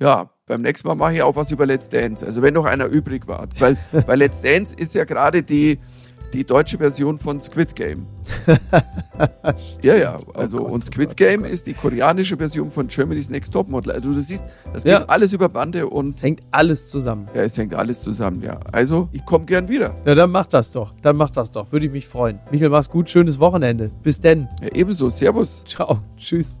ja, 0.00 0.30
beim 0.46 0.62
nächsten 0.62 0.88
Mal 0.88 0.94
mache 0.94 1.14
ich 1.14 1.22
auch 1.22 1.36
was 1.36 1.50
über 1.50 1.66
Let's 1.66 1.88
Dance. 1.88 2.24
Also 2.24 2.42
wenn 2.42 2.54
noch 2.54 2.64
einer 2.64 2.86
übrig 2.86 3.26
war. 3.26 3.48
Weil, 3.58 3.76
weil 4.06 4.18
Let's 4.18 4.40
Dance 4.40 4.74
ist 4.74 4.94
ja 4.94 5.04
gerade 5.04 5.42
die, 5.42 5.78
die 6.32 6.44
deutsche 6.44 6.78
Version 6.78 7.18
von 7.18 7.40
Squid 7.40 7.74
Game. 7.74 8.06
ja, 9.82 9.96
ja. 9.96 10.16
Also 10.34 10.58
Oh 10.58 10.62
Gott, 10.62 10.70
und 10.72 10.82
oh 10.84 10.86
Squid 10.86 11.08
Gott, 11.10 11.16
oh 11.20 11.24
Game 11.24 11.42
Gott. 11.42 11.50
ist 11.50 11.66
die 11.66 11.74
koreanische 11.74 12.36
Version 12.36 12.70
von 12.70 12.88
Germany's 12.88 13.28
Next 13.28 13.52
Topmodel. 13.52 13.92
Also 13.92 14.12
du 14.12 14.20
siehst, 14.20 14.44
das 14.72 14.84
geht 14.84 14.92
Ja. 14.92 15.04
alles 15.06 15.32
über 15.32 15.48
Bande 15.48 15.88
und 15.88 16.10
es 16.14 16.22
hängt 16.22 16.42
alles 16.50 16.88
zusammen. 16.90 17.28
ja, 17.34 17.42
es 17.42 17.56
hängt 17.58 17.74
alles 17.74 18.00
zusammen, 18.02 18.42
ja. 18.42 18.60
Also, 18.72 19.08
ich 19.12 19.24
komme 19.24 19.44
gern 19.44 19.68
wieder. 19.68 19.94
Ja, 20.04 20.14
dann 20.14 20.30
mach 20.30 20.46
das 20.46 20.70
doch. 20.70 20.92
Dann 21.02 21.16
mach 21.16 21.30
das 21.30 21.50
doch. 21.50 21.72
Würde 21.72 21.86
ich 21.86 21.92
mich 21.92 22.06
freuen. 22.06 22.38
Michael, 22.50 22.70
mach's 22.70 22.88
gut. 22.90 23.10
Schönes 23.10 23.38
Wochenende. 23.40 23.90
Bis 24.02 24.20
denn. 24.20 24.48
Ja, 24.62 24.68
ebenso. 24.74 25.10
Servus. 25.10 25.64
Ciao. 25.66 25.98
Tschüss. 26.16 26.60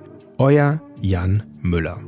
Euer 0.41 0.81
Jan 1.01 1.43
Müller. 1.61 1.99